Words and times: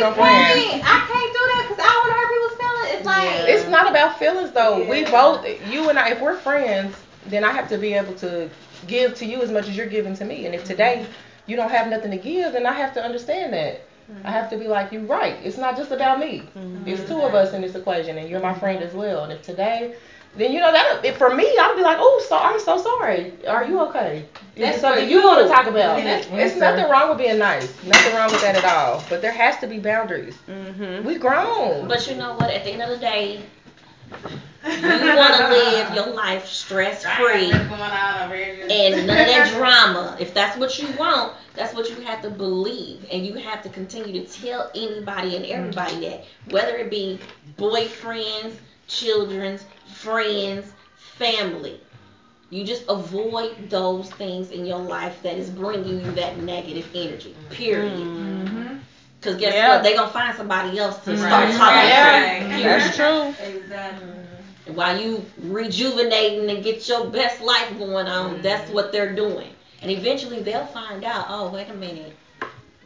no 0.00 0.12
friends. 0.12 0.82
I 0.84 0.98
can't 1.06 1.32
do 1.32 1.42
that 1.52 1.66
because 1.68 1.84
I 1.84 1.92
want 2.00 2.10
to 2.10 2.16
hurt 2.18 2.30
people's 2.32 2.56
feelings. 2.58 2.96
It's 2.96 3.06
like 3.06 3.24
Yeah. 3.24 3.54
It's 3.54 3.68
not 3.68 3.88
about 3.88 4.18
feelings 4.18 4.50
though. 4.52 4.88
We 4.88 5.04
both, 5.04 5.46
you 5.70 5.88
and 5.88 5.98
I, 5.98 6.10
if 6.10 6.20
we're 6.20 6.36
friends, 6.36 6.96
then 7.26 7.44
I 7.44 7.52
have 7.52 7.68
to 7.68 7.78
be 7.78 7.94
able 7.94 8.14
to 8.14 8.50
give 8.86 9.14
to 9.16 9.26
you 9.26 9.42
as 9.42 9.50
much 9.50 9.68
as 9.68 9.76
you're 9.76 9.86
giving 9.86 10.14
to 10.16 10.24
me. 10.24 10.46
And 10.46 10.54
if 10.54 10.64
today 10.64 11.06
you 11.46 11.56
don't 11.56 11.70
have 11.70 11.88
nothing 11.88 12.10
to 12.10 12.16
give, 12.16 12.52
then 12.52 12.66
I 12.66 12.72
have 12.72 12.94
to 12.94 13.02
understand 13.02 13.52
that. 13.52 13.86
Mm-hmm. 14.10 14.26
I 14.26 14.30
have 14.30 14.50
to 14.50 14.56
be 14.56 14.66
like, 14.66 14.90
you're 14.90 15.02
right. 15.02 15.36
It's 15.44 15.58
not 15.58 15.76
just 15.76 15.92
about 15.92 16.18
me. 16.18 16.42
It's 16.86 17.02
mm-hmm. 17.02 17.12
two 17.12 17.20
of 17.20 17.34
us 17.34 17.52
in 17.52 17.62
this 17.62 17.74
equation, 17.74 18.18
and 18.18 18.28
you're 18.28 18.40
my 18.40 18.54
friend 18.54 18.82
as 18.82 18.92
well. 18.94 19.24
And 19.24 19.32
if 19.32 19.42
today, 19.42 19.94
then 20.36 20.52
you 20.52 20.60
know 20.60 20.72
that 20.72 21.16
for 21.16 21.34
me, 21.34 21.44
I'd 21.44 21.74
be 21.76 21.82
like, 21.82 21.98
oh, 22.00 22.24
so 22.28 22.38
I'm 22.38 22.60
so 22.60 22.78
sorry. 22.78 23.32
Are 23.46 23.64
you 23.64 23.80
okay? 23.88 24.26
Is 24.54 24.62
That's 24.62 24.78
it 24.78 24.80
something 24.80 25.08
you 25.08 25.20
you. 25.20 25.26
want 25.26 25.46
to 25.46 25.52
talk 25.52 25.66
about? 25.66 26.02
That's 26.02 26.26
It's 26.30 26.56
nothing 26.56 26.88
wrong 26.88 27.08
with 27.10 27.18
being 27.18 27.38
nice. 27.38 27.72
Nothing 27.84 28.14
wrong 28.14 28.30
with 28.30 28.40
that 28.42 28.56
at 28.56 28.64
all. 28.64 29.02
But 29.08 29.22
there 29.22 29.32
has 29.32 29.58
to 29.58 29.66
be 29.66 29.78
boundaries. 29.78 30.36
Mm-hmm. 30.48 31.06
We 31.06 31.18
grown. 31.18 31.88
But 31.88 32.08
you 32.08 32.14
know 32.16 32.34
what? 32.34 32.50
At 32.50 32.64
the 32.64 32.70
end 32.70 32.82
of 32.82 32.90
the 32.90 32.98
day, 32.98 33.42
you 34.64 35.16
want 35.16 35.34
to 35.36 35.48
live 35.50 35.94
your 35.94 36.14
life 36.14 36.46
stress 36.46 37.04
free 37.04 37.48
What's 37.48 37.68
going 37.68 37.80
on 37.80 38.22
over 38.24 38.36
here? 38.36 38.66
and 38.70 39.06
none 39.06 39.20
of 39.20 39.26
that 39.26 39.52
drama. 39.56 40.16
If 40.20 40.34
that's 40.34 40.56
what 40.58 40.78
you 40.78 40.88
want, 40.96 41.32
that's 41.54 41.74
what 41.74 41.88
you 41.90 41.96
have 42.02 42.22
to 42.22 42.30
believe, 42.30 43.04
and 43.10 43.26
you 43.26 43.34
have 43.34 43.62
to 43.62 43.68
continue 43.68 44.24
to 44.24 44.32
tell 44.40 44.70
anybody 44.74 45.36
and 45.36 45.44
everybody 45.46 46.00
that, 46.08 46.24
whether 46.50 46.76
it 46.76 46.90
be 46.90 47.18
boyfriends, 47.58 48.54
children's, 48.90 49.66
friends, 49.86 50.74
family. 50.94 51.80
You 52.50 52.64
just 52.64 52.84
avoid 52.88 53.70
those 53.70 54.10
things 54.10 54.50
in 54.50 54.66
your 54.66 54.80
life 54.80 55.22
that 55.22 55.36
is 55.38 55.50
bringing 55.50 56.00
you 56.00 56.12
that 56.12 56.36
negative 56.36 56.88
energy. 56.94 57.36
Period. 57.50 58.10
Mm-hmm. 58.18 58.76
Because 59.20 59.36
guess 59.36 59.54
Yeah. 59.54 59.68
what? 59.68 59.82
They 59.82 59.94
gonna 59.94 60.08
find 60.08 60.34
somebody 60.34 60.78
else 60.78 60.98
to 61.04 61.16
start 61.16 61.50
Right. 61.50 61.54
talking 61.54 61.88
Right. 61.88 62.46
to. 62.50 62.60
That's 62.62 62.88
true. 62.96 63.34
Exactly. 63.38 64.26
While 64.66 64.94
you 64.96 65.24
rejuvenating 65.36 66.50
and 66.50 66.62
get 66.62 66.88
your 66.88 67.02
best 67.02 67.40
life 67.40 67.76
going 67.78 68.08
on, 68.08 68.40
that's 68.42 68.68
what 68.70 68.92
they're 68.92 69.06
doing. 69.06 69.54
And 69.80 69.90
eventually 69.90 70.40
they'll 70.40 70.64
find 70.64 71.04
out, 71.04 71.26
oh, 71.28 71.48
wait 71.48 71.68
a 71.68 71.74
minute, 71.74 72.14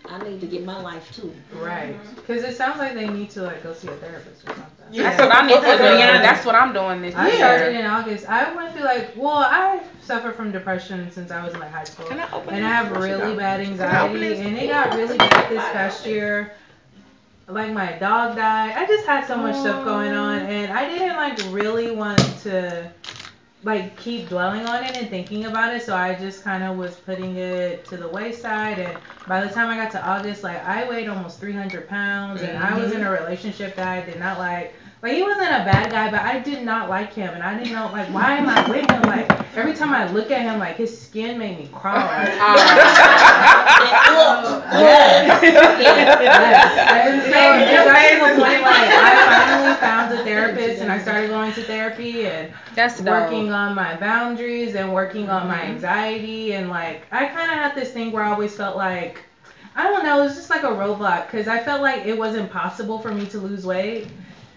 I 0.06 0.18
need 0.18 0.40
to 0.40 0.46
get 0.46 0.64
my 0.64 0.80
life 0.80 1.14
too. 1.16 1.32
Right. 1.54 1.96
Because 2.16 2.42
it 2.42 2.56
sounds 2.56 2.78
like 2.78 2.94
they 2.94 3.08
need 3.08 3.30
to 3.30 3.42
like 3.42 3.62
go 3.62 3.72
see 3.72 3.88
a 3.88 3.92
therapist 3.92 4.44
or 4.44 4.48
something. 4.48 4.86
Yeah. 4.92 5.04
That's 5.04 5.20
what 5.22 5.34
I 5.34 5.46
need 5.46 5.54
to 5.54 5.60
do. 5.60 5.98
Yeah, 5.98 6.22
that's 6.22 6.44
what 6.44 6.54
I'm 6.54 6.72
doing 6.74 7.00
this 7.00 7.14
I 7.14 7.28
year. 7.28 7.36
started 7.36 7.74
in 7.74 7.86
August. 7.86 8.28
I 8.28 8.54
went 8.54 8.74
through 8.74 8.84
like, 8.84 9.12
well, 9.16 9.38
I 9.38 9.82
suffer 10.02 10.30
from 10.32 10.52
depression 10.52 11.10
since 11.10 11.30
I 11.30 11.42
was 11.44 11.54
in 11.54 11.60
like 11.60 11.70
high 11.70 11.84
school, 11.84 12.06
Can 12.06 12.20
I 12.20 12.30
open 12.32 12.54
and 12.54 12.58
this? 12.58 12.64
I 12.64 12.68
have 12.68 12.90
What 12.90 13.00
really 13.00 13.34
bad 13.34 13.64
Can 13.64 13.80
I 13.80 14.02
open 14.02 14.22
anxiety, 14.22 14.40
and 14.40 14.58
it 14.58 14.68
got 14.68 14.94
really 14.94 15.16
bad 15.16 15.50
this 15.50 15.64
past 15.72 16.06
year. 16.06 16.52
Like 17.48 17.72
my 17.72 17.92
dog 17.92 18.36
died. 18.36 18.74
I 18.76 18.86
just 18.86 19.06
had 19.06 19.26
so 19.26 19.36
much 19.36 19.56
stuff 19.56 19.84
going 19.84 20.12
on, 20.12 20.40
and 20.40 20.72
I 20.72 20.88
didn't 20.88 21.16
like 21.16 21.38
really 21.54 21.90
want 21.90 22.18
to 22.42 22.90
like 23.64 23.96
keep 23.96 24.28
dwelling 24.28 24.66
on 24.66 24.84
it 24.84 24.96
and 24.96 25.08
thinking 25.08 25.46
about 25.46 25.74
it. 25.74 25.82
So 25.82 25.96
I 25.96 26.14
just 26.14 26.44
kind 26.44 26.62
of 26.62 26.76
was 26.76 26.96
putting 26.96 27.36
it 27.36 27.84
to 27.86 27.96
the 27.96 28.08
wayside. 28.08 28.78
And 28.78 28.98
by 29.26 29.44
the 29.44 29.52
time 29.52 29.68
I 29.68 29.76
got 29.76 29.90
to 29.92 30.06
August, 30.06 30.42
like 30.42 30.62
I 30.64 30.88
weighed 30.88 31.08
almost 31.08 31.40
300 31.40 31.88
pounds, 31.88 32.42
and 32.42 32.58
I 32.58 32.78
was 32.78 32.92
in 32.92 33.00
a 33.00 33.04
mm-hmm. 33.04 33.24
relationship 33.24 33.74
that 33.76 33.88
I 33.88 34.04
did 34.04 34.18
not 34.18 34.38
like. 34.38 34.74
Like 35.04 35.16
he 35.16 35.22
wasn't 35.22 35.48
a 35.48 35.68
bad 35.68 35.90
guy, 35.90 36.10
but 36.10 36.22
I 36.22 36.38
did 36.38 36.64
not 36.64 36.88
like 36.88 37.12
him, 37.12 37.34
and 37.34 37.42
I 37.42 37.58
didn't 37.58 37.74
know 37.74 37.90
like 37.92 38.08
why 38.08 38.38
am 38.38 38.48
I 38.48 38.66
with 38.66 38.90
him? 38.90 39.02
Like 39.02 39.30
every 39.54 39.74
time 39.74 39.92
I 39.92 40.10
look 40.10 40.30
at 40.30 40.40
him, 40.40 40.58
like 40.58 40.76
his 40.76 40.98
skin 40.98 41.38
made 41.38 41.58
me 41.58 41.68
crawl. 41.74 41.94
And 47.04 47.20
so 47.20 47.28
it 47.28 47.84
got 47.84 48.00
to 48.00 48.16
the 48.18 48.40
point 48.40 48.62
like 48.62 48.64
I 48.64 49.26
finally 49.28 49.74
found 49.76 50.14
a 50.14 50.24
therapist 50.24 50.80
and 50.80 50.90
I 50.90 50.98
started 51.02 51.28
going 51.28 51.52
to 51.52 51.62
therapy 51.64 52.26
and 52.26 52.50
That's 52.74 52.98
dope. 52.98 53.08
working 53.08 53.52
on 53.52 53.74
my 53.74 53.96
boundaries 53.96 54.74
and 54.74 54.90
working 54.90 55.28
on 55.28 55.46
my 55.46 55.58
mm-hmm. 55.58 55.72
anxiety 55.72 56.54
and 56.54 56.70
like 56.70 57.02
I 57.12 57.26
kind 57.26 57.50
of 57.50 57.58
had 57.58 57.74
this 57.74 57.92
thing 57.92 58.10
where 58.10 58.22
I 58.22 58.30
always 58.32 58.56
felt 58.56 58.74
like 58.74 59.22
I 59.76 59.82
don't 59.82 60.02
know, 60.02 60.22
it 60.22 60.24
was 60.24 60.34
just 60.34 60.48
like 60.48 60.62
a 60.62 60.68
roadblock 60.68 61.26
because 61.26 61.46
I 61.46 61.62
felt 61.62 61.82
like 61.82 62.06
it 62.06 62.16
was 62.16 62.36
impossible 62.36 63.00
for 63.00 63.12
me 63.12 63.26
to 63.26 63.38
lose 63.38 63.66
weight. 63.66 64.08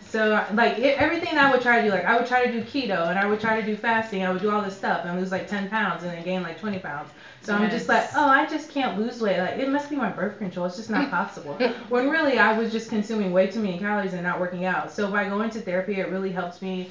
So 0.10 0.46
like 0.54 0.80
it, 0.80 0.98
everything 1.00 1.36
that 1.36 1.46
I 1.46 1.52
would 1.52 1.62
try 1.62 1.82
to 1.82 1.88
do, 1.88 1.92
like 1.92 2.06
I 2.06 2.18
would 2.18 2.28
try 2.28 2.46
to 2.46 2.52
do 2.52 2.62
keto 2.62 3.10
and 3.10 3.20
I 3.20 3.26
would 3.26 3.40
try 3.40 3.60
to 3.60 3.66
do 3.66 3.76
fasting, 3.76 4.24
I 4.24 4.32
would 4.32 4.42
do 4.42 4.50
all 4.50 4.62
this 4.62 4.78
stuff 4.78 5.06
and 5.06 5.20
lose 5.20 5.32
like 5.32 5.48
10 5.48 5.70
pounds 5.70 6.04
and 6.04 6.12
then 6.12 6.24
gain 6.24 6.44
like 6.44 6.60
20 6.60 6.80
pounds. 6.80 7.12
So 7.42 7.54
I'm 7.54 7.70
just 7.70 7.88
like, 7.88 8.10
oh, 8.16 8.28
I 8.28 8.46
just 8.46 8.70
can't 8.72 8.98
lose 8.98 9.22
weight. 9.22 9.38
Like 9.38 9.58
it 9.58 9.70
must 9.70 9.90
be 9.90 9.96
my 9.96 10.10
birth 10.10 10.38
control. 10.38 10.66
It's 10.66 10.78
just 10.78 10.90
not 10.90 11.10
possible. 11.20 11.56
when 11.90 12.10
really 12.10 12.40
I 12.40 12.58
was 12.58 12.72
just 12.72 12.90
consuming 12.90 13.32
way 13.32 13.48
too 13.48 13.62
many 13.62 13.78
calories 13.80 14.14
and 14.14 14.24
not 14.24 14.40
working 14.40 14.66
out. 14.66 14.92
So 14.92 15.12
by 15.12 15.28
going 15.28 15.50
to 15.52 15.62
therapy, 15.62 16.00
it 16.00 16.10
really 16.10 16.32
helps 16.32 16.62
me. 16.62 16.90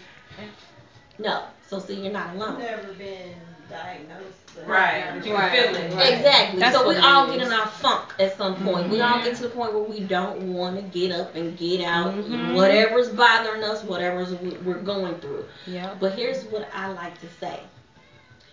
No. 1.19 1.44
So 1.66 1.78
see, 1.78 1.94
you're 1.94 2.12
not 2.12 2.34
alone. 2.37 2.59
Never 2.59 2.93
been 2.93 3.34
diagnosed. 3.69 4.46
But- 4.56 4.67
Right. 4.67 5.05
But 5.15 5.27
you 5.27 5.34
can 5.34 5.50
feel 5.50 5.75
it. 5.77 5.94
Right. 5.94 6.15
Exactly. 6.15 6.61
That's 6.61 6.77
so 6.77 6.89
we 6.89 6.97
all 6.97 7.28
is. 7.31 7.37
get 7.37 7.47
in 7.47 7.53
our 7.53 7.67
funk 7.67 8.15
at 8.19 8.37
some 8.37 8.56
point. 8.65 8.89
We 8.89 8.99
mm-hmm. 8.99 9.12
all 9.12 9.22
get 9.22 9.37
to 9.37 9.43
the 9.43 9.49
point 9.50 9.75
where 9.75 9.83
we 9.83 10.00
don't 10.00 10.53
want 10.53 10.77
to 10.77 10.83
get 10.83 11.12
up 11.12 11.34
and 11.34 11.56
get 11.56 11.83
out. 11.83 12.15
Mm-hmm. 12.15 12.55
Whatever's 12.55 13.11
bothering 13.11 13.62
us, 13.62 13.84
whatever's 13.84 14.34
we- 14.41 14.56
we're 14.59 14.81
going 14.81 15.17
through. 15.17 15.44
Yeah. 15.67 15.94
But 16.00 16.15
here's 16.15 16.44
what 16.44 16.69
I 16.75 16.89
like 16.93 17.21
to 17.21 17.28
say. 17.41 17.61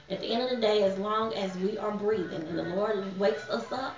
At 0.10 0.20
the 0.20 0.28
end 0.28 0.44
of 0.44 0.50
the 0.50 0.58
day, 0.58 0.84
as 0.84 0.98
long 0.98 1.34
as 1.34 1.56
we 1.58 1.78
are 1.78 1.92
breathing 1.92 2.46
and 2.48 2.60
the 2.60 2.64
Lord 2.64 3.18
wakes 3.18 3.50
us 3.50 3.72
up, 3.72 3.96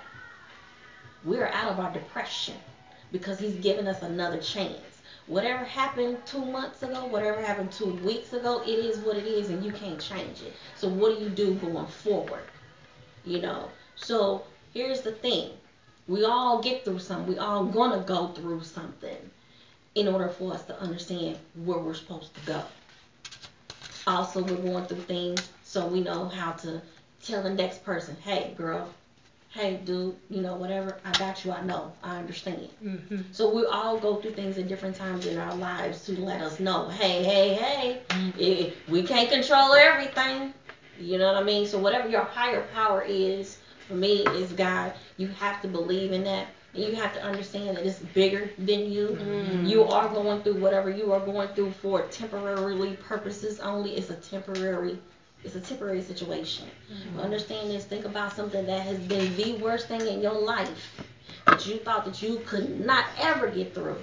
we're 1.23 1.47
out 1.47 1.71
of 1.71 1.79
our 1.79 1.91
depression 1.91 2.55
because 3.11 3.39
He's 3.39 3.55
given 3.55 3.87
us 3.87 4.03
another 4.03 4.37
chance. 4.37 4.94
Whatever 5.27 5.63
happened 5.63 6.17
two 6.25 6.45
months 6.45 6.83
ago, 6.83 7.05
whatever 7.05 7.41
happened 7.41 7.71
two 7.71 7.93
weeks 7.95 8.31
ago, 8.33 8.61
it 8.63 8.69
is 8.69 8.99
what 8.99 9.17
it 9.17 9.25
is 9.25 9.49
and 9.49 9.65
you 9.65 9.71
can't 9.71 9.99
change 9.99 10.41
it. 10.41 10.53
So, 10.75 10.87
what 10.87 11.17
do 11.17 11.23
you 11.23 11.29
do 11.29 11.55
going 11.55 11.87
forward? 11.87 12.43
You 13.23 13.41
know? 13.41 13.69
So, 13.95 14.43
here's 14.73 15.01
the 15.01 15.11
thing 15.11 15.51
we 16.07 16.23
all 16.23 16.61
get 16.61 16.85
through 16.85 16.99
something, 16.99 17.33
we 17.33 17.39
all 17.39 17.65
gonna 17.65 18.03
go 18.05 18.27
through 18.27 18.63
something 18.63 19.17
in 19.95 20.07
order 20.07 20.27
for 20.27 20.53
us 20.53 20.63
to 20.65 20.79
understand 20.79 21.37
where 21.55 21.79
we're 21.79 21.95
supposed 21.95 22.35
to 22.35 22.41
go. 22.41 22.61
Also, 24.05 24.43
we're 24.43 24.57
going 24.57 24.85
through 24.85 25.01
things 25.01 25.49
so 25.63 25.87
we 25.87 26.01
know 26.01 26.27
how 26.27 26.51
to 26.51 26.79
tell 27.23 27.41
the 27.41 27.49
next 27.49 27.83
person, 27.83 28.15
hey, 28.23 28.53
girl, 28.55 28.87
hey, 29.55 29.79
dude, 29.85 30.13
you 30.29 30.41
know, 30.41 30.55
whatever, 30.55 30.97
I 31.05 31.17
got 31.17 31.45
you, 31.45 31.51
I 31.53 31.61
know, 31.61 31.93
I 32.03 32.17
understand. 32.17 32.67
Mm-hmm. 32.83 33.21
So 33.31 33.55
we 33.55 33.65
all 33.65 33.97
go 33.97 34.17
through 34.17 34.31
things 34.31 34.57
at 34.57 34.67
different 34.67 34.97
times 34.97 35.25
in 35.25 35.37
our 35.37 35.55
lives 35.55 36.03
to 36.05 36.19
let 36.19 36.41
us 36.41 36.59
know, 36.59 36.89
hey, 36.89 37.23
hey, 37.23 37.53
hey, 37.53 38.01
eh, 38.37 38.71
we 38.89 39.01
can't 39.01 39.29
control 39.29 39.73
everything. 39.73 40.53
You 40.99 41.17
know 41.19 41.27
what 41.31 41.41
I 41.41 41.43
mean? 41.43 41.65
So 41.65 41.79
whatever 41.79 42.09
your 42.09 42.25
higher 42.25 42.63
power 42.73 43.01
is, 43.07 43.57
for 43.87 43.93
me, 43.93 44.23
is 44.35 44.51
God. 44.51 44.93
You 45.15 45.27
have 45.27 45.61
to 45.61 45.69
believe 45.69 46.11
in 46.11 46.25
that. 46.25 46.47
And 46.73 46.83
you 46.83 46.95
have 46.95 47.13
to 47.13 47.23
understand 47.23 47.77
that 47.77 47.85
it's 47.85 47.99
bigger 47.99 48.49
than 48.57 48.91
you. 48.91 49.17
You 49.63 49.83
are 49.85 50.09
going 50.09 50.41
through 50.41 50.59
whatever 50.59 50.89
you 50.89 51.13
are 51.13 51.21
going 51.21 51.47
through 51.49 51.71
for 51.71 52.01
temporarily 52.07 52.97
purposes 52.97 53.61
only. 53.61 53.95
It's 53.95 54.09
a 54.09 54.15
temporary 54.15 54.99
it's 55.45 55.55
a 55.55 55.61
temporary 55.61 56.01
situation. 56.01 56.65
Mm-hmm. 56.91 57.19
Understand 57.19 57.69
this. 57.69 57.85
Think 57.85 58.05
about 58.05 58.33
something 58.33 58.65
that 58.65 58.81
has 58.81 58.97
been 58.99 59.35
the 59.37 59.53
worst 59.61 59.87
thing 59.87 60.01
in 60.01 60.21
your 60.21 60.33
life 60.33 61.01
that 61.45 61.65
you 61.67 61.77
thought 61.77 62.05
that 62.05 62.21
you 62.21 62.41
could 62.45 62.83
not 62.83 63.05
ever 63.19 63.47
get 63.47 63.73
through, 63.73 63.97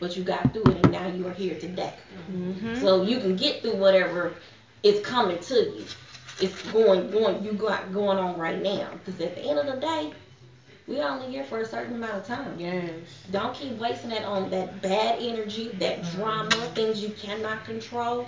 but 0.00 0.16
you 0.16 0.24
got 0.24 0.52
through 0.52 0.62
it 0.62 0.84
and 0.84 0.90
now 0.90 1.06
you 1.06 1.26
are 1.26 1.32
here 1.32 1.58
today. 1.58 1.92
Mm-hmm. 2.32 2.76
So 2.76 3.02
you 3.02 3.18
can 3.18 3.36
get 3.36 3.60
through 3.60 3.76
whatever 3.76 4.34
is 4.82 5.04
coming 5.04 5.38
to 5.38 5.54
you. 5.54 5.84
It's 6.40 6.62
going, 6.72 7.10
going, 7.10 7.44
you 7.44 7.52
got 7.52 7.92
going 7.92 8.16
on 8.16 8.38
right 8.38 8.62
now. 8.62 8.90
Because 8.92 9.20
at 9.20 9.34
the 9.34 9.42
end 9.42 9.58
of 9.58 9.66
the 9.66 9.80
day, 9.80 10.12
we're 10.86 11.06
only 11.06 11.30
here 11.30 11.44
for 11.44 11.60
a 11.60 11.66
certain 11.66 11.96
amount 11.96 12.14
of 12.14 12.26
time. 12.26 12.58
Yes. 12.58 12.90
Don't 13.30 13.54
keep 13.54 13.76
wasting 13.76 14.12
it 14.12 14.24
on 14.24 14.48
that 14.50 14.80
bad 14.80 15.18
energy, 15.20 15.68
that 15.74 16.00
mm-hmm. 16.00 16.16
drama, 16.16 16.50
things 16.74 17.02
you 17.02 17.10
cannot 17.10 17.64
control. 17.64 18.26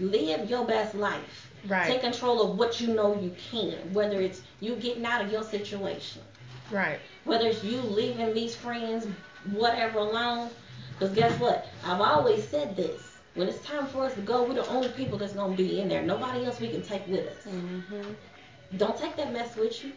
Live 0.00 0.50
your 0.50 0.64
best 0.64 0.94
life. 0.96 1.49
Right. 1.66 1.86
Take 1.86 2.00
control 2.00 2.42
of 2.42 2.58
what 2.58 2.80
you 2.80 2.88
know 2.94 3.20
you 3.20 3.34
can, 3.50 3.92
whether 3.92 4.20
it's 4.20 4.42
you 4.60 4.76
getting 4.76 5.04
out 5.04 5.22
of 5.24 5.30
your 5.30 5.42
situation, 5.42 6.22
Right. 6.70 6.98
whether 7.24 7.46
it's 7.48 7.62
you 7.62 7.80
leaving 7.82 8.32
these 8.34 8.54
friends, 8.54 9.06
whatever 9.50 9.98
alone. 9.98 10.50
Because 10.98 11.14
guess 11.14 11.38
what? 11.40 11.68
I've 11.84 12.00
always 12.00 12.46
said 12.46 12.76
this. 12.76 13.18
When 13.34 13.48
it's 13.48 13.64
time 13.64 13.86
for 13.86 14.04
us 14.04 14.14
to 14.14 14.20
go, 14.22 14.42
we're 14.42 14.54
the 14.54 14.66
only 14.68 14.88
people 14.88 15.16
that's 15.16 15.32
going 15.34 15.56
to 15.56 15.56
be 15.56 15.80
in 15.80 15.88
there. 15.88 16.02
Nobody 16.02 16.44
else 16.44 16.60
we 16.60 16.68
can 16.68 16.82
take 16.82 17.06
with 17.06 17.26
us. 17.28 17.44
Mm-hmm. 17.46 18.12
Don't 18.76 18.96
take 18.98 19.16
that 19.16 19.32
mess 19.32 19.56
with 19.56 19.84
you. 19.84 19.92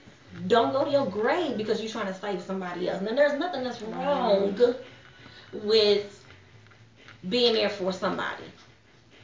Don't 0.47 0.71
go 0.71 0.85
to 0.85 0.91
your 0.91 1.05
grave 1.07 1.57
because 1.57 1.81
you're 1.81 1.91
trying 1.91 2.07
to 2.07 2.13
save 2.13 2.41
somebody 2.41 2.89
else. 2.89 3.01
Now, 3.01 3.15
there's 3.15 3.39
nothing 3.39 3.63
that's 3.63 3.81
wrong 3.81 4.55
with 5.63 6.25
being 7.29 7.53
there 7.53 7.69
for 7.69 7.91
somebody. 7.93 8.43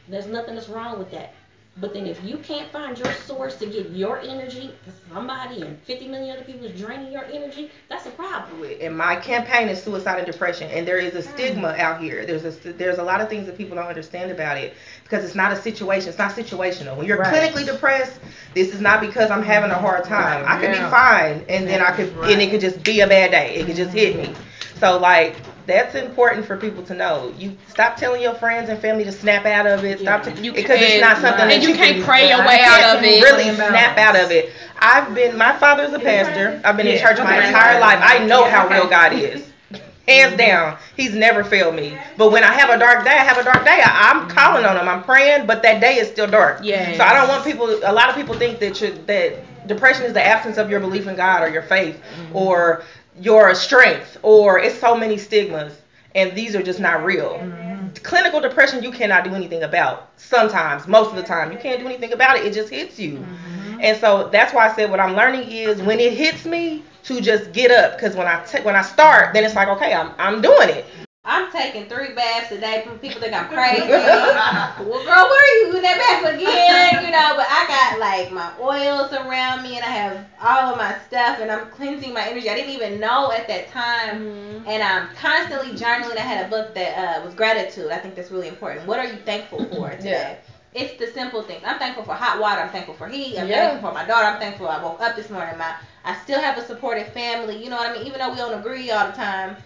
There's 0.08 0.28
nothing 0.28 0.56
that's 0.56 0.70
wrong 0.70 1.00
with 1.00 1.12
that. 1.12 1.34
But 1.78 1.94
then 1.94 2.08
if 2.08 2.22
you 2.26 2.38
can't 2.38 2.70
find 2.72 2.98
your 2.98 3.12
source 3.14 3.56
to 3.58 3.66
get 3.66 3.92
your 3.92 4.20
energy, 4.20 4.74
because 4.84 5.00
somebody 5.14 5.62
and 5.62 5.80
50 5.84 6.08
million 6.10 6.36
other 6.36 6.44
people 6.44 6.66
is 6.66 6.78
draining 6.80 7.12
your 7.12 7.24
energy, 7.26 7.72
that's 7.88 8.06
a 8.06 8.10
problem. 8.10 8.70
And 8.82 8.98
my 8.98 9.16
campaign 9.16 9.70
is 9.70 9.82
suicide 9.82 10.18
and 10.18 10.30
depression, 10.30 10.70
and 10.72 10.86
there 10.86 10.98
is 10.98 11.16
a 11.16 11.22
stigma 11.22 11.70
out 11.78 12.02
here. 12.02 12.26
There's 12.26 12.44
a 12.44 12.74
there's 12.74 12.98
a 12.98 13.04
lot 13.04 13.22
of 13.22 13.30
things 13.30 13.46
that 13.46 13.58
people 13.58 13.76
don't 13.78 13.88
understand 13.88 14.30
about 14.30 14.58
it 14.58 14.74
because 15.04 15.24
it's 15.24 15.36
not 15.36 15.54
a 15.54 15.56
situation. 15.56 16.10
It's 16.10 16.18
not 16.18 16.34
situational. 16.34 16.98
When 16.98 17.08
you're 17.08 17.18
Right. 17.20 17.34
clinically 17.54 17.66
depressed, 17.66 18.20
this 18.54 18.74
is 18.74 18.82
not 18.82 19.00
because 19.00 19.32
I'm 19.32 19.44
having 19.44 19.72
a 19.72 19.80
hard 19.80 20.04
time. 20.04 20.44
I 20.48 20.60
could 20.60 20.72
Yeah. 20.72 20.86
be 20.86 20.92
fine, 20.92 21.46
and 21.48 21.66
then 21.68 21.82
I 21.82 21.92
could, 21.92 22.12
and 22.24 22.42
it 22.42 22.50
could 22.50 22.62
just 22.62 22.84
be 22.84 23.00
a 23.02 23.08
bad 23.08 23.32
day. 23.32 23.56
It 23.56 23.66
could 23.68 23.76
just 23.78 23.92
hit 23.94 24.18
me. 24.18 24.34
So 24.80 24.98
like. 24.98 25.36
That's 25.68 25.96
important 25.96 26.46
for 26.46 26.58
people 26.58 26.84
to 26.84 26.94
know. 26.96 27.34
You 27.38 27.56
stop 27.68 27.96
telling 27.96 28.22
your 28.22 28.34
friends 28.34 28.70
and 28.70 28.80
family 28.80 29.04
to 29.04 29.12
snap 29.12 29.46
out 29.46 29.68
of 29.68 29.84
it. 29.84 30.00
Stop 30.00 30.26
Yeah. 30.26 30.34
t- 30.34 30.42
You 30.42 30.54
because 30.54 30.80
it's 30.82 31.00
can't- 31.00 31.18
something 31.20 31.48
that 31.48 31.52
And 31.54 31.64
you 31.64 31.76
can't 31.76 31.96
can- 31.98 32.04
pray 32.06 32.30
your 32.30 32.40
way 32.46 32.60
out 32.64 32.98
of 32.98 33.04
it. 33.04 33.24
really 33.24 33.54
snap 33.56 33.98
out 33.98 34.16
of 34.16 34.32
it. 34.32 34.52
I've 34.80 35.14
been 35.14 35.38
my 35.38 35.54
father's 35.54 35.94
a 35.94 36.00
pastor. 36.00 36.60
I've 36.64 36.76
been 36.78 36.88
in 36.88 36.96
Yeah. 36.96 37.08
church 37.08 37.18
my 37.20 37.46
entire 37.46 37.80
life. 37.80 38.00
I 38.02 38.20
know 38.20 38.46
Yeah, 38.46 38.52
how 38.52 38.68
real 38.68 38.88
God 38.88 39.14
is. 39.14 39.44
Hands 40.08 40.36
down, 40.38 40.76
He's 40.98 41.14
never 41.14 41.44
failed 41.44 41.76
me. 41.76 41.96
But 42.18 42.32
when 42.32 42.44
I 42.44 42.52
have 42.52 42.72
a 42.72 42.80
dark 42.80 43.04
day, 43.06 43.12
I 43.12 43.24
have 43.24 43.38
a 43.38 43.44
dark 43.44 43.64
day. 43.64 43.80
I, 43.84 44.10
I'm 44.12 44.28
calling 44.28 44.66
on 44.66 44.76
Him. 44.76 44.90
I'm 44.90 45.04
praying, 45.04 45.46
but 45.46 45.62
that 45.62 45.80
day 45.82 45.98
is 45.98 46.08
still 46.08 46.26
dark. 46.26 46.62
Yeah. 46.64 46.98
So 46.98 47.04
I 47.04 47.14
don't 47.14 47.28
want 47.28 47.44
people. 47.46 47.70
A 47.84 47.94
lot 47.94 48.10
of 48.10 48.16
people 48.16 48.34
think 48.34 48.58
that 48.60 48.82
you, 48.82 48.92
that 49.06 49.68
depression 49.68 50.06
is 50.06 50.14
the 50.14 50.26
absence 50.26 50.58
of 50.58 50.72
your 50.72 50.80
belief 50.80 51.06
in 51.06 51.16
God 51.16 51.44
or 51.44 51.50
your 51.50 51.62
faith 51.62 52.02
mm-hmm. 52.24 52.36
or 52.36 52.82
your 53.20 53.54
strength 53.56 54.18
or 54.24 54.60
it's 54.60 54.80
so 54.80 54.96
many 54.96 55.18
stigmas, 55.18 55.82
and 56.16 56.36
these 56.36 56.56
are 56.56 56.64
just 56.64 56.80
not 56.80 57.04
real. 57.04 57.34
Mm-hmm. 57.34 57.88
Clinical 58.04 58.40
depression 58.40 58.84
you 58.84 58.92
cannot 58.92 59.24
do 59.24 59.34
anything 59.34 59.64
about. 59.64 60.10
Sometimes 60.18 60.88
most 60.88 61.10
of 61.10 61.16
the 61.16 61.24
time 61.24 61.52
you 61.52 61.58
can't 61.58 61.80
do 61.80 61.88
anything 61.88 62.14
about 62.14 62.38
it. 62.38 62.46
It 62.46 62.54
just 62.54 62.70
hits 62.70 63.00
you. 63.00 63.18
Mm-hmm. 63.18 63.80
And 63.82 63.98
so 63.98 64.30
that's 64.30 64.54
why 64.54 64.70
i 64.70 64.76
said 64.76 64.92
what 64.92 65.00
i'm 65.00 65.16
learning 65.16 65.50
is 65.50 65.82
when 65.82 66.00
it 66.00 66.14
hits 66.14 66.46
me 66.46 66.84
to 67.04 67.22
just 67.22 67.54
get 67.54 67.72
up. 67.72 67.98
Because 67.98 68.16
when 68.16 68.28
i 68.28 68.44
t- 68.44 68.62
when 68.62 68.76
i 68.76 68.82
start 68.82 69.34
then 69.34 69.44
it's 69.46 69.56
like 69.56 69.70
okay 69.70 69.94
i'm, 69.94 70.12
I'm 70.18 70.42
doing 70.42 70.70
it 70.70 70.86
I'm 71.26 71.52
taking 71.52 71.86
three 71.88 72.14
baths 72.14 72.52
a 72.54 72.58
day. 72.60 72.82
People 73.02 73.20
think 73.22 73.34
I'm 73.34 73.50
crazy. 73.50 73.88
well, 73.92 75.04
girl, 75.04 75.28
where 75.28 75.44
are 75.44 75.68
you 75.68 75.76
in 75.76 75.82
that 75.84 75.98
bath 75.98 76.34
again? 76.34 77.04
You 77.06 77.12
know, 77.12 77.34
but 77.36 77.46
I 77.50 77.66
got 77.68 78.00
like 78.00 78.32
my 78.32 78.50
oils 78.60 79.12
around 79.12 79.62
me 79.62 79.76
and 79.76 79.84
I 79.84 79.90
have 79.90 80.18
all 80.42 80.70
of 80.70 80.78
my 80.78 80.94
stuff 81.08 81.40
and 81.40 81.52
I'm 81.52 81.66
cleansing 81.66 82.14
my 82.14 82.26
energy. 82.26 82.50
I 82.50 82.56
didn't 82.56 82.72
even 82.72 83.02
know 83.02 83.32
at 83.32 83.48
that 83.48 83.68
time. 83.68 84.64
And 84.66 84.82
I'm 84.82 85.08
constantly 85.14 85.72
journaling. 85.74 86.18
I 86.18 86.22
had 86.22 86.46
a 86.46 86.50
book 86.50 86.74
that 86.74 87.20
uh, 87.20 87.22
was 87.22 87.34
gratitude. 87.34 87.92
I 87.92 87.98
think 87.98 88.16
that's 88.16 88.32
really 88.32 88.48
important. 88.48 88.88
What 88.88 88.98
are 89.00 89.06
you 89.06 89.18
thankful 89.26 89.60
for 89.60 89.90
today? 89.96 90.38
It's 90.74 90.94
the 90.94 91.08
simple 91.08 91.42
things. 91.42 91.64
I'm 91.66 91.78
thankful 91.78 92.04
for 92.04 92.14
hot 92.14 92.38
water. 92.38 92.62
I'm 92.62 92.70
thankful 92.70 92.94
for 92.94 93.08
heat. 93.08 93.38
I'm 93.38 93.48
Yeah. 93.48 93.68
thankful 93.68 93.90
for 93.90 93.92
my 93.94 94.04
daughter. 94.04 94.26
I'm 94.28 94.36
thankful 94.36 94.68
I 94.68 94.78
woke 94.78 95.02
up 95.02 95.16
this 95.16 95.30
morning. 95.30 95.58
My 95.58 95.74
I 96.06 96.14
still 96.14 96.40
have 96.40 96.58
a 96.58 96.62
supportive 96.62 97.08
family. 97.08 97.56
You 97.62 97.70
know 97.70 97.76
what 97.78 97.88
I 97.88 97.90
mean? 97.90 98.04
Even 98.04 98.20
though 98.20 98.30
we 98.30 98.38
don't 98.38 98.54
agree 98.54 98.90
all 98.92 99.04
the 99.06 99.12
time. 99.12 99.58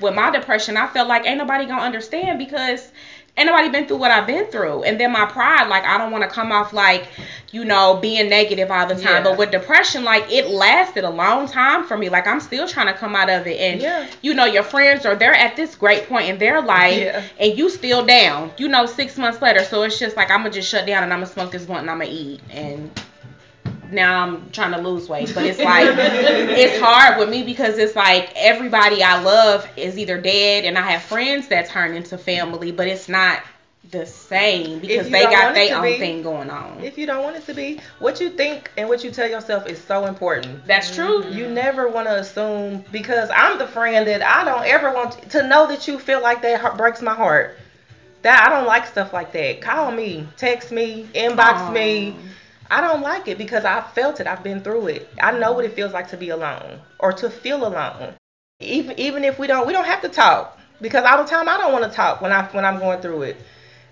With 0.00 0.14
my 0.14 0.30
depression, 0.30 0.76
I 0.76 0.86
felt 0.86 1.08
like 1.08 1.26
ain't 1.26 1.38
nobody 1.38 1.66
gonna 1.66 1.82
understand 1.82 2.38
because 2.38 2.90
ain't 3.36 3.46
nobody 3.46 3.68
been 3.68 3.86
through 3.86 3.96
what 3.98 4.10
I've 4.10 4.26
been 4.26 4.46
through. 4.46 4.82
And 4.82 4.98
then 4.98 5.12
my 5.12 5.24
pride, 5.26 5.68
like 5.68 5.84
I 5.84 5.96
don't 5.98 6.10
want 6.12 6.24
to 6.24 6.30
come 6.30 6.50
off 6.52 6.72
like, 6.72 7.06
you 7.52 7.64
know, 7.64 7.96
being 8.02 8.28
negative 8.28 8.70
all 8.70 8.86
the 8.86 8.94
time. 8.94 9.04
Yeah. 9.04 9.22
But 9.24 9.38
with 9.38 9.50
depression, 9.52 10.02
like 10.04 10.30
it 10.30 10.48
lasted 10.48 11.04
a 11.04 11.10
long 11.10 11.46
time 11.48 11.84
for 11.84 11.96
me. 11.96 12.08
Like 12.08 12.26
I'm 12.26 12.40
still 12.40 12.66
trying 12.66 12.88
to 12.88 12.94
come 12.94 13.14
out 13.16 13.30
of 13.30 13.46
it. 13.46 13.58
And 13.60 13.80
Yeah. 13.80 14.06
you 14.22 14.34
know, 14.34 14.44
your 14.44 14.64
friends 14.64 15.06
are 15.06 15.14
they're 15.16 15.34
at 15.34 15.54
this 15.56 15.74
great 15.76 16.08
point 16.08 16.28
in 16.28 16.38
their 16.38 16.60
life, 16.60 16.98
Yeah. 17.00 17.22
and 17.38 17.56
you 17.56 17.70
still 17.70 18.04
down. 18.04 18.50
You 18.56 18.68
know, 18.68 18.86
six 18.86 19.16
months 19.16 19.40
later. 19.40 19.64
So 19.64 19.82
it's 19.82 19.98
just 19.98 20.16
like 20.16 20.30
I'm 20.30 20.38
gonna 20.40 20.50
just 20.50 20.68
shut 20.68 20.86
down 20.86 21.02
and 21.04 21.12
I'm 21.12 21.20
gonna 21.20 21.32
smoke 21.32 21.52
this 21.52 21.64
blunt 21.64 21.82
and 21.82 21.90
I'm 21.90 21.98
gonna 21.98 22.10
eat 22.10 22.40
and. 22.50 22.90
Now 23.90 24.22
I'm 24.22 24.50
trying 24.50 24.72
to 24.72 24.78
lose 24.78 25.08
weight, 25.08 25.32
but 25.34 25.44
it's 25.44 25.58
like 25.58 25.88
it's 25.96 26.80
hard 26.80 27.18
with 27.18 27.28
me 27.28 27.42
because 27.42 27.78
it's 27.78 27.96
like 27.96 28.32
everybody 28.36 29.02
I 29.02 29.22
love 29.22 29.68
is 29.76 29.98
either 29.98 30.20
dead 30.20 30.64
and 30.64 30.76
I 30.76 30.82
have 30.90 31.02
friends 31.02 31.48
that 31.48 31.68
turn 31.68 31.94
into 31.94 32.18
family, 32.18 32.72
but 32.72 32.86
it's 32.86 33.08
not 33.08 33.42
the 33.90 34.04
same 34.04 34.80
because 34.80 35.08
they 35.08 35.22
got 35.24 35.54
their 35.54 35.76
own 35.76 35.82
be. 35.82 35.98
thing 35.98 36.22
going 36.22 36.50
on. 36.50 36.78
if 36.80 36.98
you 36.98 37.06
don't 37.06 37.22
want 37.22 37.36
it 37.36 37.46
to 37.46 37.54
be 37.54 37.80
what 38.00 38.20
you 38.20 38.28
think 38.28 38.70
and 38.76 38.86
what 38.88 39.02
you 39.02 39.10
tell 39.10 39.28
yourself 39.28 39.66
is 39.66 39.82
so 39.82 40.04
important 40.04 40.66
That's 40.66 40.94
true. 40.94 41.24
You 41.30 41.48
never 41.48 41.88
want 41.88 42.06
to 42.06 42.16
assume 42.16 42.84
because 42.92 43.30
I'm 43.34 43.58
the 43.58 43.66
friend 43.66 44.06
that 44.06 44.22
I 44.22 44.44
don't 44.44 44.66
ever 44.66 44.92
want 44.92 45.30
to 45.30 45.46
know 45.48 45.66
that 45.68 45.88
you 45.88 45.98
feel 45.98 46.20
like 46.20 46.42
that 46.42 46.60
heart- 46.60 46.76
breaks 46.76 47.00
my 47.00 47.14
heart. 47.14 47.58
That 48.22 48.46
I 48.46 48.50
don't 48.50 48.66
like 48.66 48.86
stuff 48.86 49.12
like 49.12 49.32
that. 49.32 49.60
Call 49.62 49.92
me, 49.92 50.26
text 50.36 50.72
me, 50.72 51.08
inbox 51.14 51.72
me. 51.72 52.16
I 52.70 52.80
don't 52.80 53.02
like 53.02 53.28
it 53.28 53.38
because 53.38 53.64
I 53.64 53.80
felt 53.80 54.20
it. 54.20 54.26
I've 54.26 54.42
been 54.42 54.60
through 54.60 54.88
it. 54.88 55.08
I 55.22 55.36
know 55.38 55.52
what 55.52 55.64
it 55.64 55.74
feels 55.74 55.92
like 55.92 56.08
to 56.08 56.16
be 56.16 56.30
alone 56.30 56.80
or 56.98 57.12
to 57.14 57.30
feel 57.30 57.66
alone. 57.66 58.14
Even 58.60 58.98
even 58.98 59.24
if 59.24 59.38
we 59.38 59.46
don't 59.46 59.66
we 59.66 59.72
don't 59.72 59.86
have 59.86 60.02
to 60.02 60.08
talk 60.08 60.58
because 60.80 61.04
all 61.04 61.22
the 61.22 61.28
time 61.28 61.48
I 61.48 61.56
don't 61.56 61.72
want 61.72 61.84
to 61.84 61.90
talk 61.90 62.20
when 62.20 62.32
I 62.32 62.44
when 62.46 62.64
I'm 62.64 62.78
going 62.78 63.00
through 63.00 63.22
it. 63.22 63.36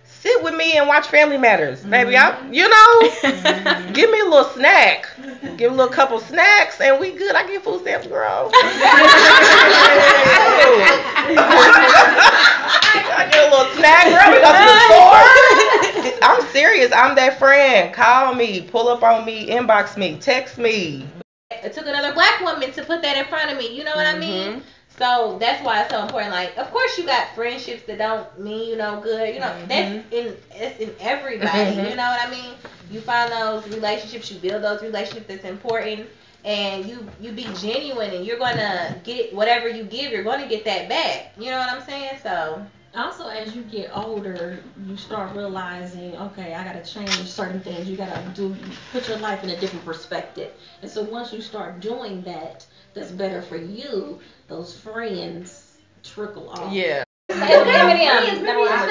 Sit 0.05 0.43
with 0.43 0.55
me 0.55 0.77
and 0.77 0.87
watch 0.87 1.09
Family 1.09 1.37
Matters, 1.37 1.83
baby. 1.83 2.13
Mm-hmm. 2.13 2.49
I 2.49 2.53
you 2.53 2.69
know, 2.69 3.31
mm-hmm. 3.31 3.93
give 3.93 4.11
me 4.11 4.21
a 4.21 4.25
little 4.25 4.51
snack, 4.51 5.09
give 5.57 5.73
a 5.73 5.75
little 5.75 5.93
couple 5.93 6.21
snacks, 6.21 6.81
and 6.81 7.01
we 7.01 7.13
good. 7.13 7.35
I 7.35 7.47
get 7.47 7.65
food 7.65 7.81
stamps, 7.81 8.07
girl. 8.07 8.53
I 13.17 13.29
get 13.31 13.49
a 13.49 13.51
little 13.51 13.73
snack, 13.77 14.05
girl. 14.05 14.33
We 14.33 14.41
go 14.41 14.53
to 14.53 14.65
the 14.67 14.79
store. 14.87 16.19
I'm 16.23 16.43
serious. 16.53 16.93
I'm 16.93 17.15
that 17.17 17.39
friend. 17.39 17.95
Call 17.95 18.35
me, 18.35 18.63
pull 18.63 18.89
up 18.89 19.03
on 19.03 19.25
me, 19.25 19.49
inbox 19.49 19.97
me, 19.97 20.19
text 20.19 20.59
me. 20.59 21.07
It 21.51 21.73
took 21.73 21.87
another 21.87 22.13
black 22.13 22.41
woman 22.41 22.73
to 22.73 22.85
put 22.85 23.03
that 23.03 23.17
in 23.17 23.25
front 23.27 23.51
of 23.51 23.59
me. 23.59 23.77
You 23.77 23.85
know 23.85 23.95
what 23.95 24.07
I 24.07 24.19
mean? 24.19 24.63
So 24.99 25.37
that's 25.39 25.63
why 25.65 25.83
it's 25.83 25.91
so 25.91 26.03
important. 26.03 26.33
Like, 26.33 26.57
of 26.57 26.71
course, 26.71 26.97
you 26.99 27.05
got 27.05 27.35
friendships 27.35 27.83
that 27.85 27.99
don't 27.99 28.41
mean 28.41 28.69
you 28.71 28.77
no 28.77 29.01
good. 29.01 29.35
You 29.35 29.41
know, 29.41 29.55
that's 29.69 30.05
in 30.13 30.37
it's 30.53 30.81
in 30.81 30.95
everybody. 31.01 31.77
Mhm. 31.77 31.91
You 31.91 31.97
know 31.97 32.09
what 32.11 32.27
I 32.27 32.31
mean? 32.31 32.55
You 32.91 33.01
find 33.01 33.31
those 33.31 33.67
relationships, 33.69 34.31
you 34.31 34.39
build 34.39 34.63
those 34.63 34.83
relationships 34.83 35.27
that's 35.29 35.45
important, 35.45 36.09
and 36.45 36.87
you 36.87 37.07
you 37.21 37.33
be 37.33 37.47
genuine, 37.59 38.11
and 38.11 38.25
you're 38.25 38.39
gonna 38.39 38.97
get 39.05 39.35
whatever 39.35 39.69
you 39.69 39.85
give. 39.85 40.13
You're 40.13 40.25
gonna 40.25 40.49
get 40.49 40.65
that 40.65 40.89
back. 40.89 41.33
You 41.39 41.51
know 41.51 41.59
what 41.59 41.71
I'm 41.71 41.83
saying? 41.83 42.19
So 42.23 42.65
Also, 42.97 43.29
as 43.29 43.55
you 43.55 43.63
get 43.65 43.95
older, 43.95 44.59
you 44.87 44.97
start 44.97 45.37
realizing, 45.37 46.17
okay, 46.17 46.55
I 46.55 46.65
gotta 46.65 46.83
change 46.83 47.11
certain 47.31 47.61
things. 47.61 47.91
You 47.91 47.95
gotta 47.95 48.23
do, 48.35 48.57
put 48.91 49.07
your 49.07 49.19
life 49.19 49.45
in 49.45 49.51
a 49.51 49.61
different 49.61 49.85
perspective. 49.85 50.53
And 50.81 50.91
so 50.91 51.03
once 51.03 51.31
you 51.31 51.43
start 51.43 51.81
doing 51.81 52.23
that, 52.23 52.65
that's 52.95 53.11
better 53.11 53.43
for 53.43 53.59
you. 53.59 54.19
Those 54.49 54.75
friends 54.79 55.77
trickle 56.03 56.49
off. 56.49 56.73
Yeah. 56.73 57.05
Eminem, 57.31 58.43
number 58.43 58.61
one. 58.61 58.89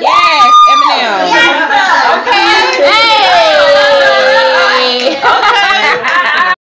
Yes, 0.00 0.54
Eminem. 0.70 1.32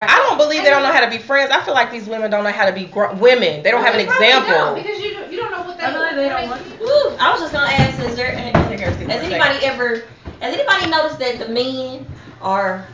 I 0.06 0.18
don't 0.26 0.38
believe 0.38 0.64
they 0.64 0.70
don't 0.70 0.82
know 0.82 0.92
how 0.92 1.04
to 1.04 1.10
be 1.10 1.18
friends. 1.18 1.52
I 1.52 1.62
feel 1.64 1.74
like 1.74 1.92
these 1.92 2.08
women 2.08 2.32
don't 2.32 2.42
know 2.42 2.50
how 2.50 2.66
to 2.66 2.72
be 2.72 2.86
gr- 2.86 3.12
women. 3.14 3.62
They 3.62 3.70
don't 3.70 3.84
have 3.84 3.94
an 3.94 4.00
example. 4.00 4.74
Because 4.74 4.98
you 4.98 5.14
don't, 5.14 5.30
you 5.30 5.38
don't 5.38 5.52
know 5.52 5.62
what 5.62 5.78
they 5.78 5.84
I 5.84 5.92
feel 5.92 6.02
like 6.50 6.64
they 6.64 6.70
don't 6.78 6.80
want 6.80 7.14
Ooh, 7.14 7.16
I 7.20 7.30
was 7.32 7.40
just 7.40 7.52
gonna 7.52 7.66
ask, 7.70 7.98
is 8.00 8.16
there, 8.16 8.32
has 8.36 9.22
anybody 9.22 9.64
ever, 9.64 10.04
has 10.40 10.54
anybody 10.54 10.90
noticed 10.90 11.18
that 11.18 11.38
the 11.38 11.48
men 11.48 12.06
are 12.40 12.86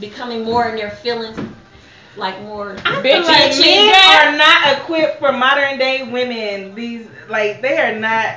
becoming 0.00 0.44
more 0.44 0.68
in 0.68 0.76
their 0.76 0.90
feelings, 0.90 1.38
like 2.16 2.40
more 2.42 2.76
I 2.84 3.02
feel 3.02 3.20
Bitchy 3.22 3.26
like 3.26 3.42
and 3.52 3.60
men 3.60 3.62
cheating. 3.62 3.94
are 3.94 4.36
not 4.36 4.78
equipped 4.78 5.18
for 5.18 5.32
modern 5.32 5.78
day 5.78 6.08
women. 6.10 6.74
These 6.74 7.08
like 7.28 7.60
they 7.62 7.78
are 7.78 7.98
not. 7.98 8.36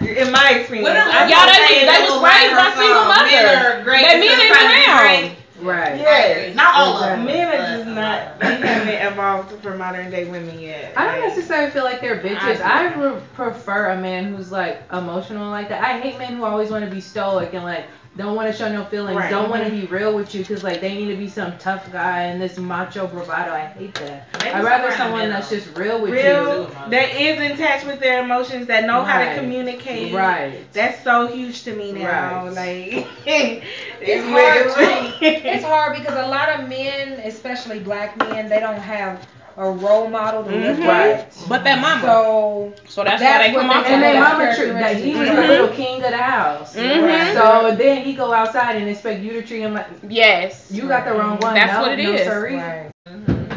In 0.00 0.32
my 0.32 0.50
experience, 0.58 0.88
Women- 0.88 1.02
I 1.06 1.28
Y'all, 1.28 1.46
can't 1.46 1.68
they, 1.68 1.84
they 1.84 2.00
was 2.08 2.22
raised 2.24 2.56
by 2.56 2.72
single 2.74 2.94
fall. 2.98 3.08
mothers. 3.14 3.32
Men 3.32 3.66
are 3.66 3.82
great. 3.84 4.02
They 4.02 4.18
men 4.18 4.28
Still 4.28 4.40
ain't 4.42 4.54
trying 4.54 4.88
around. 4.88 5.00
great. 5.28 5.36
Right. 5.56 5.96
Yes. 5.98 6.54
Not 6.56 6.74
all 6.74 6.94
of 6.96 7.00
them. 7.00 7.24
Men 7.26 7.48
are 7.48 7.66
just 7.78 7.86
not. 7.86 8.40
lot. 8.40 8.40
They 8.40 8.66
haven't 8.68 9.12
evolved 9.12 9.62
for 9.62 9.76
modern 9.76 10.10
day 10.10 10.24
women 10.24 10.58
yet. 10.58 10.92
I 10.96 11.06
don't 11.06 11.20
Like, 11.20 11.28
necessarily 11.28 11.70
feel 11.70 11.84
like 11.84 12.00
they're 12.00 12.20
bitches. 12.20 12.60
I 12.60 12.86
I, 12.86 12.94
re- 12.94 13.20
prefer 13.34 13.90
a 13.90 13.96
man 13.96 14.34
who's 14.34 14.50
like 14.50 14.82
emotional 14.92 15.50
like 15.50 15.68
that. 15.68 15.82
I 15.84 16.00
hate 16.00 16.18
men 16.18 16.36
who 16.36 16.44
always 16.44 16.70
want 16.70 16.84
to 16.84 16.90
be 16.90 17.00
stoic 17.00 17.54
and 17.54 17.64
like 17.64 17.86
don't 18.16 18.36
want 18.36 18.50
to 18.50 18.56
show 18.56 18.70
no 18.72 18.84
feelings, 18.84 19.16
Right. 19.16 19.30
don't 19.30 19.50
want 19.50 19.64
to 19.64 19.70
be 19.70 19.86
real 19.86 20.14
with 20.14 20.34
you 20.34 20.40
because 20.42 20.62
like 20.62 20.80
they 20.80 20.94
need 20.94 21.10
to 21.10 21.16
be 21.16 21.28
some 21.28 21.58
tough 21.58 21.90
guy 21.90 22.22
and 22.22 22.40
this 22.40 22.58
macho 22.58 23.06
bravado. 23.08 23.52
I 23.52 23.66
hate 23.66 23.94
that. 23.94 24.28
I'd 24.40 24.62
rather 24.62 24.90
somewhere 24.92 25.24
in 25.24 25.30
the 25.30 25.40
someone 25.42 25.50
that's 25.50 25.50
just 25.50 25.76
real 25.76 26.00
with 26.00 26.12
real 26.12 26.62
you. 26.62 26.90
that 26.90 27.20
is 27.20 27.40
in 27.40 27.56
touch 27.58 27.84
with 27.84 27.98
their 27.98 28.22
emotions 28.22 28.68
that 28.68 28.84
know 28.84 29.02
how 29.02 29.18
to 29.18 29.34
communicate. 29.34 30.14
Right. 30.14 30.72
That's 30.72 31.02
so 31.02 31.26
huge 31.26 31.64
to 31.64 31.74
me 31.74 31.92
now. 31.92 32.46
Right. 32.46 32.94
Like 32.94 33.06
It's 34.00 34.24
hard 34.26 35.10
too. 35.10 35.16
It's 35.24 35.64
hard 35.64 35.98
because 35.98 36.14
a 36.16 36.28
lot 36.28 36.48
of 36.50 36.68
men, 36.68 37.14
especially 37.24 37.80
black 37.80 38.16
men, 38.16 38.48
they 38.48 38.60
don't 38.60 38.78
have 38.78 39.26
a 39.56 39.70
role 39.70 40.08
model 40.08 40.42
to 40.44 40.50
live 40.50 40.76
Mhm. 40.78 40.86
Right. 40.88 41.26
But 41.48 41.64
that 41.64 41.80
mama. 41.80 42.02
So 42.02 42.72
So 42.88 43.04
that's, 43.04 43.20
That's 43.20 43.38
why 43.38 43.46
they 43.48 43.54
what 43.54 43.60
come 43.60 43.68
they- 43.68 43.74
off 43.74 43.86
And 43.86 44.00
like 44.02 44.12
then 44.12 44.14
That's 44.14 44.30
that. 44.30 44.38
mama 44.38 44.56
treat 44.56 44.72
that 44.72 44.96
he 44.96 45.14
was 45.14 45.28
the 45.28 45.34
Mhm. 45.34 45.48
little 45.48 45.68
king 45.68 46.04
of 46.04 46.10
the 46.10 46.16
house. 46.16 46.76
Mhm. 46.76 47.34
So 47.34 47.74
then 47.76 48.02
he 48.04 48.14
go 48.14 48.32
outside 48.32 48.76
and 48.76 48.88
expect 48.88 49.20
you 49.20 49.32
to 49.32 49.42
treat 49.42 49.60
him 49.60 49.74
like 49.74 49.86
Yes. 50.08 50.66
you 50.70 50.88
got 50.88 51.04
the 51.04 51.12
wrong 51.12 51.38
one. 51.40 51.54
That's 51.54 51.72
no, 51.72 51.80
what 51.82 51.98
it 51.98 52.02
no, 52.02 52.12
is. 52.12 52.26
Sorry. 52.26 52.56
right. 52.56 52.90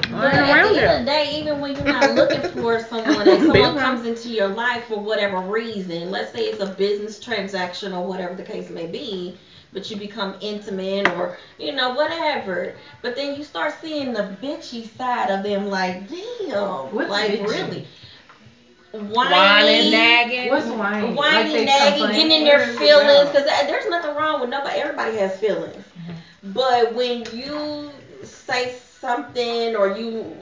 But 0.09 0.33
at 0.33 0.45
the 0.47 0.51
end 0.51 0.77
of 0.77 0.99
the 0.99 1.05
day, 1.05 1.29
even 1.39 1.59
when 1.59 1.75
you're 1.75 1.83
not 1.85 2.15
looking 2.15 2.41
for 2.61 2.79
someone 2.79 3.27
and 3.27 3.43
someone 3.43 3.77
comes 3.77 4.05
into 4.05 4.29
your 4.29 4.47
life 4.47 4.85
for 4.87 4.97
whatever 4.99 5.39
reason, 5.39 6.09
let's 6.11 6.31
say 6.33 6.41
it's 6.45 6.59
a 6.61 6.65
business 6.65 7.19
transaction 7.19 7.93
or 7.93 8.05
whatever 8.05 8.33
the 8.33 8.43
case 8.43 8.69
may 8.69 8.87
be, 8.87 9.37
but 9.73 9.89
you 9.89 9.97
become 9.97 10.35
intimate 10.41 11.07
or, 11.09 11.37
you 11.57 11.71
know, 11.73 11.93
whatever. 11.93 12.75
But 13.01 13.15
then 13.15 13.35
you 13.35 13.43
start 13.43 13.75
seeing 13.81 14.13
the 14.13 14.37
bitchy 14.41 14.87
side 14.97 15.29
of 15.29 15.43
them 15.43 15.67
like, 15.67 16.07
damn, 16.09 16.93
What's 16.93 17.09
like 17.09 17.31
bitchy? 17.31 17.47
really. 17.47 17.87
Whining, 18.91 19.11
Whining, 19.13 19.91
nagging. 19.91 20.49
What's 20.49 20.67
whining? 20.67 21.15
Like 21.15 21.17
whining, 21.17 21.51
they 21.53 21.65
nagging, 21.65 22.07
complain? 22.07 22.15
getting 22.15 22.31
in 22.31 22.43
their 22.45 22.59
What 22.59 22.69
is 22.69 22.75
it 22.75 22.79
feelings, 22.79 23.29
about? 23.29 23.31
because 23.31 23.47
uh, 23.47 23.63
there's 23.67 23.85
nothing 23.89 24.15
wrong 24.15 24.39
with 24.41 24.49
nobody. 24.49 24.79
Everybody 24.79 25.17
has 25.17 25.37
feelings. 25.39 25.75
Mm-hmm. 25.75 26.13
But 26.53 26.93
when 26.93 27.25
you 27.33 27.91
say 28.23 28.71
something 28.71 29.75
or 29.75 29.97
you, 29.97 30.35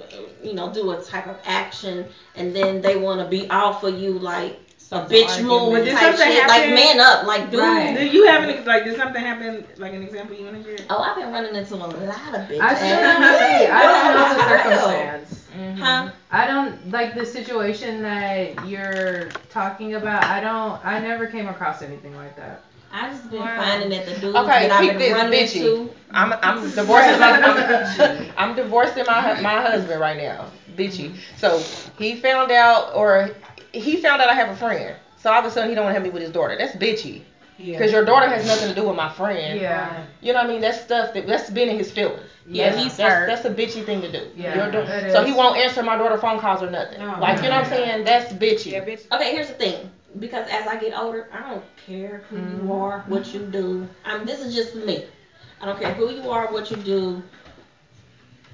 you 0.44 0.54
know, 0.54 0.72
do 0.72 0.92
a 0.92 1.02
type 1.04 1.28
of 1.28 1.38
action, 1.46 2.06
and 2.36 2.56
then 2.56 2.82
they 2.82 2.96
want 2.96 3.20
to 3.20 3.28
be 3.28 3.50
off 3.50 3.84
of 3.84 4.00
you 4.00 4.18
like 4.20 4.60
a 4.92 5.06
bitch 5.06 5.42
move 5.44 5.72
But 5.74 5.84
did 5.84 5.94
type 5.94 6.16
something 6.16 6.32
shit, 6.34 6.48
like 6.48 6.70
man 6.70 7.00
up, 7.00 7.26
like 7.26 7.50
dude. 7.50 7.60
Right. 7.60 7.96
Do 7.98 8.06
you 8.06 8.26
have 8.28 8.44
any 8.44 8.64
like? 8.66 8.84
Did 8.86 8.96
something 8.98 9.22
happen? 9.22 9.66
Like 9.78 9.94
an 9.94 10.04
example 10.04 10.36
you 10.36 10.46
want 10.46 10.64
to 10.64 10.78
share? 10.78 10.86
Oh, 10.90 11.00
I've 11.02 11.16
been 11.16 11.32
running 11.32 11.56
into 11.56 11.76
a 11.76 11.78
lot 11.78 11.90
of 11.90 12.42
bitches. 12.48 12.60
I 12.62 12.76
still 12.76 13.02
don't 13.02 13.22
know. 13.22 13.38
I 13.72 13.82
don't 13.84 14.16
know 14.16 14.34
the 14.36 14.50
circumstance. 14.80 15.46
Mm-hmm. 15.58 15.78
Huh? 15.82 16.12
I 16.32 16.48
don't 16.48 16.92
like 16.92 17.16
the 17.16 17.26
situation 17.26 18.02
that 18.04 18.68
you're 18.68 19.30
talking 19.50 19.96
about. 19.96 20.24
I 20.26 20.40
don't. 20.42 20.84
I 20.86 21.00
never 21.00 21.28
came 21.28 21.48
across 21.48 21.82
anything 21.82 22.16
like 22.16 22.36
that. 22.36 22.64
I 22.92 23.10
just 23.10 23.30
been 23.30 23.40
Wow. 23.42 23.58
finding 23.58 23.90
that 23.90 24.06
the 24.06 24.12
dudes 24.22 24.38
Okay, 24.38 24.68
that 24.68 24.72
I've 24.72 24.80
peep 24.82 24.90
been 24.92 25.00
this, 25.00 25.12
running 25.14 25.40
bitchy. 25.40 25.80
into. 25.80 25.94
I'm 26.12 26.34
I'm 26.42 26.62
divorcing 26.76 27.20
my 27.20 27.32
I'm, 27.42 28.32
I'm 28.38 28.56
divorcing 28.56 29.06
my 29.06 29.42
my 29.42 29.62
husband 29.62 30.00
right 30.00 30.16
now, 30.18 30.46
bitchy. 30.78 31.16
So 31.38 31.60
he 31.98 32.16
found 32.16 32.52
out, 32.52 32.92
or 32.96 33.32
he 33.76 33.98
found 33.98 34.22
out 34.22 34.30
I 34.30 34.34
have 34.34 34.50
a 34.50 34.56
friend. 34.56 34.96
So 35.18 35.32
all 35.32 35.40
of 35.40 35.46
a 35.46 35.52
sudden 35.52 35.70
he 35.70 35.76
don't 35.76 35.86
want 35.86 35.96
to 35.96 36.00
have 36.00 36.04
me 36.04 36.12
with 36.12 36.22
his 36.22 36.32
daughter. 36.32 36.56
That's 36.58 36.76
bitchy. 36.76 37.22
Because 37.58 37.92
your 37.92 38.04
daughter 38.04 38.28
has 38.28 38.46
nothing 38.46 38.68
to 38.70 38.76
do 38.76 38.86
with 38.88 38.98
my 38.98 39.10
friend. 39.14 39.60
Yeah. 39.60 40.04
You 40.22 40.34
know 40.34 40.40
what 40.40 40.50
I 40.50 40.52
mean? 40.54 40.62
That's 40.62 40.82
stuff 40.82 41.14
that 41.14 41.26
that's 41.26 41.50
been 41.50 41.70
in 41.70 41.78
his 41.78 41.90
feelings. 41.92 42.22
Yeah, 42.48 42.66
That's- 42.66 42.84
he's 42.84 42.98
that's, 42.98 43.14
hurt. 43.14 43.28
That's 43.28 43.46
a 43.46 43.50
bitchy 43.50 43.86
thing 43.86 44.02
to 44.02 44.12
do. 44.12 44.28
Yeah, 44.36 44.56
Your 44.56 44.72
da- 44.72 45.12
so 45.14 45.24
he 45.24 45.32
won't 45.32 45.58
answer 45.58 45.82
my 45.82 45.96
daughter 45.98 46.18
phone 46.18 46.40
calls 46.40 46.62
or 46.62 46.70
nothing. 46.70 47.02
Oh, 47.02 47.18
like 47.20 47.38
you 47.38 47.44
know 47.50 47.56
what 47.56 47.64
I'm 47.64 47.70
saying? 47.70 48.04
That's 48.04 48.34
bitchy. 48.34 48.74
Yeah, 48.74 48.84
bitch. 48.86 49.10
Okay, 49.12 49.32
here's 49.32 49.48
the 49.48 49.54
thing. 49.54 49.90
Because 50.20 50.48
as 50.50 50.68
I 50.68 50.76
get 50.78 50.98
older, 50.98 51.28
I 51.34 51.50
don't 51.50 51.64
care 51.86 52.24
who 52.30 52.38
you 52.38 52.74
are, 52.74 53.04
what 53.08 53.34
you 53.34 53.40
do. 53.46 53.88
Um, 54.06 54.26
this 54.26 54.42
is 54.42 54.54
just 54.54 54.76
me. 54.76 55.06
I 55.62 55.66
don't 55.66 55.80
care 55.80 55.94
who 55.94 56.12
you 56.12 56.30
are, 56.30 56.52
what 56.52 56.70
you 56.72 56.78
do. 56.78 57.24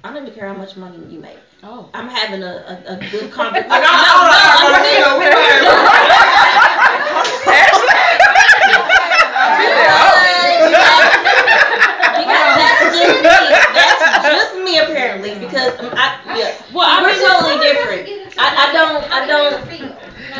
I 0.04 0.12
don't 0.12 0.22
even 0.22 0.34
care 0.34 0.48
how 0.48 0.54
much 0.54 0.76
money 0.76 0.98
you 1.08 1.20
make. 1.20 1.38
Oh. 1.64 1.88
I'm 1.94 2.08
having 2.08 2.42
a, 2.42 2.46
a, 2.46 2.94
a 2.94 2.96
good 3.10 3.30
conversation. 3.36 3.68
Like, 3.70 3.82
no, 3.82 3.88
I'm- 3.88 4.26
no, 4.26 4.36
I'm- 4.36 4.66
I'm 4.66 4.74
I'm- 4.74 5.20
serious. 5.20 6.72
Because 11.22 12.52
that's 12.58 12.80
just 12.92 13.22
me. 13.22 13.48
That's 13.74 14.28
just 14.28 14.54
me 14.64 14.78
apparently. 14.78 15.34
Because 15.38 15.78
um, 15.80 15.90
I, 15.94 16.18
yeah. 16.36 16.54
Well, 16.74 16.86
I 16.86 17.02
we're 17.02 17.14
totally 17.16 17.58
different. 17.62 18.08
I, 18.38 18.68
I 18.68 18.72
don't, 18.72 19.04
I 19.10 19.26
don't. 19.26 19.54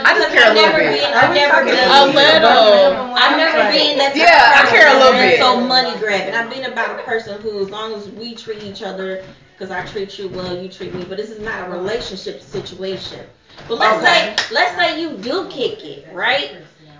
I 0.04 0.16
just 0.18 0.32
care 0.32 0.48
a 0.48 0.50
I've 0.50 0.56
little 0.56 0.72
bit. 0.72 1.00
Been, 1.00 1.12
I've 1.14 1.34
never 1.34 1.64
been. 1.64 1.76
A 1.76 2.06
little. 2.06 3.14
I've 3.14 3.36
never 3.36 3.70
been 3.70 3.98
that. 3.98 4.16
Yeah, 4.16 4.60
I 4.60 4.68
care 4.70 4.88
a 4.88 4.98
little 4.98 5.12
bit. 5.12 5.38
So 5.38 5.60
money 5.60 5.96
grabbing. 5.98 6.34
I've 6.34 6.50
been 6.50 6.70
about 6.70 6.98
a 6.98 7.02
person 7.04 7.40
who, 7.42 7.60
as 7.62 7.70
long 7.70 7.94
as 7.94 8.08
we 8.10 8.34
treat 8.34 8.62
each 8.62 8.82
other, 8.82 9.24
because 9.62 9.84
I 9.86 9.92
treat 9.92 10.18
you 10.18 10.28
well, 10.28 10.62
you 10.62 10.68
treat 10.70 10.94
me. 10.94 11.04
But 11.04 11.18
this 11.18 11.30
is 11.30 11.40
not 11.40 11.68
a 11.68 11.70
relationship 11.70 12.42
situation. 12.42 13.26
But 13.68 13.78
let's 13.78 14.00
Okay. 14.00 14.30
say, 14.30 14.34
let's 14.50 14.74
say 14.74 15.00
you 15.00 15.14
do 15.14 15.46
kick 15.48 15.84
it, 15.84 16.06
right? 16.10 16.52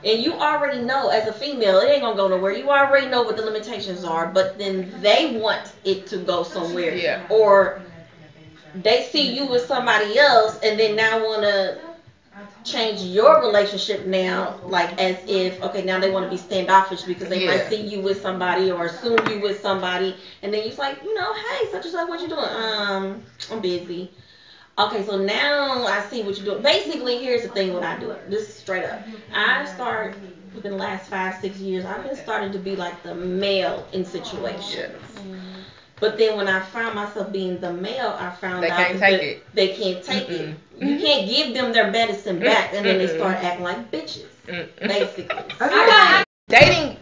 And 0.04 0.20
you 0.22 0.34
already 0.38 0.78
know 0.78 1.08
as 1.08 1.26
a 1.26 1.32
female, 1.32 1.80
it 1.80 1.88
ain't 1.88 2.02
gonna 2.02 2.16
go 2.16 2.28
nowhere. 2.28 2.52
You 2.52 2.70
already 2.70 3.06
know 3.06 3.22
what 3.22 3.36
the 3.36 3.42
limitations 3.42 4.04
are, 4.04 4.26
but 4.26 4.58
then 4.58 5.00
they 5.00 5.26
want 5.26 5.72
it 5.84 6.06
to 6.06 6.18
go 6.18 6.42
somewhere. 6.42 6.98
Yeah. 6.98 7.18
Or 7.28 7.76
they 8.74 9.00
see 9.00 9.28
you 9.28 9.46
with 9.46 9.62
somebody 9.62 10.18
else 10.18 10.58
and 10.62 10.78
then 10.78 10.96
now 10.96 11.18
wanna 11.18 11.76
change 12.64 13.02
your 13.02 13.40
relationship 13.40 14.06
now, 14.06 14.58
like 14.62 14.98
as 15.00 15.22
if 15.26 15.60
okay 15.62 15.82
now 15.84 15.98
they 15.98 16.10
want 16.10 16.24
to 16.24 16.30
be 16.30 16.36
standoffish 16.36 17.02
because 17.02 17.28
they 17.28 17.40
Yeah. 17.40 17.46
might 17.56 17.68
see 17.68 17.80
you 17.80 18.00
with 18.00 18.20
somebody 18.20 18.70
or 18.70 18.84
assume 18.86 19.18
you 19.28 19.40
with 19.40 19.60
somebody, 19.60 20.16
and 20.42 20.52
then 20.52 20.62
you're 20.64 20.74
like, 20.76 21.02
you 21.02 21.14
know, 21.14 21.32
hey, 21.34 21.66
such 21.70 21.84
and 21.84 21.92
such, 21.92 22.08
what 22.08 22.22
you 22.22 22.28
doing? 22.28 22.44
Um, 22.44 23.22
I'm 23.50 23.60
busy. 23.60 24.10
Okay, 24.78 25.02
so 25.02 25.16
now 25.16 25.84
I 25.84 26.00
see 26.00 26.22
what 26.22 26.36
you're 26.36 26.44
doing. 26.44 26.62
Basically, 26.62 27.18
here's 27.18 27.42
the 27.42 27.48
thing: 27.48 27.72
what 27.72 27.82
I 27.82 27.94
do, 27.94 28.14
this 28.26 28.48
is 28.48 28.54
straight 28.54 28.84
up. 28.84 29.02
I 29.32 29.64
start 29.66 30.16
within 30.54 30.72
the 30.72 30.78
last 30.78 31.08
five, 31.08 31.34
six 31.34 31.58
years. 31.60 31.84
I've 31.84 32.02
been 32.02 32.16
starting 32.16 32.52
to 32.52 32.58
be 32.58 32.76
like 32.76 33.02
the 33.02 33.14
male 33.14 33.86
in 33.92 34.04
situations. 34.04 35.24
But 36.02 36.18
then 36.18 36.36
when 36.36 36.48
I 36.48 36.58
found 36.58 36.96
myself 36.96 37.30
being 37.30 37.60
the 37.60 37.72
male, 37.72 38.16
I 38.18 38.30
found 38.30 38.64
They 38.64 38.70
out 38.70 38.76
can't 38.76 38.98
that 38.98 39.08
take 39.08 39.22
it. 39.22 39.54
They 39.54 39.68
can't 39.68 40.02
take 40.02 40.28
it. 40.28 40.56
Mm-mm. 40.80 40.88
You 40.88 40.98
can't 40.98 41.28
give 41.30 41.54
them 41.54 41.72
their 41.72 41.92
medicine 41.92 42.40
back, 42.40 42.74
and 42.74 42.84
then 42.84 42.98
they 42.98 43.06
Mm-mm. 43.06 43.16
start 43.18 43.36
acting 43.36 43.62
like 43.62 43.92
bitches. 43.92 44.26
Mm-mm. 44.48 44.80
Basically. 44.80 46.24
Dating 46.48 46.96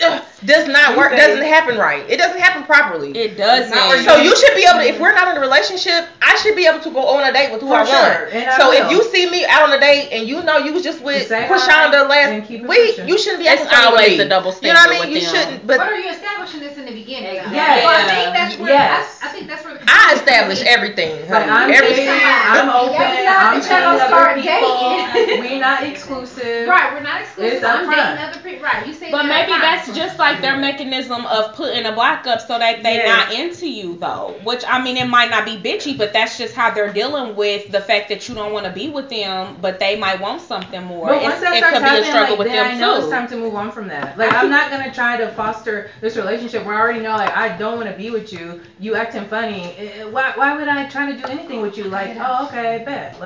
ugh, 0.00 0.22
does 0.44 0.68
not 0.68 0.96
work. 0.98 1.12
Doesn't 1.12 1.42
happen 1.44 1.78
right. 1.78 2.04
It 2.10 2.18
doesn't 2.18 2.38
happen 2.38 2.64
properly. 2.64 3.16
It 3.16 3.36
doesn't. 3.38 3.72
So 4.04 4.16
you 4.16 4.36
should 4.36 4.54
be 4.54 4.64
able 4.68 4.80
to, 4.80 4.86
if 4.88 5.00
we're 5.00 5.14
not 5.14 5.28
in 5.28 5.36
a 5.38 5.40
relationship, 5.40 6.06
I 6.20 6.36
should 6.36 6.54
be 6.56 6.66
able 6.66 6.80
to 6.80 6.90
go 6.90 7.06
on 7.08 7.24
a 7.24 7.32
date 7.32 7.50
with 7.52 7.62
who 7.62 7.68
For 7.68 7.76
I 7.76 7.84
sure, 7.84 8.24
want. 8.26 8.34
and 8.34 8.52
So 8.60 8.68
will. 8.68 8.84
if 8.84 8.90
you 8.90 9.02
see 9.10 9.30
me 9.30 9.46
out 9.46 9.62
on 9.62 9.72
a 9.72 9.80
date 9.80 10.10
and 10.12 10.28
you 10.28 10.42
know 10.42 10.58
you 10.58 10.72
was 10.74 10.82
just 10.82 11.00
with 11.02 11.26
Say 11.28 11.46
hi 11.46 11.48
Prashonda 11.48 12.08
last 12.08 12.50
week, 12.50 12.60
you 13.08 13.16
shouldn't 13.18 13.40
be 13.42 13.48
It's 13.48 13.62
acting 13.62 13.78
always 13.80 14.08
me. 14.10 14.16
the 14.18 14.28
double 14.28 14.52
You 14.60 14.72
know 14.74 14.80
what 14.84 14.90
I 15.00 15.06
mean? 15.06 15.14
You 15.14 15.20
them. 15.24 15.34
shouldn't. 15.34 15.66
But 15.66 15.78
But 15.78 15.88
are 15.88 15.96
you 15.96 16.10
establishing 16.10 16.60
this 16.60 16.76
in 16.76 16.84
the 16.84 16.92
beginning? 16.92 17.36
though? 17.40 17.50
Yes. 17.56 17.82
So 17.82 17.88
I 17.88 18.04
think 18.04 18.34
that's 18.36 18.54
where 18.58 18.68
Yes. 18.70 19.18
I, 19.22 19.26
I 19.26 19.32
think 19.32 19.46
that's 19.48 19.64
where 19.64 19.74
the 19.74 19.84
I 19.88 20.12
establish 20.14 20.60
everything. 20.62 21.16
Like 21.30 21.48
honey. 21.48 21.50
I'm 21.50 21.70
Every- 21.70 21.96
dating, 21.96 22.08
I'm 22.12 22.68
open, 22.68 22.92
Yeah, 22.92 23.12
it's 23.14 23.24
not 23.24 23.40
I'm 23.40 23.60
that 23.60 23.62
y'all 23.62 23.62
seeing 23.62 23.86
other 23.86 24.08
start 24.12 24.36
dating. 24.36 25.40
We're 25.40 25.60
not 25.60 25.82
exclusive. 25.90 26.68
Right, 26.68 26.92
we're 26.92 27.00
not 27.06 27.20
exclusive. 27.22 27.64
I'm 27.64 27.88
dating 27.88 28.18
other 28.20 28.40
people. 28.42 28.64
Right, 28.64 28.86
you 28.86 28.92
say 28.92 29.10
But 29.10 29.24
maybe 29.26 29.52
that's 29.52 29.86
just 29.94 30.18
like 30.18 30.25
their 30.34 30.56
mechanism 30.56 31.24
of 31.26 31.54
putting 31.54 31.86
a 31.86 31.92
block 31.92 32.26
up 32.26 32.40
so 32.40 32.58
that 32.58 32.82
they 32.82 32.96
Yes. 32.96 33.08
not 33.08 33.38
into 33.38 33.68
you 33.68 33.96
though. 33.98 34.34
Which 34.44 34.62
I 34.66 34.82
mean 34.82 34.96
it 34.96 35.06
might 35.08 35.30
not 35.30 35.44
be 35.44 35.56
bitchy, 35.56 35.96
but 35.96 36.12
that's 36.12 36.36
just 36.38 36.54
how 36.54 36.70
they're 36.70 36.92
dealing 36.92 37.36
with 37.36 37.70
the 37.72 37.80
fact 37.80 38.08
that 38.10 38.28
you 38.28 38.34
don't 38.34 38.52
want 38.52 38.66
to 38.66 38.72
be 38.72 38.88
with 38.88 39.08
them, 39.08 39.56
but 39.60 39.78
they 39.78 39.96
might 39.96 40.20
want 40.20 40.42
something 40.42 40.82
more. 40.84 41.06
But 41.08 41.16
It's- 41.18 41.30
once 41.30 41.40
that 41.42 41.54
it 41.54 41.58
starts 41.58 41.74
could 41.78 41.82
be 41.82 41.86
a 41.86 41.90
happening, 41.90 42.10
struggle 42.10 42.30
like, 42.30 42.38
with 42.38 42.48
then 42.48 42.66
I 42.66 42.78
know 42.78 42.94
too. 42.96 43.00
it's 43.02 43.10
time 43.10 43.28
to 43.28 43.36
move 43.36 43.54
on 43.54 43.70
from 43.70 43.88
that. 43.88 44.18
Like 44.18 44.32
I'm 44.34 44.50
not 44.50 44.70
gonna 44.70 44.92
try 44.92 45.16
to 45.16 45.28
foster 45.32 45.90
this 46.00 46.16
relationship 46.16 46.64
where 46.64 46.74
I 46.76 46.80
already 46.80 47.00
know 47.00 47.16
like 47.16 47.36
I 47.36 47.56
don't 47.56 47.76
want 47.76 47.88
to 47.90 47.96
be 47.96 48.10
with 48.10 48.32
you. 48.32 48.60
You 48.80 48.94
acting 48.96 49.24
funny. 49.26 49.74
Eh, 49.78 50.00
eh, 50.00 50.04
Why? 50.04 50.32
Why 50.34 50.56
would 50.56 50.68
I 50.68 50.86
try 50.88 51.10
to 51.12 51.16
do 51.18 51.24
anything 51.28 51.60
with 51.60 51.76
you? 51.78 51.84
Like, 51.84 52.16
oh, 52.20 52.46
okay, 52.46 52.82
bet. 52.84 53.16
Like, 53.18 53.18
Everybody, 53.18 53.20
when 53.20 53.22
you 53.22 53.25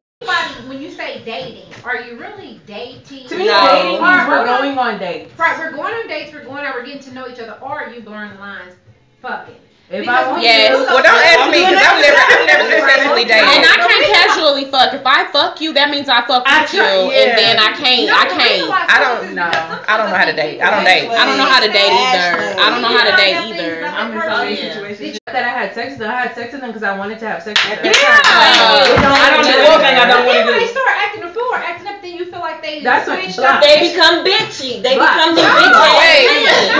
say 1.00 1.22
dating, 1.24 1.72
are 1.84 2.02
you 2.02 2.18
really 2.18 2.60
dating? 2.66 3.26
to 3.28 3.36
me, 3.36 3.46
No. 3.46 3.66
dating 3.66 3.90
means 3.92 4.00
we're 4.02 4.28
we're 4.28 4.44
going 4.44 4.78
on 4.78 4.98
dates. 4.98 5.38
Right, 5.38 5.58
we're 5.58 5.72
going 5.72 5.94
on 5.94 6.08
dates, 6.08 6.32
we're 6.32 6.44
going 6.44 6.64
out, 6.64 6.74
we're 6.74 6.84
getting 6.84 7.02
to 7.02 7.14
know 7.14 7.26
each 7.28 7.40
other, 7.40 7.56
or 7.62 7.84
are 7.84 7.90
you 7.92 8.02
blurring 8.02 8.34
the 8.34 8.38
lines, 8.38 8.74
fucking? 9.22 9.54
If 9.90 10.06
Because 10.06 10.22
I 10.22 10.30
want 10.30 10.42
Yes. 10.46 10.70
to, 10.70 10.86
Well, 10.86 11.02
don't 11.02 11.18
ask 11.18 11.50
me 11.50 11.66
because 11.66 11.82
I've 11.82 11.98
never, 11.98 12.22
I've 12.22 12.46
never 12.46 12.64
successfully 12.78 13.24
dated. 13.26 13.42
And 13.42 13.66
I 13.66 13.74
can't 13.82 14.06
casually 14.14 14.70
fuck. 14.70 14.94
If 14.94 15.02
I 15.02 15.26
fuck 15.34 15.58
you, 15.58 15.74
that 15.74 15.90
means 15.90 16.06
I 16.06 16.22
fuck 16.30 16.46
I 16.46 16.62
with 16.62 16.70
you, 16.70 16.78
try- 16.78 17.10
and 17.10 17.30
then 17.34 17.58
I 17.58 17.74
can't. 17.74 18.06
No, 18.06 18.14
I 18.14 18.26
can't. 18.30 18.70
I 18.70 18.96
don't 19.02 19.26
this 19.26 19.34
know. 19.34 19.50
I 19.50 19.98
don't 19.98 20.06
know 20.14 20.14
how 20.14 20.30
to 20.30 20.36
date. 20.38 20.62
I 20.62 20.70
don't 20.70 20.86
date. 20.86 21.10
I 21.10 21.26
don't 21.26 21.34
know 21.42 21.50
how 21.50 21.58
to 21.58 21.66
date 21.74 21.90
either. 21.90 22.54
I 22.54 22.70
don't 22.70 22.82
know 22.86 22.94
how 22.94 23.02
to 23.02 23.14
date 23.18 23.34
either. 23.50 23.82
I'm 23.90 24.14
in 24.14 24.22
so 24.22 24.38
many 24.46 24.54
situations. 24.62 25.18
that 25.26 25.42
I 25.42 25.50
had 25.58 25.74
sex 25.74 25.98
with 25.98 26.06
them, 26.06 26.10
I 26.14 26.22
had 26.26 26.34
sex 26.38 26.52
with 26.54 26.60
them 26.62 26.70
because 26.70 26.86
I 26.86 26.94
wanted 26.94 27.18
to 27.22 27.26
have 27.26 27.42
sex 27.42 27.58
with 27.58 27.82
them. 27.82 27.90
Yeah. 27.90 28.22
I 28.22 29.34
don't 29.34 29.42
do 29.42 29.58
one 29.74 29.82
thing 29.82 29.94
I 29.98 30.06
don't 30.06 30.22
want 30.22 30.38
to 30.38 30.54
when 30.54 30.58
they 30.62 30.70
start 30.70 30.90
acting 31.02 31.22
a 31.26 31.30
fool 31.34 31.50
or 31.50 31.58
acting 31.58 31.86
up, 31.90 31.98
then 32.02 32.14
you 32.14 32.30
feel 32.30 32.38
like 32.42 32.62
they 32.62 32.78
That's 32.82 33.06
what- 33.10 33.18
switched 33.18 33.38
block. 33.42 33.58
up. 33.58 33.62
They 33.66 33.90
become 33.90 34.22
bitchy. 34.22 34.82
They 34.86 34.94
But- 34.98 35.10
become 35.18 35.34
the 35.34 35.42
No, 35.42 35.50
bitch 35.50 35.74
ass 35.74 35.98
wait. 35.98 36.26
men. 36.30 36.78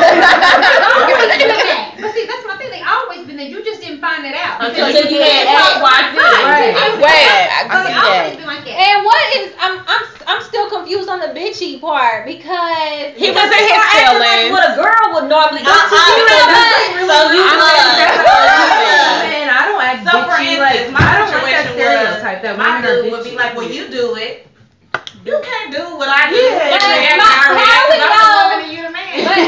always 0.95 1.27
been 1.27 1.51
that. 1.51 1.95
But 2.01 2.11
see, 2.15 2.27
that's 2.27 2.47
my 2.47 2.57
thing. 2.59 2.80
They 2.91 2.97
always 3.07 3.23
been 3.27 3.37
that. 3.39 3.47
You 3.47 3.63
just 3.63 3.79
didn't 3.81 4.01
find 4.03 4.27
it 4.27 4.35
out. 4.35 4.59
Until 4.59 4.91
Because 4.91 5.07
you 5.15 5.23
had 5.23 5.47
X, 5.47 5.79
Y, 5.79 5.99
Z. 6.11 6.19
Right. 6.19 6.75
Wait, 6.99 7.31
I 7.55 7.63
They 7.63 7.71
can 7.71 7.87
see 7.87 7.95
always 7.95 8.35
that. 8.35 8.35
been 8.35 8.51
like 8.51 8.65
that. 8.67 8.75
And 8.83 8.99
what 9.07 9.23
is 9.39 9.47
I'm 9.63 9.75
I'm 9.87 10.03
I'm 10.27 10.43
still 10.43 10.67
confused 10.67 11.07
on 11.07 11.23
the 11.23 11.31
bitchy 11.31 11.79
part 11.79 12.27
because 12.27 13.15
He 13.15 13.31
was 13.31 13.47
in 13.47 13.63
you 13.63 13.71
his 13.71 13.79
are 13.79 13.95
acting 13.95 14.19
like. 14.19 14.51
What 14.51 14.65
a 14.67 14.75
girl 14.75 15.07
would 15.15 15.31
normally 15.31 15.63
do 15.63 15.71
to 15.71 15.79
Uh-uh, 15.79 16.03
you. 16.03 16.19
you 16.19 16.35
So 16.35 16.51
what? 16.51 16.67
you- 16.91 17.07
So 17.07 17.19
you 17.31 17.47
love. 17.47 17.63
not- 17.63 17.79
So 18.11 18.35
you 18.35 18.83
love. 18.91 19.23
Man, 19.23 19.47
I 19.55 19.61
don't 19.71 19.79
act 19.87 20.03
So 20.03 20.15
for 20.27 20.35
bitchy. 20.35 20.59
instance, 20.59 20.91
like 20.91 20.91
my 20.91 20.99
I 20.99 21.15
don't 21.15 21.31
like 21.31 21.55
that 21.55 21.67
situation 21.71 22.11
was- 22.11 22.27
her 22.83 23.03
dude 23.07 23.13
would 23.15 23.23
be 23.23 23.35
like, 23.39 23.55
well, 23.55 23.71
you 23.71 23.87
do 23.87 24.19
it. 24.19 24.51
You 25.23 25.39
can't 25.47 25.71
do 25.71 25.85
what 25.95 26.09
I 26.11 26.27
do. 26.27 26.35
Yeah. 26.35 26.75
But 26.75 26.81
But 26.83 27.23
how 27.23 27.55
how 27.55 27.83
we 27.87 27.97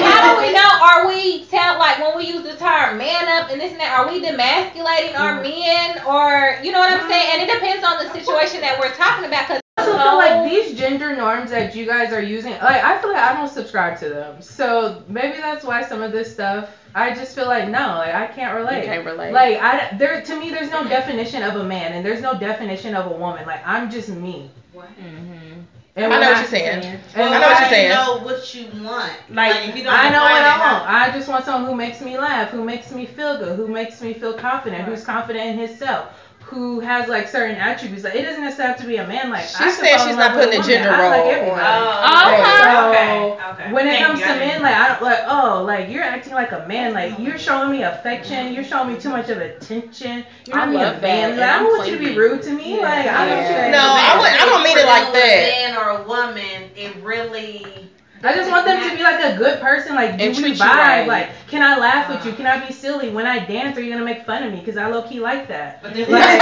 how 0.00 0.34
do 0.34 0.40
we 0.40 0.52
know? 0.52 0.70
Are 0.82 1.08
we 1.08 1.44
tell 1.46 1.78
like 1.78 1.98
when 1.98 2.16
we 2.16 2.26
use 2.26 2.42
the 2.42 2.56
term 2.56 2.98
man 2.98 3.28
up 3.28 3.50
and 3.50 3.60
this 3.60 3.72
and 3.72 3.80
that? 3.80 3.98
Are 3.98 4.08
we 4.08 4.22
demasculating 4.22 5.18
our 5.18 5.42
mm-hmm. 5.42 5.48
men, 5.48 6.06
or 6.06 6.62
you 6.64 6.72
know 6.72 6.78
what 6.78 6.92
I'm 6.92 7.08
saying? 7.08 7.28
And 7.32 7.42
it 7.42 7.52
depends 7.52 7.84
on 7.84 7.98
the 7.98 8.12
situation 8.12 8.60
that 8.60 8.78
we're 8.80 8.94
talking 8.94 9.26
about. 9.26 9.46
Cause 9.48 9.60
I 9.76 9.82
also 9.82 9.98
feel 9.98 10.16
like 10.16 10.50
these 10.50 10.78
gender 10.78 11.16
norms 11.16 11.50
that 11.50 11.74
you 11.74 11.86
guys 11.86 12.12
are 12.12 12.22
using, 12.22 12.52
like 12.52 12.84
I 12.84 13.00
feel 13.00 13.12
like 13.12 13.22
I 13.22 13.34
don't 13.34 13.48
subscribe 13.48 13.98
to 14.00 14.08
them. 14.08 14.42
So 14.42 15.02
maybe 15.08 15.38
that's 15.38 15.64
why 15.64 15.82
some 15.82 16.02
of 16.02 16.12
this 16.12 16.32
stuff, 16.32 16.70
I 16.94 17.14
just 17.14 17.34
feel 17.34 17.46
like 17.46 17.68
no, 17.68 17.96
like 17.96 18.14
I 18.14 18.26
can't 18.26 18.54
relate. 18.54 18.80
You 18.80 18.86
can't 18.86 19.06
relate. 19.06 19.32
Like 19.32 19.58
I, 19.60 19.96
there 19.96 20.20
to 20.20 20.38
me, 20.38 20.50
there's 20.50 20.70
no 20.70 20.84
definition 20.84 21.42
of 21.42 21.56
a 21.56 21.64
man, 21.64 21.92
and 21.92 22.04
there's 22.04 22.20
no 22.20 22.38
definition 22.38 22.94
of 22.94 23.10
a 23.10 23.14
woman. 23.14 23.46
Like 23.46 23.66
I'm 23.66 23.90
just 23.90 24.08
me. 24.08 24.50
Mm-hmm. 24.74 25.41
And 25.94 26.12
I 26.12 26.20
know 26.20 26.30
what 26.30 26.38
you're 26.38 26.46
saying. 26.46 26.84
and 27.14 27.34
I 27.34 27.38
know 27.38 27.48
what 27.48 27.58
you're 27.60 27.66
I 27.66 27.70
saying. 27.70 27.88
know 27.90 28.18
what 28.24 28.54
you 28.54 28.66
want. 28.82 29.12
Like, 29.28 29.54
Like, 29.54 29.68
if 29.68 29.76
you 29.76 29.82
don't 29.82 29.92
I 29.92 30.08
know 30.08 30.22
what 30.22 30.42
I 30.42 30.58
want. 30.58 30.88
I 30.88 31.10
just 31.10 31.28
want 31.28 31.44
someone 31.44 31.70
who 31.70 31.76
makes 31.76 32.00
me 32.00 32.16
laugh, 32.16 32.48
who 32.50 32.64
makes 32.64 32.90
me 32.92 33.04
feel 33.04 33.36
good, 33.38 33.56
who 33.56 33.66
makes 33.68 34.00
me 34.00 34.14
feel 34.14 34.32
confident, 34.32 34.84
who's 34.84 35.04
confident 35.04 35.44
in 35.44 35.58
himself, 35.58 36.06
who 36.52 36.80
has 36.80 37.08
like 37.08 37.28
certain 37.28 37.56
attributes. 37.56 38.04
Like 38.04 38.14
it 38.14 38.22
doesn't 38.22 38.42
necessarily 38.42 38.72
have 38.72 38.80
to 38.82 38.86
be 38.86 38.96
a 38.96 39.06
man. 39.06 39.30
Like 39.30 39.44
She 39.48 39.56
I 39.58 39.70
could 39.70 39.74
said 39.74 39.98
she's 40.06 40.16
not 40.16 40.32
putting 40.34 40.54
a 40.54 40.60
woman. 40.60 40.68
gender 40.68 40.90
I 40.90 41.08
like 41.08 41.20
role 41.24 41.30
everybody. 41.32 41.60
on. 41.60 41.82
Oh, 41.82 42.10
oh, 42.12 42.32
okay. 42.32 42.52
So 42.62 42.88
okay, 42.92 43.52
okay. 43.64 43.72
when 43.72 43.86
it 43.86 43.90
Thank 43.92 44.06
comes 44.06 44.20
you, 44.20 44.26
to 44.26 44.32
men, 44.34 44.48
didn't- 44.48 44.62
like 44.62 44.74
I 44.76 44.88
don't 44.88 45.02
like 45.02 45.20
oh 45.26 45.62
like 45.64 45.88
you're 45.90 46.02
acting 46.02 46.34
like 46.34 46.52
a 46.52 46.66
man, 46.68 46.92
like 46.92 47.18
you're 47.18 47.38
showing 47.38 47.70
me 47.72 47.82
affection, 47.82 48.52
you're 48.52 48.64
showing 48.64 48.92
me 48.94 49.00
too 49.00 49.10
much 49.10 49.28
of 49.30 49.38
attention. 49.38 50.24
You're 50.46 50.56
I 50.56 50.66
not 50.66 50.70
being 50.70 50.82
love 50.82 50.96
a 50.96 51.00
that, 51.00 51.30
man. 51.30 51.36
Like, 51.38 51.48
I 51.48 51.58
don't 51.60 51.76
want 51.78 51.90
you 51.90 51.98
to 51.98 52.04
be 52.04 52.16
rude 52.16 52.42
to 52.42 52.50
me. 52.52 52.80
Like 52.80 53.06
I 53.06 53.26
don't 53.26 53.38
Yeah. 53.38 53.70
No, 53.70 53.78
I 53.80 54.18
wouldn't- 54.20 54.40
I 54.42 54.44
don't 54.46 54.62
mean 54.62 54.78
it 54.78 54.86
like 54.86 55.12
that. 55.12 55.72
A 55.72 55.72
man 55.72 55.76
or 55.76 56.02
a 56.02 56.02
woman, 56.06 56.70
it 56.76 56.94
really. 57.02 57.88
I 58.24 58.34
just 58.34 58.48
want 58.50 58.64
them 58.66 58.80
to 58.88 58.96
be 58.96 59.02
like 59.02 59.20
a 59.24 59.36
good 59.36 59.60
person. 59.60 59.94
Like, 59.96 60.16
do 60.16 60.24
And 60.24 60.36
we 60.36 60.52
vibe? 60.54 60.60
right. 60.60 61.06
Like, 61.08 61.30
can 61.48 61.60
I 61.62 61.76
laugh 61.78 62.08
with 62.08 62.24
you? 62.24 62.30
Uh-huh. 62.30 62.36
Can 62.36 62.46
I 62.46 62.64
be 62.66 62.72
silly 62.72 63.10
when 63.10 63.26
I 63.26 63.40
dance? 63.44 63.76
Are 63.76 63.82
you 63.82 63.90
gonna 63.92 64.04
make 64.04 64.24
fun 64.24 64.44
of 64.44 64.52
me? 64.52 64.60
Because 64.60 64.76
I 64.76 64.86
low 64.86 65.02
key 65.02 65.18
like 65.20 65.48
that. 65.48 65.82
But 65.82 65.92
then 65.94 66.08
Like- 66.10 66.22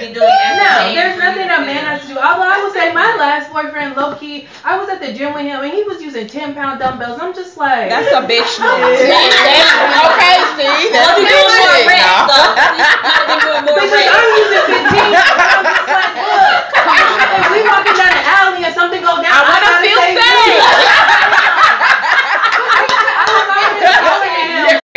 be 0.00 0.06
doing 0.14 0.22
as 0.22 0.54
a 0.54 0.56
No, 0.62 0.94
there's 0.94 1.18
nothing 1.18 1.50
a 1.50 1.58
man 1.66 1.82
has 1.84 2.00
to 2.02 2.06
do. 2.08 2.14
Although 2.16 2.46
I 2.46 2.62
will 2.62 2.70
say 2.72 2.92
my 2.94 3.16
last 3.18 3.50
boyfriend, 3.52 3.96
low 3.96 4.14
key, 4.14 4.46
I 4.64 4.78
was 4.78 4.88
at 4.88 5.00
the 5.00 5.12
gym 5.12 5.34
with 5.34 5.42
him 5.42 5.60
and 5.60 5.72
he 5.74 5.82
was 5.82 6.00
using 6.00 6.28
10 6.28 6.54
pound 6.54 6.78
dumbbells. 6.78 7.18
I'm 7.20 7.34
just 7.34 7.56
like, 7.58 7.90
That's 7.90 8.06
a 8.14 8.22
bitch 8.22 8.56
move. 8.62 8.78
Okay, 8.78 10.38
see, 10.56 10.88
that's 10.94 11.04
Well, 11.04 11.18
you 11.18 11.26
doing 11.26 11.50
more 11.58 11.74
bitch 11.74 11.90
reps, 11.90 12.30
though. 12.30 12.54
You 13.28 13.36
doing 13.42 13.64
more 13.66 13.82
because. 13.82 14.08
I'm 14.08 14.30
using 14.38 14.64
15. 14.78 14.78
I'm 14.78 15.66
just 15.66 15.90
like, 15.90 16.14
look, 16.16 16.62
if 17.28 17.44
we 17.52 17.60
walking 17.66 17.92
down 17.98 18.07
the 18.07 18.07
alley 18.07 18.07
and 18.68 18.74
something 18.76 19.00
go 19.00 19.16
down, 19.22 19.32
I 19.32 19.40
wanna 19.48 19.64
gotta 19.64 19.80
feel 19.80 19.96
say 19.98 20.12
safe. 20.14 21.08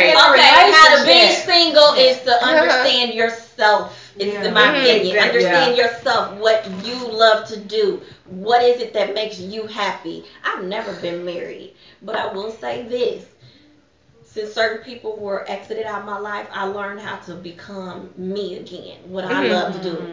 Okay, 0.00 0.12
don't 0.12 0.36
mind 0.36 0.74
how 0.74 0.96
to 0.96 1.02
be 1.04 1.10
relationship. 1.12 1.44
single 1.44 1.92
is 1.94 2.20
to 2.22 2.44
understand 2.44 3.14
yourself. 3.14 3.98
It's 4.18 4.34
Yeah. 4.34 4.44
in 4.44 4.54
my 4.54 4.62
Mhm. 4.68 4.80
opinion. 4.82 5.16
Exactly. 5.16 5.44
Understand 5.46 5.76
yourself, 5.76 6.32
what 6.38 6.66
you 6.84 6.94
love 7.08 7.46
to 7.48 7.56
do. 7.58 8.02
What 8.26 8.62
is 8.62 8.80
it 8.80 8.92
that 8.94 9.14
makes 9.14 9.38
you 9.38 9.66
happy? 9.66 10.24
I've 10.44 10.64
never 10.64 10.92
been 10.94 11.24
married, 11.24 11.74
but 12.02 12.16
I 12.16 12.26
will 12.32 12.50
say 12.50 12.82
this. 12.82 13.24
Since 14.24 14.52
certain 14.54 14.82
people 14.84 15.16
were 15.16 15.44
exited 15.48 15.84
out 15.84 16.00
of 16.00 16.06
my 16.06 16.18
life, 16.18 16.46
I 16.52 16.64
learned 16.64 17.00
how 17.00 17.16
to 17.26 17.34
become 17.34 18.10
me 18.16 18.56
again. 18.58 18.98
What 19.06 19.24
I 19.24 19.44
Mhm. 19.44 19.50
love 19.50 19.72
to 19.74 19.78
do. 19.80 20.08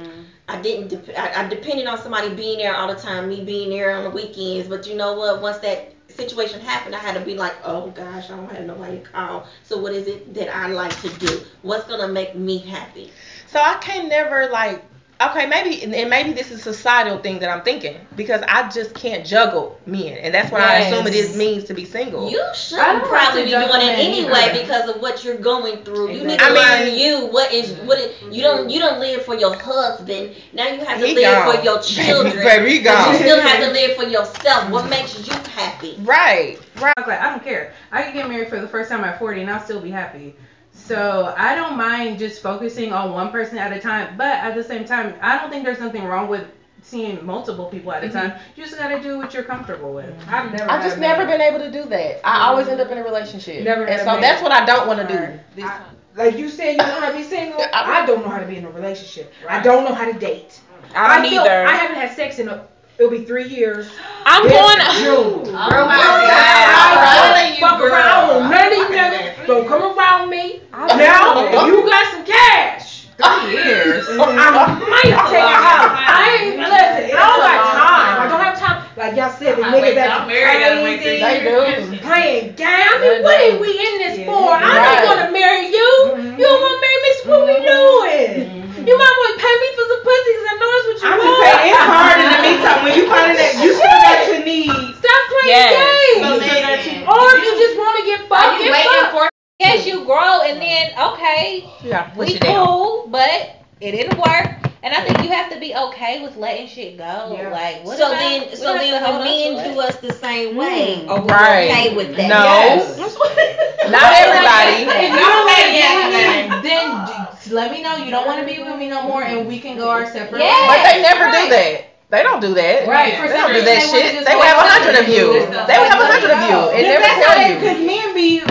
I 0.49 0.59
didn't. 0.61 0.87
Dep- 0.87 1.17
I, 1.17 1.45
I 1.45 1.47
depended 1.47 1.85
on 1.85 1.97
somebody 1.99 2.33
being 2.33 2.57
there 2.57 2.75
all 2.75 2.87
the 2.87 2.99
time, 2.99 3.29
me 3.29 3.43
being 3.43 3.69
there 3.69 3.91
on 3.91 4.03
the 4.03 4.09
weekends. 4.09 4.67
But 4.67 4.87
you 4.87 4.95
know 4.95 5.13
what? 5.13 5.41
Once 5.41 5.59
that 5.59 5.93
situation 6.07 6.59
happened, 6.59 6.95
I 6.95 6.99
had 6.99 7.13
to 7.13 7.21
be 7.21 7.35
like, 7.35 7.55
oh 7.63 7.91
gosh, 7.91 8.31
I 8.31 8.35
don't 8.35 8.51
have 8.51 8.65
nobody 8.65 8.97
to 8.97 9.03
call. 9.03 9.47
So 9.63 9.77
what 9.77 9.93
is 9.93 10.07
it 10.07 10.33
that 10.33 10.53
I 10.53 10.67
like 10.67 10.99
to 11.01 11.09
do? 11.19 11.41
What's 11.61 11.87
gonna 11.87 12.07
make 12.07 12.35
me 12.35 12.57
happy? 12.57 13.11
So 13.47 13.59
I 13.59 13.75
can 13.75 14.09
never 14.09 14.49
like 14.49 14.83
okay, 15.21 15.45
maybe 15.47 15.83
and 15.83 16.09
maybe 16.09 16.33
this 16.33 16.51
is 16.51 16.59
a 16.59 16.73
societal 16.73 17.17
thing 17.19 17.39
that 17.39 17.49
I'm 17.49 17.61
thinking 17.63 17.97
because 18.15 18.41
I 18.47 18.69
just 18.69 18.93
can't 18.95 19.25
juggle 19.25 19.79
men, 19.85 20.17
and 20.17 20.33
that's 20.33 20.51
what 20.51 20.61
I 20.61 20.79
assume 20.79 21.07
it 21.07 21.13
is 21.13 21.35
means 21.37 21.65
to 21.65 21.73
be 21.73 21.85
single. 21.85 22.29
You 22.29 22.41
I 22.41 22.53
should 22.53 23.03
probably 23.03 23.43
be 23.43 23.49
doing 23.51 23.63
it 23.65 23.99
anyway 23.99 24.31
either. 24.33 24.61
because 24.61 24.89
of 24.89 25.01
what 25.01 25.23
you're 25.23 25.37
going 25.37 25.83
through. 25.83 26.11
You 26.11 26.25
need 26.25 26.39
to 26.39 26.45
I 26.45 26.49
learn 26.49 26.85
mean- 26.85 26.99
you. 26.99 27.27
What 27.27 27.53
is 27.53 27.71
what 27.81 27.99
is 27.99 28.35
you 28.35 28.41
don't 28.41 28.69
you 28.69 28.79
don't 28.79 28.99
live 28.99 29.23
for 29.25 29.35
your 29.35 29.55
husband. 29.55 30.35
Now 30.53 30.67
you 30.67 30.79
have 30.85 30.99
to 30.99 31.05
live 31.05 31.21
gone. 31.21 31.55
for 31.55 31.63
your 31.63 31.81
children. 31.81 32.43
Baby, 32.43 32.77
he 32.79 32.83
but 32.83 33.11
you 33.11 33.19
still 33.19 33.41
have 33.41 33.63
to 33.63 33.71
live 33.71 33.95
for 33.97 34.03
yourself. 34.05 34.69
What 34.69 34.89
makes 34.89 35.27
you 35.27 35.33
happy? 35.55 35.95
Right, 35.99 36.59
right. 36.77 36.93
I 36.97 37.01
was 37.01 37.07
like, 37.07 37.19
I 37.19 37.29
don't 37.29 37.43
care. 37.43 37.73
I 37.91 38.03
could 38.03 38.13
get 38.13 38.29
married 38.29 38.49
for 38.49 38.59
the 38.59 38.67
first 38.67 38.89
time 38.89 39.03
at 39.03 39.19
40 39.19 39.41
and 39.41 39.49
I'll 39.49 39.63
still 39.63 39.81
be 39.81 39.91
happy. 39.91 40.35
So 40.85 41.33
I 41.37 41.55
don't 41.55 41.77
mind 41.77 42.19
just 42.19 42.41
focusing 42.41 42.91
on 42.93 43.11
one 43.11 43.31
person 43.31 43.57
at 43.57 43.71
a 43.71 43.79
time. 43.79 44.17
But 44.17 44.35
at 44.37 44.55
the 44.55 44.63
same 44.63 44.85
time, 44.85 45.13
I 45.21 45.37
don't 45.37 45.49
think 45.49 45.63
there's 45.63 45.79
nothing 45.79 46.05
wrong 46.05 46.27
with 46.27 46.47
seeing 46.81 47.23
multiple 47.25 47.65
people 47.65 47.91
at 47.91 48.03
a 48.03 48.09
time. 48.09 48.31
Mm-hmm. 48.31 48.59
You 48.59 48.65
just 48.65 48.77
gotta 48.77 49.01
do 49.01 49.17
what 49.17 49.33
you're 49.33 49.43
comfortable 49.43 49.93
with. 49.93 50.13
I've 50.27 50.51
never. 50.51 50.71
I've 50.71 50.83
just 50.83 50.97
never 50.97 51.25
man. 51.25 51.37
been 51.37 51.41
able 51.41 51.59
to 51.59 51.71
do 51.71 51.87
that. 51.89 52.25
I 52.25 52.31
mm-hmm. 52.31 52.49
always 52.49 52.67
end 52.67 52.81
up 52.81 52.89
in 52.89 52.97
a 52.97 53.03
relationship, 53.03 53.63
Never 53.63 53.85
and 53.85 53.99
so 53.99 54.19
that's 54.19 54.41
what 54.41 54.51
I 54.51 54.65
don't 54.65 54.87
want 54.87 55.07
to 55.07 55.07
do. 55.07 55.39
This 55.55 55.65
I- 55.65 55.81
Like 56.15 56.37
you 56.37 56.49
said, 56.49 56.71
you 56.71 56.77
know 56.77 56.99
how 56.99 57.11
to 57.11 57.15
be 57.17 57.23
single. 57.23 57.61
I- 57.73 58.01
I 58.01 58.05
don't 58.05 58.21
know 58.23 58.29
how 58.29 58.39
to 58.39 58.45
be 58.47 58.57
in 58.57 58.65
a 58.65 58.71
relationship. 58.71 59.31
I 59.47 59.61
don't 59.61 59.83
know 59.83 59.93
how 59.93 60.11
to 60.11 60.17
date. 60.17 60.59
I 60.95 61.19
don't 61.19 61.29
feel- 61.29 61.41
either. 61.41 61.67
I 61.67 61.73
haven't 61.73 61.97
had 61.97 62.15
sex 62.15 62.39
in 62.39 62.47
a. 62.47 62.67
It'll 62.97 63.11
be 63.11 63.23
three 63.23 63.47
years. 63.47 63.89
I'm 64.25 64.43
This 64.43 64.51
going. 64.51 64.79
June. 64.99 65.55
Oh 65.55 65.69
Girl, 65.69 65.85
my 65.85 65.95
I- 65.95 65.97
God. 65.97 66.29
I- 66.31 66.79
I'm 66.91 66.97
I- 66.99 67.37
telling 67.37 67.53
you, 67.53 67.59
fuck 67.61 67.79
girl. 67.79 67.93
around. 67.93 68.49
None 68.49 68.65
of 68.65 68.71
these 68.71 68.97
niggas 68.97 69.28
don't 69.49 69.67
come 69.67 69.81
around 69.97 70.29
me. 70.29 70.61
Now, 70.71 71.65
you 71.65 71.81
got 71.89 72.05
some 72.13 72.25
cash, 72.25 73.09
Three 73.19 73.59
years. 73.65 74.05
I 74.15 74.47
might 74.79 75.11
take 75.27 75.43
a 75.43 75.59
house. 75.59 75.91
I 75.91 76.39
ain't 76.39 76.55
listen. 76.55 77.11
I 77.11 77.19
don't 77.19 77.41
got 77.43 77.59
time. 77.75 78.15
I 78.15 78.25
don't 78.31 78.43
have 78.45 78.55
time. 78.55 78.79
Like 78.95 79.17
y'all 79.19 79.33
said, 79.35 79.57
the 79.59 79.63
niggas 79.67 79.95
that's 79.97 80.23
crazy. 80.23 81.19
They 81.19 81.43
do. 81.43 81.99
playing 81.99 82.55
games. 82.55 82.87
I 82.87 82.95
mean, 83.01 83.19
what 83.25 83.35
are 83.35 83.59
we 83.59 83.71
in 83.75 83.93
this 83.99 84.15
for? 84.23 84.55
I 84.55 84.63
Right. 84.63 85.03
don't 85.03 85.03
want 85.09 85.19
to 85.27 85.31
marry 85.35 85.67
you. 85.67 85.89
Mm-hmm. 86.15 86.39
You 86.39 86.45
don't 86.47 86.61
want 86.63 86.73
to 86.77 86.81
marry 86.85 86.99
me, 87.03 87.11
so 87.19 87.23
what 87.27 87.41
we 87.43 87.55
mm-hmm. 87.59 87.75
doing? 87.75 88.31
Mm-hmm. 88.39 88.87
You 88.87 88.95
might 88.95 89.15
want 89.19 89.31
to 89.35 89.39
pay 89.43 89.55
me 89.59 89.67
for 89.75 89.83
some 89.83 90.01
pussy 90.05 90.31
because 90.31 90.47
I 90.47 90.55
know 90.55 90.69
that's 90.71 90.85
what 90.87 90.97
you 90.99 91.07
I'm 91.09 91.17
want. 91.19 91.27
just 91.27 91.43
saying 91.43 91.75
it's 91.75 91.83
hard 91.91 92.17
in 92.23 92.27
the 92.31 92.39
meantime 92.39 92.79
when 92.87 92.93
you 92.95 93.03
find 93.11 93.33
that 93.35 93.51
you 93.59 93.69
still 93.75 93.99
got 94.07 94.19
your 94.31 94.41
needs. 94.47 94.95
Stop 94.95 95.21
playing 95.27 95.51
Yes. 95.51 95.71
games. 95.75 96.23
So 96.23 97.09
or 97.09 97.27
if 97.35 97.39
you 97.43 97.51
just 97.59 97.75
want 97.75 97.93
to 97.99 98.03
get 98.07 98.19
Are 98.23 98.29
fucked, 98.31 98.63
you 98.63 98.71
get 98.71 98.79
waiting 98.79 99.11
fucked. 99.11 99.11
for 99.11 99.23
as 99.61 99.85
you 99.85 100.05
grow 100.05 100.41
and 100.41 100.61
then 100.61 100.91
okay, 101.13 101.69
Yeah, 101.83 102.11
we 102.15 102.33
put 102.33 102.41
down. 102.41 102.65
cool, 102.65 103.07
but 103.09 103.57
it 103.81 103.91
didn't 103.91 104.17
work. 104.17 104.55
And 104.81 104.93
I 104.95 105.03
think 105.03 105.21
you 105.23 105.29
have 105.31 105.51
to 105.51 105.59
be 105.59 105.75
okay 105.75 106.23
with 106.23 106.37
letting 106.37 106.67
shit 106.67 106.97
go. 106.97 107.35
Yeah. 107.35 107.49
Like 107.51 107.83
what 107.83 107.97
So 107.97 108.07
about- 108.07 108.19
then, 108.19 108.49
we 108.49 108.55
so 108.55 108.73
then 108.73 109.03
to 109.03 109.11
when 109.19 109.23
men 109.59 109.73
do 109.73 109.79
us 109.81 109.97
the 109.97 110.13
same 110.13 110.55
way, 110.55 111.03
Mm, 111.03 111.09
are 111.09 111.19
we 111.21 111.27
right. 111.27 111.69
okay 111.69 111.95
with 111.95 112.15
that? 112.15 112.29
No. 112.29 112.43
Yes. 112.47 112.95
Not 113.91 114.13
everybody. 114.15 114.87
If 114.87 115.11
you 115.11 115.19
Don't 115.19 115.27
don't 115.27 115.49
say 115.51 115.59
want 115.59 115.67
to 115.67 115.75
yes, 115.75 115.91
be 115.99 116.15
with 116.15 116.63
me, 116.63 116.69
then 116.69 117.53
let 117.57 117.71
me 117.71 117.81
know 117.83 117.97
you 117.97 118.11
don't 118.11 118.25
want 118.25 118.39
to 118.39 118.45
be 118.47 118.63
with 118.63 118.77
me 118.79 118.87
no 118.87 119.03
more, 119.03 119.23
and 119.23 119.45
we 119.47 119.59
can 119.59 119.75
go 119.77 119.89
our 119.89 120.05
separate 120.05 120.39
Yeah. 120.43 120.67
But 120.67 120.83
they 120.87 121.01
never 121.01 121.25
do 121.25 121.49
that. 121.49 121.85
They 122.09 122.23
don't 122.23 122.39
do 122.41 122.53
that. 122.55 122.87
Right. 122.87 123.15
For 123.19 123.27
They 123.27 123.35
some 123.35 123.51
don't 123.51 123.53
do 123.53 123.61
that 123.65 123.81
they 123.83 123.99
shit. 124.01 124.25
They 124.25 124.31
go 124.31 124.37
will 124.39 124.45
have 124.47 124.57
a 124.65 124.69
hundred 124.69 124.95
of 125.03 125.07
you. 125.09 125.33
They 125.33 125.45
this 125.45 125.77
will 125.77 125.91
have 125.91 126.01
a 126.01 126.07
hundred 126.09 126.31
of 126.31 126.41
you 126.49 126.57
and 126.73 126.81
Then 126.81 126.89
never 126.89 127.03
that's 127.03 127.19
tell 127.21 127.37
how 127.37 127.45
you. 127.45 127.55
Because 127.59 127.79
men 127.85 128.13
be 128.15 128.41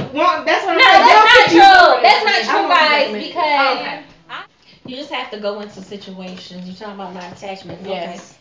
That's 0.45 0.65
what 0.67 0.73
I'm 0.73 0.79
No, 0.79 0.85
saying. 0.85 1.07
that's 1.07 1.55
They'll 1.55 1.63
not 1.63 1.95
true. 1.95 2.03
That's 2.03 2.25
not 2.25 2.41
true, 2.51 2.69
guys. 2.69 3.13
Because 3.13 3.79
Okay. 3.79 4.03
You 4.87 4.97
just 4.97 5.11
have 5.13 5.31
to 5.33 5.39
go 5.39 5.61
into 5.61 5.83
situations. 5.83 6.67
You're 6.67 6.75
talking 6.77 6.95
about 6.95 7.13
not 7.15 7.31
attachment. 7.37 7.83
Yes. 7.87 8.39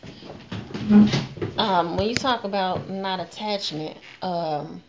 Um, 1.58 1.98
when 1.98 2.08
you 2.08 2.16
talk 2.16 2.46
about 2.46 2.90
not 2.90 3.20
attachment, 3.20 3.98
um, 4.22 4.82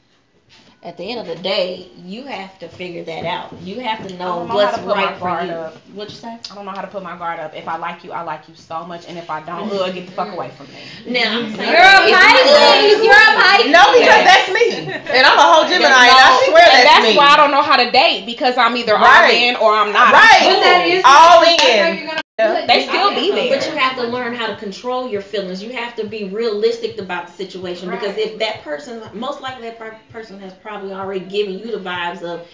at 0.83 0.97
the 0.97 1.03
end 1.03 1.19
of 1.19 1.27
the 1.27 1.43
day, 1.43 1.91
you 2.05 2.23
have 2.25 2.57
to 2.61 2.69
figure 2.69 3.03
that 3.03 3.25
out. 3.25 3.53
You 3.63 3.81
have 3.81 4.07
to 4.07 4.15
know 4.15 4.47
know 4.47 4.55
what's 4.55 4.79
to 4.79 4.85
right 4.87 5.15
for 5.15 5.27
guard 5.27 5.47
you. 5.49 5.53
up. 5.53 5.75
What 5.93 6.09
you 6.09 6.15
say? 6.15 6.39
I 6.51 6.55
don't 6.55 6.65
know 6.65 6.71
how 6.71 6.83
to 6.83 6.87
put 6.87 7.03
my 7.03 7.19
guard 7.19 7.41
up. 7.41 7.55
If 7.55 7.67
I 7.67 7.77
like 7.77 8.05
you, 8.05 8.13
I 8.13 8.23
like 8.23 8.49
you 8.49 8.55
so 8.55 8.85
much, 8.85 9.09
and 9.09 9.19
if 9.19 9.29
I 9.29 9.43
don't, 9.43 9.69
mm-hmm. 9.69 9.83
ugh, 9.83 9.95
get 9.95 10.07
the 10.07 10.13
fuck 10.13 10.33
away 10.33 10.51
from 10.51 10.67
me. 10.69 10.79
Mm-hmm. 11.03 11.13
Now 11.13 11.39
I'm 11.39 11.55
saying 11.55 11.73
you're 11.73 11.83
a 11.83 11.99
Pisces, 12.15 13.03
you're 13.03 13.11
a 13.11 13.35
Pisces. 13.43 13.73
No, 13.75 13.83
because 13.91 14.23
that's 14.23 14.49
me. 14.55 14.67
And 14.87 15.27
I'm 15.27 15.39
a 15.39 15.43
whole 15.43 15.65
Gemini, 15.67 16.15
and 16.15 16.15
I 16.15 16.47
swear 16.47 16.63
and 16.63 16.73
that's, 16.73 16.85
that's 16.85 17.11
me. 17.11 17.17
why 17.17 17.27
I 17.27 17.37
don't 17.37 17.51
know 17.51 17.63
how 17.63 17.77
to 17.77 17.91
date 17.91 18.25
because 18.25 18.57
I'm 18.57 18.77
either 18.77 18.95
all 18.95 19.31
in 19.31 19.57
or 19.57 19.75
I'm 19.75 19.93
not. 19.93 20.13
Right. 20.15 20.47
But 20.47 20.61
that 20.63 20.87
is 20.87 21.03
All 21.03 21.43
in. 21.43 22.21
You're 22.39 22.67
They 22.67 22.87
still 22.87 23.15
be 23.15 23.31
there. 23.33 23.57
But 23.59 23.67
you 23.67 23.77
have 23.77 23.97
to 23.97 24.07
learn 24.07 24.35
how 24.35 24.47
to 24.47 24.57
control 24.57 25.09
your 25.09 25.23
feelings. 25.23 25.63
You 25.63 25.73
have 25.73 25.97
to 25.97 26.07
be 26.07 26.25
realistic 26.25 26.99
about 26.99 27.27
the 27.27 27.33
situation 27.33 27.91
because 27.91 28.17
if 28.17 28.39
that 28.39 28.63
person, 28.63 29.03
most 29.13 29.41
likely 29.41 29.69
that 29.69 30.11
person 30.11 30.39
has 30.41 30.53
probably 30.55 30.93
already 30.93 31.21
given 31.21 31.59
you 31.59 31.71
the 31.71 31.79
vibes 31.79 32.23
of, 32.23 32.47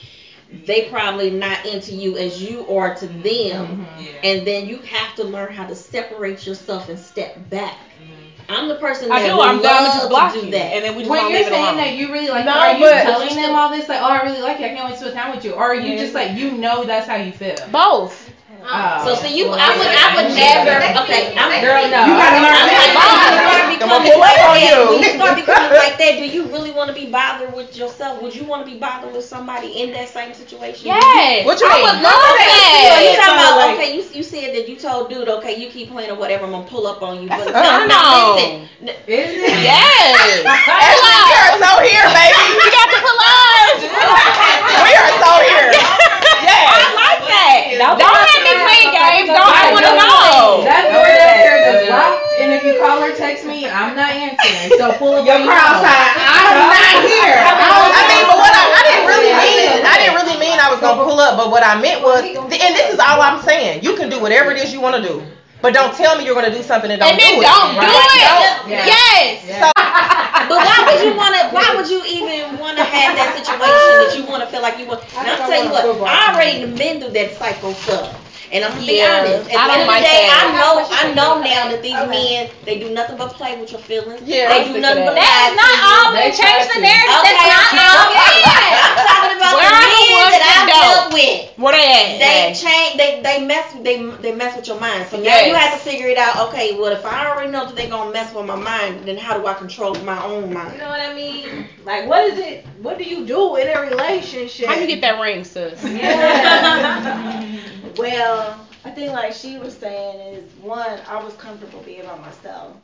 they 0.66 0.88
probably 0.88 1.30
not 1.30 1.64
into 1.66 1.94
you 1.94 2.16
as 2.16 2.42
you 2.42 2.66
are 2.68 2.94
to 2.94 3.06
them, 3.06 3.86
mm-hmm. 3.86 4.04
and 4.22 4.46
then 4.46 4.68
you 4.68 4.76
have 4.78 5.14
to 5.16 5.24
learn 5.24 5.52
how 5.52 5.66
to 5.66 5.74
separate 5.74 6.46
yourself 6.46 6.88
and 6.88 6.98
step 6.98 7.36
back. 7.50 7.76
Mm-hmm. 7.76 8.52
I'm 8.52 8.68
the 8.68 8.76
person 8.76 9.08
that 9.08 9.22
I 9.22 9.26
do. 9.26 9.40
I'm 9.40 9.60
down 9.60 10.00
to 10.00 10.08
block 10.08 10.34
to 10.34 10.40
do 10.40 10.46
you, 10.46 10.52
that. 10.52 10.74
and 10.74 10.84
then 10.84 10.94
we 10.94 11.02
just 11.02 11.10
When 11.10 11.22
don't 11.22 11.32
you're 11.32 11.44
saying 11.44 11.64
alone. 11.64 11.76
that 11.78 11.94
you 11.94 12.12
really 12.12 12.28
like, 12.28 12.44
No, 12.44 12.52
are 12.52 12.74
you 12.74 12.88
telling 12.88 13.34
them 13.34 13.54
all 13.54 13.70
this 13.70 13.88
like, 13.88 14.00
oh, 14.00 14.04
I 14.04 14.22
really 14.22 14.42
like 14.42 14.60
you, 14.60 14.66
I 14.66 14.68
can't 14.68 14.84
wait 14.84 14.92
to 14.92 15.00
spend 15.00 15.14
time 15.14 15.34
with 15.34 15.44
you, 15.44 15.52
or 15.54 15.64
are 15.64 15.74
you 15.74 15.98
just 15.98 16.14
like, 16.14 16.36
you 16.38 16.52
know, 16.52 16.84
that's 16.84 17.08
how 17.08 17.16
you 17.16 17.32
feel? 17.32 17.56
Both. 17.72 18.33
Oh. 18.64 19.04
So 19.04 19.14
see, 19.20 19.36
you, 19.36 19.52
I 19.52 19.76
would, 19.76 19.92
I 19.92 20.06
would 20.16 20.32
never. 20.32 20.80
Okay, 21.04 21.36
I'm 21.36 21.52
Girl, 21.60 21.84
no. 21.84 22.00
You 22.08 22.16
gotta 22.16 22.40
learn 22.40 22.56
I'm 22.56 22.72
like, 22.72 23.76
Come 23.76 23.90
when 23.92 24.06
you 24.08 24.16
start 24.16 24.16
becoming 24.16 24.16
like 24.16 24.40
that, 24.40 24.56
you. 24.56 24.88
when 24.88 25.02
you 25.04 25.12
start 25.20 25.36
becoming 25.36 25.72
like 25.76 25.96
that, 26.00 26.12
do 26.16 26.24
you 26.24 26.48
really 26.48 26.70
want 26.72 26.88
to 26.88 26.96
be 26.96 27.10
bothered 27.12 27.52
with 27.52 27.76
yourself? 27.76 28.22
Would 28.22 28.34
you 28.34 28.44
want 28.44 28.64
to 28.64 28.68
be 28.72 28.78
bothered 28.80 29.12
with 29.12 29.24
somebody 29.24 29.82
in 29.84 29.92
that 29.92 30.08
same 30.08 30.32
situation? 30.32 30.86
Yes. 30.88 31.44
What 31.44 31.60
you 31.60 31.68
I 31.68 31.76
mean? 31.76 31.84
would 31.84 32.00
love 32.00 32.16
So 32.16 32.96
you 33.04 33.12
that. 33.12 33.20
talking 33.20 33.36
about 33.36 33.56
like- 33.60 33.76
okay? 33.76 33.90
You, 33.96 34.02
you 34.16 34.22
said 34.24 34.54
that 34.56 34.64
you 34.68 34.76
told 34.80 35.10
dude 35.12 35.28
okay 35.28 35.60
you 35.60 35.68
keep 35.68 35.90
playing 35.92 36.10
or 36.10 36.16
whatever 36.16 36.46
I'm 36.48 36.52
gonna 36.56 36.64
pull 36.66 36.86
up 36.86 37.02
on 37.02 37.20
you 37.20 37.28
but 37.28 37.44
That's 37.52 37.84
no, 37.84 37.84
no, 37.84 38.40
listen 38.40 38.64
Is 39.04 39.28
it? 39.44 39.60
Yes. 39.60 40.40
Ashley, 40.48 41.16
we 41.28 41.36
are 41.36 41.52
so 41.60 41.70
here, 41.84 42.06
baby. 42.16 42.40
You 42.56 42.68
got 42.72 42.88
the 42.88 43.00
collage. 43.04 43.82
We 43.84 44.90
are 44.96 45.12
so 45.20 45.30
here. 45.44 45.68
yes. 45.68 46.64
I 46.64 46.80
like 46.96 47.22
that. 47.28 47.60
Don't 47.76 47.98
Don't 47.98 48.14
let 48.14 48.40
me 48.46 48.52
play 48.64 48.82
games. 48.94 49.28
Don't 49.34 49.50
I 49.50 49.72
want 49.74 49.84
to 49.84 49.94
know. 49.98 50.62
That 50.64 50.84
door 50.94 51.08
down 51.10 51.36
there 51.42 51.58
is 51.82 51.88
locked, 51.90 52.22
and 52.38 52.52
if 52.54 52.62
you 52.64 52.78
call 52.80 53.02
or 53.02 53.12
text 53.34 53.46
me, 53.50 53.66
I'm 53.66 53.96
not 53.98 54.10
answering. 54.14 54.78
So 54.78 54.94
pull 54.98 55.14
up 55.18 55.26
Your 55.26 55.42
on 55.42 55.46
crowd 55.50 55.82
phone. 55.82 56.06
I'm 56.22 56.70
not 56.70 56.94
here. 57.02 57.34
I 57.42 58.02
mean, 58.06 58.24
but 58.30 58.38
what 58.38 58.54
I, 58.54 58.64
I 58.70 58.80
didn't 58.86 59.06
really 59.10 59.34
mean, 59.34 59.82
I 59.82 59.94
didn't 59.98 60.16
really 60.22 60.38
mean 60.38 60.56
I 60.62 60.70
was 60.70 60.78
gonna 60.80 61.02
pull 61.02 61.18
up, 61.18 61.36
but 61.36 61.50
what 61.50 61.66
I 61.66 61.80
meant 61.80 62.02
was, 62.02 62.22
and 62.22 62.72
this 62.78 62.94
is 62.94 62.98
all 63.02 63.18
I'm 63.20 63.42
saying, 63.42 63.82
you 63.82 63.96
can 63.96 64.08
do 64.08 64.20
whatever 64.20 64.50
it 64.52 64.58
is 64.62 64.72
you 64.72 64.80
wanna 64.80 65.02
do. 65.02 65.22
But 65.62 65.72
don't 65.74 65.96
tell 65.96 66.18
me 66.18 66.24
you're 66.26 66.34
gonna 66.36 66.52
do 66.54 66.62
something 66.62 66.90
and 66.90 67.00
don't 67.00 67.10
And 67.10 67.18
then 67.18 67.34
do 67.34 67.40
it. 67.40 67.48
don't 67.48 67.72
do 67.74 67.80
Right? 67.80 68.68
it. 68.68 68.70
Yeah. 68.70 68.84
Yes. 68.86 69.42
So, 69.64 69.66
but 70.48 70.58
why 70.60 70.78
would 70.86 71.00
you 71.02 71.16
want 71.16 71.34
to 71.34 71.42
why 71.56 71.72
would 71.74 71.88
you 71.88 72.04
even 72.04 72.58
want 72.60 72.76
to 72.76 72.84
have 72.84 73.16
that 73.16 73.32
situation 73.32 73.94
that 74.04 74.12
you 74.14 74.24
want 74.28 74.42
to 74.44 74.48
feel 74.52 74.60
like 74.60 74.78
you 74.78 74.84
want 74.86 75.00
and 75.16 75.26
I'll 75.26 75.48
tell 75.48 75.64
you 75.64 75.70
what 75.72 75.84
I 76.06 76.34
already 76.36 76.68
been 76.76 77.00
through 77.00 77.12
that 77.16 77.32
cycle 77.38 77.72
stuff 77.72 78.12
and 78.54 78.62
I'm 78.64 78.70
gonna 78.72 78.86
be 78.86 79.02
Yeah, 79.02 79.18
honest 79.26 79.50
at 79.50 79.58
I 79.58 79.66
the 79.66 79.74
don't 79.74 79.82
end 79.82 79.90
of 79.90 79.98
the 79.98 80.06
day 80.06 80.22
that. 80.30 80.38
I 80.38 80.54
know 80.54 80.72
I 80.86 81.02
know 81.12 81.30
now 81.42 81.62
that 81.74 81.82
these 81.82 81.98
men 82.06 82.50
they 82.64 82.78
do 82.78 82.94
nothing 82.94 83.18
but 83.18 83.34
play 83.34 83.58
with 83.60 83.70
your 83.74 83.82
feelings 83.82 84.22
Yeah, 84.22 84.48
they 84.48 84.62
I'm 84.64 84.72
do 84.72 84.78
nothing 84.80 85.04
but 85.04 85.18
that. 85.18 85.50
lie 85.58 85.74
to 85.74 85.82
you. 85.82 86.14
always 86.14 86.38
change 86.38 86.64
the 86.70 86.78
narrative. 86.78 87.18
Okay, 87.18 87.34
I'm, 87.34 87.74
okay. 88.14 88.70
I'm 88.78 89.06
talking 89.10 89.36
about 89.42 89.54
the 89.58 89.66
men 89.74 90.30
that 90.30 90.38
that 90.38 90.54
I've 90.54 90.70
dealt 90.70 91.12
with. 91.12 91.50
What 91.58 91.74
are 91.74 91.82
they 91.82 91.90
at? 91.90 92.06
They 92.22 92.54
They- 92.54 92.54
change. 92.54 92.92
They 92.96 93.10
they 93.26 93.44
mess. 93.44 93.66
They 93.82 93.96
they 94.22 94.32
mess 94.34 94.54
with 94.56 94.66
your 94.70 94.78
mind. 94.78 95.08
So 95.10 95.18
now 95.18 95.40
you 95.42 95.54
have 95.54 95.74
to 95.74 95.80
figure 95.82 96.06
it 96.06 96.16
out. 96.18 96.48
Okay, 96.48 96.78
well 96.78 96.92
if 96.92 97.04
I 97.04 97.26
already 97.26 97.50
know 97.50 97.66
that 97.66 97.74
they're 97.74 97.90
gonna 97.90 98.12
mess 98.12 98.32
with 98.34 98.46
my 98.46 98.54
mind, 98.56 99.02
then 99.06 99.16
how 99.18 99.36
do 99.36 99.46
I 99.46 99.54
control 99.54 99.94
my 100.06 100.22
own 100.24 100.52
mind? 100.54 100.72
You 100.74 100.78
know 100.78 100.88
what 100.94 101.00
I 101.00 101.12
mean? 101.14 101.66
Like, 101.84 102.06
what 102.08 102.22
is 102.30 102.38
it? 102.38 102.64
What 102.82 102.98
do 102.98 103.04
you 103.04 103.26
do 103.26 103.56
in 103.56 103.66
a 103.68 103.80
relationship? 103.80 104.66
How 104.66 104.74
you 104.78 104.86
get 104.86 105.00
that 105.02 105.20
ring, 105.20 105.42
sis? 105.44 105.82
Yeah. 105.84 107.60
well, 107.98 108.66
I 108.84 108.90
think 108.90 109.12
like 109.12 109.32
she 109.32 109.58
was 109.58 109.76
saying 109.76 110.34
is 110.34 110.52
one, 110.56 111.00
I 111.08 111.22
was 111.22 111.34
comfortable 111.34 111.80
being 111.82 112.04
by 112.04 112.18
myself, 112.18 112.76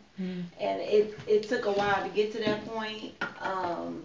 and 0.60 0.80
it 0.80 1.18
it 1.26 1.48
took 1.48 1.66
a 1.66 1.72
while 1.72 2.02
to 2.02 2.08
get 2.10 2.32
to 2.32 2.38
that 2.40 2.64
point. 2.66 3.12
Um, 3.40 4.02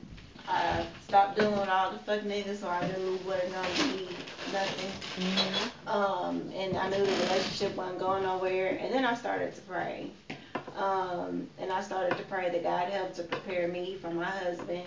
I 0.48 0.86
stopped 1.08 1.38
doing 1.40 1.54
all 1.54 1.92
the 1.92 1.98
fuck 2.00 2.22
niggas, 2.22 2.58
so 2.62 2.70
I 2.70 2.86
knew 2.88 3.18
what 3.24 3.40
it 3.40 3.52
gonna 3.52 3.68
be 3.98 4.08
nothing. 4.52 4.92
Um, 5.88 6.52
and 6.56 6.78
I 6.78 6.90
knew 6.90 6.98
the 7.06 7.12
relationship 7.12 7.76
wasn't 7.76 8.00
going 8.00 8.24
nowhere, 8.24 8.78
and 8.82 8.94
then 8.94 9.06
I 9.06 9.16
started 9.16 9.56
to 9.56 9.62
pray. 9.62 10.12
Um, 10.78 11.48
and 11.60 11.72
I 11.72 11.82
started 11.82 12.18
to 12.18 12.24
pray 12.24 12.50
that 12.50 12.64
God 12.64 12.90
helped 12.90 13.16
to 13.16 13.24
prepare 13.24 13.68
me 13.68 13.96
for 14.02 14.10
my 14.12 14.26
husband, 14.26 14.84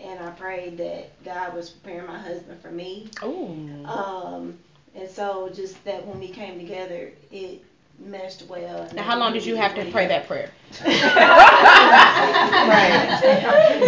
and 0.00 0.20
I 0.20 0.30
prayed 0.30 0.78
that 0.78 1.22
God 1.24 1.54
was 1.54 1.70
preparing 1.70 2.06
my 2.06 2.18
husband 2.18 2.60
for 2.60 2.70
me. 2.70 3.10
Ooh. 3.22 3.84
Um, 3.86 4.58
and 4.96 5.08
so 5.08 5.50
just 5.54 5.82
that 5.84 6.06
when 6.06 6.18
we 6.18 6.28
came 6.28 6.58
together, 6.58 7.12
it 7.30 7.62
meshed 7.98 8.42
well. 8.48 8.82
and 8.82 8.94
Now, 8.94 9.02
how 9.02 9.18
long 9.18 9.32
did 9.32 9.44
you 9.44 9.56
have 9.56 9.74
to 9.74 9.90
pray 9.90 10.06
that 10.06 10.26
prayer? 10.26 10.50
right. 10.84 10.94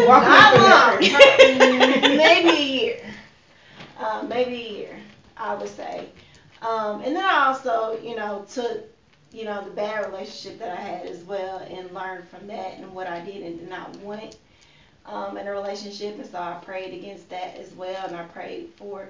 Not 0.06 0.54
long. 0.58 1.00
maybe 2.16 2.48
a 2.48 2.60
year. 2.60 3.00
Um, 3.98 4.28
maybe 4.28 4.54
a 4.54 4.72
year, 4.72 4.96
I 5.36 5.54
would 5.54 5.68
say. 5.68 6.08
Um, 6.62 7.02
and 7.02 7.14
then 7.16 7.24
I 7.24 7.46
also, 7.46 7.98
you 8.02 8.16
know, 8.16 8.44
took, 8.52 8.84
you 9.32 9.44
know, 9.44 9.64
the 9.64 9.70
bad 9.70 10.06
relationship 10.10 10.58
that 10.58 10.76
I 10.76 10.80
had 10.80 11.06
as 11.06 11.22
well 11.24 11.58
and 11.58 11.90
learned 11.92 12.28
from 12.28 12.46
that 12.48 12.78
and 12.78 12.94
what 12.94 13.06
I 13.06 13.20
did 13.20 13.42
and 13.42 13.58
did 13.58 13.68
not 13.68 13.94
want 13.96 14.36
um, 15.06 15.36
in 15.36 15.46
a 15.46 15.52
relationship. 15.52 16.16
And 16.16 16.26
so 16.26 16.38
I 16.38 16.58
prayed 16.64 16.94
against 16.94 17.28
that 17.30 17.56
as 17.56 17.72
well 17.74 18.06
and 18.06 18.16
I 18.16 18.24
prayed 18.24 18.70
for 18.76 19.08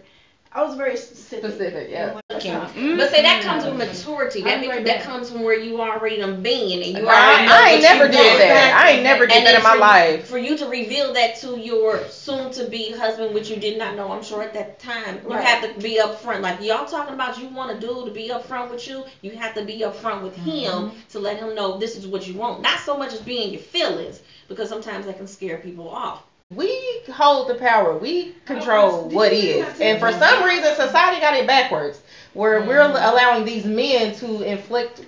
I 0.52 0.62
was 0.62 0.76
very 0.76 0.96
specific. 0.96 1.50
Specific, 1.50 1.88
yeah. 1.90 2.08
in 2.08 2.14
what 2.14 2.24
I 2.30 2.34
was 2.34 2.44
Yeah. 2.44 2.58
trying 2.60 2.74
to 2.90 2.96
But 2.96 3.10
say 3.10 3.22
that 3.22 3.42
comes 3.42 3.64
with 3.64 3.74
mm. 3.74 3.78
maturity. 3.78 4.42
That 4.42 4.62
I'll 4.62 4.68
right 4.68 4.84
that 4.84 5.02
comes 5.02 5.30
from 5.30 5.42
where 5.42 5.58
you 5.58 5.80
already 5.80 6.16
done 6.16 6.42
been 6.42 6.82
and 6.82 6.96
you 6.96 7.06
I, 7.06 7.12
already 7.28 7.46
know 7.46 7.52
I 7.54 7.68
ain't 7.70 7.82
never 7.82 8.08
did 8.08 8.16
want. 8.16 8.38
that. 8.38 8.82
I 8.82 8.90
ain't 8.92 9.02
never 9.02 9.26
did 9.26 9.36
And 9.36 9.46
that 9.46 9.54
in 9.56 9.62
my 9.62 9.72
for- 9.72 9.78
life. 9.78 10.26
For 10.26 10.38
you 10.38 10.56
to 10.56 10.66
reveal 10.66 11.12
that 11.12 11.36
to 11.40 11.58
your 11.58 12.02
soon 12.08 12.50
to 12.52 12.68
be 12.68 12.92
husband, 12.92 13.34
which 13.34 13.50
you 13.50 13.56
did 13.56 13.78
not 13.78 13.94
know, 13.94 14.10
I'm 14.10 14.22
sure 14.22 14.42
at 14.42 14.54
that 14.54 14.78
time, 14.78 15.20
you 15.22 15.30
Right. 15.30 15.44
have 15.44 15.74
to 15.74 15.80
be 15.80 16.00
upfront. 16.02 16.40
Like 16.40 16.62
y'all 16.62 16.86
talking 16.86 17.14
about 17.14 17.38
you 17.38 17.48
want 17.48 17.76
a 17.76 17.80
dude 17.80 18.06
to 18.06 18.10
be 18.12 18.30
upfront 18.30 18.70
with 18.70 18.88
you, 18.88 19.04
you 19.20 19.32
have 19.32 19.54
to 19.54 19.64
be 19.64 19.80
upfront 19.80 20.22
with 20.22 20.36
mm-hmm. 20.36 20.50
him 20.50 20.92
to 21.10 21.18
let 21.18 21.36
him 21.38 21.54
know 21.54 21.76
this 21.78 21.96
is 21.96 22.06
what 22.06 22.26
you 22.26 22.34
want. 22.34 22.62
Not 22.62 22.80
so 22.80 22.96
much 22.96 23.12
as 23.12 23.20
being 23.20 23.50
your 23.52 23.60
feelings, 23.60 24.20
because 24.48 24.68
sometimes 24.70 25.04
that 25.06 25.18
can 25.18 25.26
scare 25.26 25.58
people 25.58 25.88
off. 25.90 26.22
We 26.50 27.02
hold 27.12 27.48
the 27.48 27.56
power. 27.56 27.98
We 27.98 28.32
control 28.46 29.08
what 29.10 29.32
is. 29.34 29.80
And 29.80 30.00
for 30.00 30.10
some 30.12 30.44
reason, 30.44 30.74
society 30.76 31.20
got 31.20 31.34
it 31.34 31.46
backwards, 31.46 32.00
where 32.32 32.62
we're 32.62 32.80
allowing 32.80 33.44
these 33.44 33.66
men 33.66 34.14
to 34.16 34.42
inflict 34.42 35.04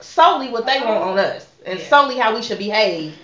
solely 0.00 0.48
what 0.48 0.64
they 0.64 0.78
want 0.80 1.02
on 1.02 1.18
us 1.18 1.46
and 1.66 1.78
solely 1.78 2.16
how 2.16 2.34
we 2.34 2.40
should 2.42 2.56
behave. 2.58 3.14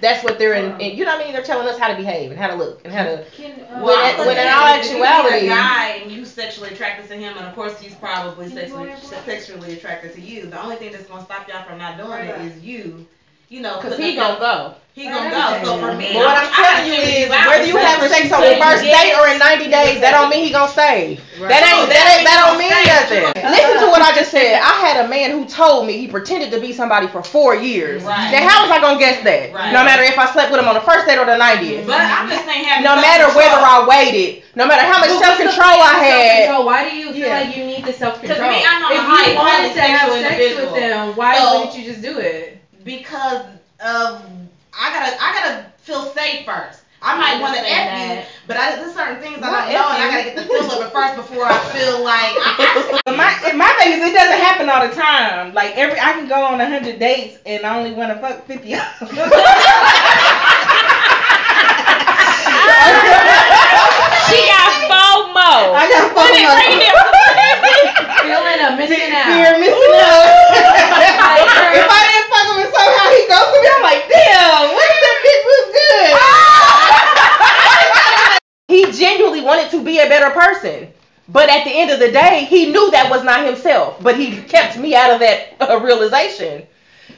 That's 0.00 0.22
what 0.22 0.38
they're 0.38 0.52
in, 0.54 0.78
in. 0.82 0.98
You 0.98 1.06
know 1.06 1.12
what 1.12 1.22
I 1.22 1.24
mean? 1.24 1.32
They're 1.32 1.42
telling 1.44 1.66
us 1.66 1.78
how 1.78 1.88
to 1.88 1.94
behave 1.96 2.30
and 2.30 2.38
how 2.38 2.48
to 2.48 2.56
look 2.56 2.82
and 2.84 2.92
how 2.92 3.04
to. 3.04 3.24
Can, 3.34 3.52
uh, 3.60 3.80
When, 3.80 3.98
it- 3.98 4.18
when 4.18 4.36
in 4.36 4.48
all 4.48 4.66
actuality, 4.66 5.46
a 5.46 5.48
guy 5.48 5.86
and 6.02 6.12
you 6.12 6.26
sexually 6.26 6.70
attracted 6.70 7.08
to 7.08 7.14
him, 7.16 7.38
and 7.38 7.46
of 7.46 7.54
course 7.54 7.80
he's 7.80 7.94
probably 7.94 8.50
sexually 8.50 8.92
sexually 9.24 9.72
attracted 9.72 10.12
to 10.14 10.20
you. 10.20 10.46
The 10.46 10.60
only 10.62 10.76
thing 10.76 10.92
that's 10.92 11.06
gonna 11.06 11.24
stop 11.24 11.48
y'all 11.48 11.62
from 11.62 11.78
not 11.78 11.96
doing 11.96 12.26
it 12.28 12.38
is 12.42 12.62
you. 12.62 13.06
You 13.48 13.60
know, 13.60 13.76
Cause 13.78 13.96
he 13.98 14.16
gonna 14.16 14.38
go. 14.40 14.74
he 14.94 15.04
gonna 15.04 15.30
go. 15.30 15.60
So 15.62 15.78
for 15.78 15.92
me, 15.94 16.10
But 16.14 16.24
what 16.24 16.36
I'm 16.38 16.48
I- 16.48 16.50
I 16.50 16.62
telling 16.80 16.86
you 16.90 16.98
is, 16.98 17.28
whether 17.30 17.66
you 17.66 17.76
have 17.76 18.00
sex 18.10 18.32
on 18.32 18.40
the 18.40 18.56
first 18.56 18.82
date 18.82 19.12
or 19.14 19.28
in 19.28 19.38
90 19.38 19.68
days, 19.70 20.00
that 20.00 20.10
don't 20.12 20.30
mean 20.30 20.44
he 20.44 20.50
gonna 20.50 20.72
stay. 20.72 21.20
That 21.38 21.62
ain't 21.62 21.86
that 21.92 22.06
ain't 22.16 22.24
that 22.24 22.38
don't 22.40 22.56
mean 22.58 22.72
nothing. 22.72 23.22
Listen 23.52 23.78
to 23.84 23.86
what 23.92 24.00
I 24.02 24.14
just 24.16 24.30
said. 24.32 24.58
I 24.58 24.74
had 24.86 25.04
a 25.04 25.08
man 25.08 25.30
who 25.30 25.44
told 25.44 25.86
me 25.86 25.98
he 25.98 26.08
pretended 26.08 26.50
to 26.52 26.58
be 26.60 26.72
somebody 26.72 27.06
for 27.06 27.22
four 27.22 27.54
years. 27.54 28.02
Right. 28.02 28.32
Now 28.32 28.48
how 28.48 28.62
was 28.66 28.70
I 28.72 28.80
gonna 28.80 28.98
guess 28.98 29.22
that? 29.24 29.52
Right. 29.52 29.72
No 29.72 29.84
matter 29.84 30.02
if 30.02 30.18
I 30.18 30.26
slept 30.32 30.50
with 30.50 30.58
him 30.60 30.66
on 30.66 30.74
the 30.74 30.80
first 30.88 31.06
date 31.06 31.18
or 31.18 31.26
the 31.26 31.36
90th. 31.36 31.86
But 31.86 32.00
I'm 32.00 32.28
just 32.28 32.44
saying, 32.46 32.82
No 32.82 32.96
matter 32.96 33.28
whether 33.36 33.60
I 33.60 33.84
waited, 33.86 34.42
no 34.56 34.66
matter 34.66 34.82
how 34.82 34.98
much 34.98 35.10
But 35.10 35.20
self 35.22 35.36
control 35.36 35.78
I 35.84 35.94
had. 36.00 36.30
self-control? 36.48 36.66
Why 36.66 36.88
do 36.88 36.96
you 36.96 37.12
feel 37.12 37.28
Yeah. 37.28 37.40
like 37.44 37.56
you 37.56 37.64
need 37.66 37.84
the 37.84 37.92
self 37.92 38.20
control? 38.20 38.38
Because 38.40 38.56
me, 38.56 38.64
I'm 38.66 38.82
on 38.84 38.90
a 38.90 38.94
If 38.94 39.30
you 39.30 39.36
wanted 39.36 39.74
to 39.74 39.80
have 39.82 40.10
sex 40.10 40.24
individual. 40.32 40.72
with 40.72 40.80
them, 40.80 41.12
why 41.14 41.38
So- 41.38 41.58
wouldn't 41.58 41.76
you 41.76 41.84
just 41.92 42.00
do 42.02 42.18
it? 42.18 42.58
Because 42.84 43.46
of 43.80 44.22
I 44.76 44.90
gotta 44.92 45.16
I 45.20 45.32
gotta 45.34 45.66
feel 45.78 46.04
safe 46.12 46.44
first. 46.44 46.80
I 47.06 47.18
might 47.20 47.38
want 47.40 47.54
to 47.54 47.60
F 47.60 48.00
you, 48.00 48.24
but 48.46 48.56
I, 48.56 48.76
there's 48.76 48.94
certain 48.94 49.20
things 49.20 49.36
I 49.36 49.40
Not 49.50 49.66
don't 49.68 49.74
know, 49.76 49.88
and 49.92 50.00
I 50.02 50.08
gotta 50.08 50.24
get 50.24 50.36
the 50.36 50.42
feel 50.48 50.70
of 50.72 50.80
it 50.86 50.90
first 50.92 51.16
before 51.16 51.44
I 51.44 51.58
feel 51.76 52.00
like. 52.04 52.32
I, 52.40 53.00
I, 53.06 53.10
my 53.12 53.28
my 53.52 53.68
thing 53.78 53.92
is, 53.92 54.00
it 54.08 54.14
doesn't 54.14 54.38
happen 54.40 54.70
all 54.70 54.80
the 54.88 54.94
time. 54.94 55.52
Like 55.52 55.76
every, 55.76 56.00
I 56.00 56.12
can 56.12 56.26
go 56.28 56.42
on 56.42 56.60
a 56.60 56.66
hundred 56.66 56.98
dates 56.98 57.38
and 57.44 57.66
I 57.66 57.76
only 57.76 57.92
want 57.92 58.10
to 58.12 58.18
fuck 58.20 58.46
fifty. 58.46 58.72
of 58.74 58.80
them. 59.00 59.30
She 64.32 64.40
got 64.48 64.72
FOMO. 64.88 65.76
I 65.76 65.84
got 65.92 66.08
Put 66.16 66.32
it, 66.32 66.48
bring 66.48 66.80
it. 66.80 66.96
Feeling 68.24 68.60
a 68.64 68.72
missing 68.72 69.12
out. 69.12 69.36
Fear 69.36 69.52
of 69.52 69.60
missing 69.60 69.92
out. 70.00 70.24
if 71.76 71.84
I 71.84 72.00
didn't 72.08 72.28
fuck 72.32 72.46
him 72.48 72.64
and 72.64 72.72
to 73.52 73.70
I'm 73.76 73.82
like, 73.82 74.08
damn, 74.08 74.72
what 74.72 74.88
if 74.88 74.98
that 75.04 75.18
bitch 75.24 75.44
was 75.50 75.64
good? 75.74 76.20
He 78.66 78.90
genuinely 78.90 79.42
wanted 79.42 79.70
to 79.70 79.84
be 79.84 80.00
a 80.00 80.08
better 80.08 80.30
person. 80.30 80.88
But 81.28 81.48
at 81.48 81.64
the 81.64 81.70
end 81.70 81.90
of 81.90 82.00
the 82.00 82.10
day, 82.10 82.46
he 82.48 82.72
knew 82.72 82.90
that 82.90 83.10
was 83.10 83.22
not 83.22 83.46
himself. 83.46 84.02
But 84.02 84.18
he 84.18 84.40
kept 84.42 84.78
me 84.78 84.94
out 84.94 85.10
of 85.10 85.20
that 85.20 85.54
uh, 85.60 85.80
realization. 85.80 86.66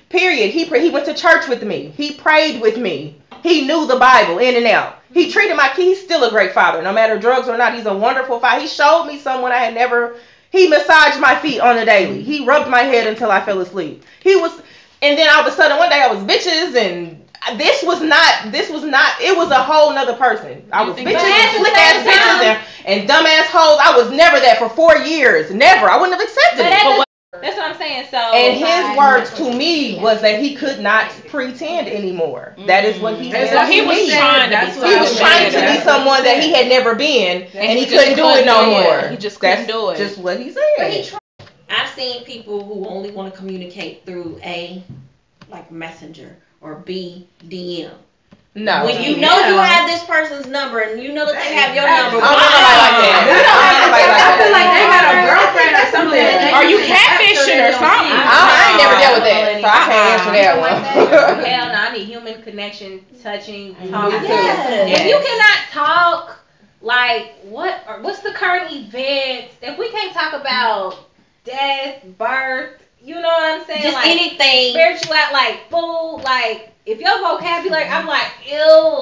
Period. 0.08 0.50
He 0.50 0.64
he 0.64 0.90
went 0.90 1.06
to 1.06 1.14
church 1.14 1.48
with 1.48 1.62
me. 1.62 1.92
He 1.96 2.12
prayed 2.12 2.60
with 2.60 2.78
me. 2.78 3.20
He 3.42 3.66
knew 3.66 3.86
the 3.86 3.96
Bible 3.96 4.38
in 4.38 4.56
and 4.56 4.66
out. 4.66 4.98
He 5.12 5.30
treated 5.30 5.56
my 5.56 5.68
kid. 5.68 5.84
He's 5.84 6.02
still 6.02 6.24
a 6.24 6.30
great 6.30 6.52
father, 6.52 6.82
no 6.82 6.92
matter 6.92 7.18
drugs 7.18 7.48
or 7.48 7.56
not. 7.56 7.74
He's 7.74 7.86
a 7.86 7.96
wonderful 7.96 8.38
father. 8.38 8.60
He 8.60 8.66
showed 8.66 9.06
me 9.06 9.18
someone 9.18 9.52
I 9.52 9.58
had 9.58 9.74
never. 9.74 10.16
He 10.50 10.68
massaged 10.68 11.20
my 11.20 11.34
feet 11.36 11.60
on 11.60 11.78
a 11.78 11.84
daily. 11.84 12.22
He 12.22 12.46
rubbed 12.46 12.70
my 12.70 12.82
head 12.82 13.06
until 13.06 13.30
I 13.30 13.44
fell 13.44 13.60
asleep. 13.60 14.04
He 14.20 14.36
was, 14.36 14.62
and 15.02 15.18
then 15.18 15.28
all 15.30 15.40
of 15.40 15.46
a 15.46 15.52
sudden 15.52 15.78
one 15.78 15.90
day 15.90 16.00
I 16.02 16.12
was 16.12 16.22
bitches 16.24 16.74
and. 16.76 17.22
This 17.59 17.85
was 17.85 18.02
not. 18.02 18.50
This 18.50 18.70
was 18.70 18.82
not. 18.82 19.20
It 19.20 19.37
was 19.37 19.52
a 19.52 19.62
whole 19.62 19.94
nother 19.94 20.14
person. 20.14 20.66
I 20.72 20.82
was 20.85 20.96
think- 20.96 21.09
bitches 21.09 21.22
and 21.22 21.32
at 21.32 21.52
the 21.52 21.59
slick 21.61 21.74
ass 21.76 22.02
bitches 22.02 22.42
and, 22.42 22.98
and 23.00 23.06
dumb 23.09 23.24
ass 23.24 23.46
hoes. 23.50 23.78
I 23.80 23.96
was 23.96 24.11
never 24.11 24.40
that 24.40 24.59
for 24.59 24.68
four 24.68 24.96
years. 25.06 25.52
Never. 25.52 25.88
I 25.88 25.96
wouldn't 25.96 26.18
have 26.18 26.28
accepted 26.28 26.64
But 26.64 26.72
it. 26.72 26.82
But 26.82 27.06
the, 27.38 27.46
that's 27.46 27.56
what 27.56 27.70
I'm 27.70 27.76
saying. 27.76 28.06
So 28.11 28.16
and 28.18 28.59
his 28.59 28.98
words 28.98 29.30
to 29.38 29.56
me 29.56 30.00
was 30.00 30.20
that 30.22 30.40
he 30.42 30.56
could 30.56 30.80
not 30.80 31.11
pretend 31.28 31.87
anymore. 31.87 32.56
That 32.66 32.85
is 32.85 32.98
what 33.00 33.20
he 33.20 33.30
That's 33.30 33.50
said 33.50 33.56
what 33.62 33.72
he 33.72 33.80
was 33.82 33.96
me. 33.96 34.11
trying 34.11 34.44
to 34.44 34.50
That's 34.50 34.74
be 34.74 34.80
what 34.80 34.90
He 34.90 34.96
I 34.96 35.00
was 35.02 35.11
was 35.11 35.18
trying 35.20 35.44
to 35.52 35.56
be 35.56 35.61
That's 35.62 35.85
someone 35.85 36.24
that 36.24 36.42
he 36.42 36.52
had 36.52 36.66
never 36.66 36.96
been, 36.96 37.42
and, 37.54 37.78
he, 37.78 37.87
couldn't, 37.87 38.16
do 38.16 38.26
it 38.26 38.44
no 38.44 38.66
more. 38.66 39.09
He 39.09 39.16
just 39.16 39.38
couldn't 39.38 39.68
That's 39.68 39.70
do 39.70 39.90
it. 39.90 39.98
Just 39.98 40.18
what 40.18 40.40
he 40.40 40.50
But 40.50 40.90
he 40.90 41.04
said. 41.04 41.20
Tried. 41.68 41.79
I've 41.81 41.88
seen 41.90 42.24
people 42.24 42.64
who 42.64 42.87
only 42.87 43.11
want 43.11 43.33
to 43.33 43.38
communicate 43.38 44.05
through 44.07 44.38
a 44.42 44.83
like 45.48 45.70
messenger 45.70 46.37
or 46.61 46.76
B 46.76 47.26
DM. 47.44 47.92
No. 48.57 48.87
when 48.87 49.02
you 49.05 49.18
know 49.20 49.37
you 49.48 49.59
have 49.61 49.85
this 49.87 50.02
person's 50.05 50.46
number 50.46 50.81
and 50.81 51.02
you 51.02 51.12
know 51.12 51.26
that 51.29 51.37
they 51.37 51.52
have 51.52 51.76
your 51.76 51.85
number. 51.85 52.24
I 52.24 52.33
don't 52.33 52.40
know 52.40 52.57
nobody. 52.57 53.37
You 53.37 53.44
don't 53.44 53.61
have 53.61 53.76
to 53.76 53.85
Nobody 53.85 53.92
think- 53.92 53.92
like 53.92 54.16
I 54.16 54.33
feel 54.40 54.52
like 54.57 54.70
they 54.72 54.85
got 54.88 55.05
a 55.12 55.14
girlfriend 55.29 55.72
or 55.76 55.87
something. 55.92 56.24
that 56.24 56.57
Are 56.57 56.64
you 56.64 56.79
can 56.81 56.96
catfishing 56.96 57.61
or 57.68 57.72
something? 57.76 58.16
I, 58.16 58.33
I 58.33 58.57
ain't 58.72 58.81
never 58.81 58.96
dealt 58.96 59.14
with 59.20 59.26
that, 59.29 59.61
so 59.61 59.68
I 59.68 59.81
can't 59.85 60.09
answer 60.09 60.33
that 60.33 60.57
uh-uh. 60.57 60.64
Like 60.64 60.72
one. 60.72 60.81
that? 60.88 61.44
Hell 61.52 61.68
no, 61.68 61.79
I 61.85 61.88
need 61.92 62.09
human 62.09 62.40
connection, 62.40 63.05
touching, 63.20 63.76
talking. 63.92 64.24
Yes. 64.24 64.88
If 64.88 65.05
you 65.05 65.20
cannot 65.20 65.59
talk, 65.68 66.40
like 66.81 67.37
what? 67.44 67.85
Or 67.87 68.00
what's 68.00 68.20
the 68.24 68.33
current 68.33 68.72
events? 68.72 69.52
If 69.61 69.76
we 69.76 69.92
can't 69.92 70.16
talk 70.16 70.33
about 70.33 71.05
death, 71.46 72.02
birth, 72.18 72.82
you 73.00 73.14
know 73.14 73.22
what 73.22 73.61
I'm 73.61 73.64
saying? 73.66 73.82
Just 73.82 73.94
like 73.94 74.06
anything. 74.06 74.70
spiritual, 74.74 75.14
like 75.32 75.70
food, 75.70 76.20
like. 76.24 76.72
If 76.87 77.00
your 77.02 77.18
vocabulary, 77.18 77.82
I'm 77.90 78.06
like, 78.06 78.30
ew, 78.46 78.54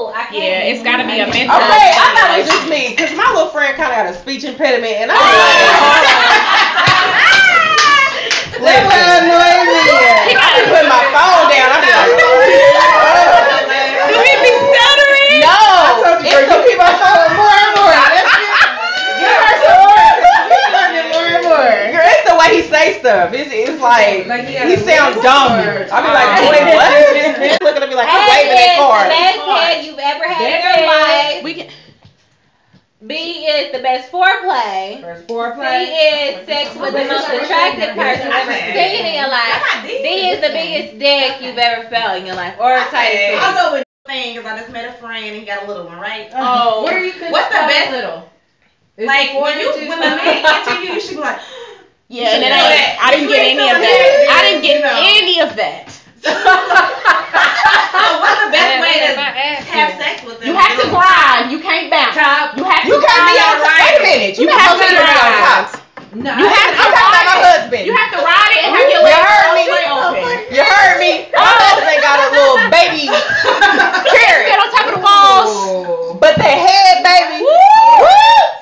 I 0.08 0.24
can't. 0.32 0.40
Yeah, 0.40 0.72
it's 0.72 0.80
gotta 0.80 1.04
be 1.04 1.20
a 1.20 1.28
mental. 1.28 1.52
Okay, 1.52 1.92
I 1.92 2.16
thought 2.16 2.32
it 2.32 2.40
was 2.40 2.48
just 2.48 2.64
me, 2.64 2.96
cause 2.96 3.12
my 3.12 3.28
little 3.28 3.52
friend 3.52 3.76
kind 3.76 3.92
of 3.92 3.96
had 4.00 4.08
a 4.08 4.16
speech 4.16 4.40
impediment, 4.48 5.04
and 5.04 5.12
I 5.12 5.20
was 5.20 5.28
like, 5.28 6.08
"That's 8.64 8.88
what 8.88 9.04
annoyed 9.20 9.68
me." 9.68 10.32
I 10.32 10.48
be 10.56 10.64
putting 10.72 10.88
my 10.88 11.04
phone 11.12 11.44
down. 11.52 11.68
I 11.68 11.84
be 11.84 11.92
like, 11.92 12.08
Do 14.08 14.16
we 14.16 14.32
be 14.48 14.52
stuttering? 14.64 15.44
"No, 15.44 15.60
it's 16.24 16.48
the 16.48 16.58
people 16.64 16.88
phone 16.88 17.36
more 17.36 17.52
and 17.52 17.72
more." 17.84 17.92
That's 18.00 18.32
You 19.20 19.28
heard 19.28 19.60
some 19.60 19.76
more. 19.84 20.08
You 20.56 20.60
learning 20.72 21.08
more 21.12 21.28
and 21.36 21.44
more. 21.52 21.68
Girl, 21.92 22.08
it's 22.08 22.24
the 22.24 22.36
way 22.40 22.48
he 22.56 22.64
say 22.92 22.98
stuff. 23.00 23.32
It's, 23.32 23.50
it's 23.52 23.80
like, 23.80 24.26
Like 24.26 24.44
he 24.44 24.54
he 24.58 24.76
sounds 24.76 25.16
dumb. 25.22 25.52
words. 25.64 25.90
I 25.92 25.98
be 26.04 26.08
like. 26.12 26.30
"Boy, 26.44 26.60
what?" 26.76 27.62
Looking 27.62 27.82
at 27.82 27.88
me 27.88 27.94
like, 27.94 28.08
"I'm 28.10 28.24
waving 28.28 28.52
that 28.52 28.72
is 28.72 28.80
card." 28.80 29.06
the 29.06 29.16
best 29.16 29.38
head 29.40 29.84
you've 29.84 29.98
ever 29.98 30.24
had 30.28 30.44
in 30.44 30.60
your 30.62 30.86
life. 30.88 31.44
We 31.44 31.54
can. 31.54 31.68
B 33.06 33.44
is 33.44 33.70
the 33.72 33.80
best 33.80 34.10
foreplay. 34.10 35.00
First 35.02 35.28
C 35.28 35.34
foreplay. 35.34 35.92
is 35.92 36.46
sex 36.46 36.74
with 36.74 36.92
the 36.96 37.04
most 37.04 37.28
attractive 37.28 37.92
person 37.94 38.26
you've 38.26 38.48
ever 38.48 38.52
seen 38.72 39.04
in 39.04 39.14
your 39.14 39.28
life. 39.28 39.60
D 39.84 40.28
is 40.32 40.40
the 40.40 40.48
biggest 40.48 40.98
dick 40.98 41.42
you've 41.42 41.58
ever 41.58 41.88
felt 41.90 42.16
in 42.18 42.24
your 42.26 42.34
life. 42.36 42.54
Or 42.58 42.78
tight. 42.88 43.36
I'll 43.40 43.54
go 43.70 43.76
with 43.76 43.84
thing 44.06 44.36
because 44.36 44.50
I 44.50 44.58
just 44.58 44.70
met 44.72 44.88
a 44.88 44.92
friend 45.00 45.24
and 45.24 45.36
he 45.36 45.44
got 45.44 45.64
a 45.64 45.66
little 45.66 45.84
one, 45.86 45.98
right? 45.98 46.30
Oh. 46.34 46.84
Where 46.84 47.02
you 47.04 47.12
What's 47.30 47.48
the 47.48 47.54
best- 47.54 47.90
little? 47.90 48.28
Is 48.96 49.06
like 49.06 49.30
it 49.32 49.42
when 49.42 49.58
you 49.58 49.70
when 49.88 49.98
the 50.00 50.06
man 50.06 50.44
answer 50.46 50.82
you, 50.82 50.92
you 50.94 51.00
should 51.00 51.16
be 51.16 51.20
like, 51.20 51.40
Yeah, 52.08 52.36
and 52.36 52.44
it 52.44 52.46
You 52.46 52.52
know 52.52 52.68
ain't. 52.68 52.76
that. 52.76 53.00
I 53.00 53.08
didn't 53.16 53.28
get 53.32 53.42
any 53.48 53.64
of 53.64 53.78
that. 53.80 54.28
I 54.28 54.38
didn't 54.44 54.62
get 54.62 54.76
any 54.84 55.36
of 55.40 55.50
that. 55.56 55.88
so 56.24 56.30
what's 58.20 58.40
the 58.44 58.50
best 58.52 58.74
way 58.80 58.94
to 59.08 59.12
have 59.16 59.90
sex 59.96 60.20
with 60.24 60.36
them? 60.40 60.48
You 60.48 60.54
have 60.56 60.76
to 60.80 60.86
grind. 60.92 61.48
You 61.52 61.58
can't 61.64 61.88
bounce. 61.88 62.16
You 62.16 62.64
have 62.64 62.84
to. 62.84 62.88
You 62.92 62.98
can't 63.00 63.24
be 63.28 63.34
on 63.40 63.56
top. 63.60 63.76
Wait 63.80 63.96
a 63.96 64.02
minute. 64.04 64.34
You, 64.38 64.44
You 64.46 64.52
have 64.52 64.76
have 64.76 64.80
to 64.80 64.84
to 64.84 64.94
on 64.94 65.04
grind. 65.04 65.36
top. 65.40 65.80
No, 66.14 66.30
You 66.38 66.46
I- 66.46 66.54
have 66.54 66.70
I'm 66.70 66.78
to 66.78 66.94
talking 66.94 67.10
about 67.10 67.26
my 67.26 67.38
husband. 67.42 67.82
You 67.88 67.92
have 67.98 68.10
to 68.14 68.20
ride 68.22 68.52
it 68.54 68.60
and 68.62 68.70
have 68.70 68.86
your 68.86 69.02
You 69.02 69.10
legs 69.10 69.24
heard 69.26 69.50
me. 69.58 69.64
open. 69.90 70.30
You 70.54 70.62
heard 70.62 70.96
me. 71.02 71.12
My 71.34 71.42
oh. 71.42 71.58
husband 71.58 71.98
got 72.06 72.16
a 72.22 72.28
little 72.30 72.58
baby 72.70 73.04
carrot, 74.14 74.46
Get 74.46 74.60
on 74.62 74.68
top 74.70 74.86
of 74.86 74.94
the 74.94 75.02
walls. 75.02 75.50
but 76.22 76.36
the 76.38 76.46
head, 76.46 77.02
baby. 77.02 77.42
Woo! 77.42 78.53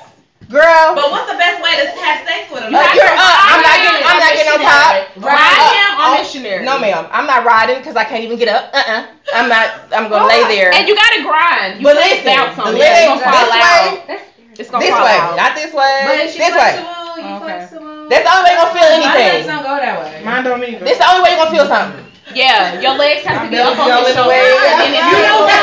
Girl. 0.53 0.93
But 0.93 1.09
what's 1.09 1.25
the 1.31 1.37
best 1.37 1.57
way 1.65 1.73
to 1.81 1.85
have 1.97 2.21
sex 2.29 2.45
with 2.53 2.61
them? 2.61 2.69
Uh, 2.69 2.85
you're 2.93 3.09
up. 3.09 3.37
I'm 3.49 3.61
not 3.65 3.77
getting. 3.81 4.03
I'm 4.05 4.19
not 4.21 4.31
getting 4.37 4.53
on 4.53 4.59
top. 4.61 4.93
Ride 5.17 5.65
him 5.73 5.91
on 5.97 6.09
missionary. 6.21 6.63
No, 6.63 6.77
ma'am. 6.77 7.07
I'm 7.09 7.25
not 7.25 7.41
riding 7.43 7.79
because 7.81 7.95
I 7.97 8.03
can't 8.05 8.23
even 8.23 8.37
get 8.37 8.49
up. 8.53 8.69
Uh, 8.69 8.77
uh 8.85 9.01
I'm 9.33 9.49
not. 9.49 9.89
I'm 9.91 10.09
gonna 10.13 10.29
lay 10.29 10.45
there. 10.45 10.69
And 10.73 10.87
you 10.87 10.93
gotta 10.93 11.23
grind. 11.25 11.81
You 11.81 11.83
But 11.83 11.97
can't 11.97 12.21
listen, 12.21 12.25
bounce 12.25 12.57
on 12.61 12.73
the 12.73 12.77
it. 12.77 12.85
It's 12.85 12.93
legs 12.93 13.07
gonna 13.09 13.21
fall 13.25 13.33
this 13.33 13.49
out. 13.49 14.07
way, 14.07 14.19
It's 14.59 14.69
gonna 14.69 14.83
this 14.85 14.93
way, 14.93 15.17
out. 15.17 15.35
not 15.35 15.55
this 15.55 15.73
way. 15.73 15.97
But 16.05 16.29
she 16.29 16.37
This 16.37 16.53
way. 16.53 16.73
you 17.17 17.33
Okay. 17.33 17.39
flexible. 17.41 18.09
That's 18.09 18.23
the 18.23 18.31
only 18.37 18.43
way 18.45 18.51
you're 18.53 18.61
gonna 18.61 18.73
feel 18.77 18.89
My 19.01 19.15
legs 19.15 19.47
anything. 19.47 19.47
don't 19.47 19.63
go 19.63 19.75
that 19.81 19.95
way. 19.97 20.21
Mine 20.23 20.43
don't 20.43 20.63
either. 20.63 20.85
This 20.85 20.97
the 20.97 21.07
only 21.09 21.21
way 21.23 21.29
you're 21.33 21.37
gonna 21.41 21.49
feel 21.57 21.65
something. 21.65 22.05
Yeah, 22.33 22.79
your 22.79 22.93
legs 22.95 23.23
have 23.25 23.41
to 23.43 23.49
be 23.49 23.57
up 23.57 23.77
on 23.77 23.87
Y'all 23.87 24.03
the 24.03 24.13
shoulder. 24.13 24.29
way. 24.29 24.57
And 24.65 24.93
if 24.95 25.05
You 25.05 25.17
you 25.17 25.21
know 25.21 25.21
know 25.23 25.45
that's 25.45 25.47
that, 25.47 25.62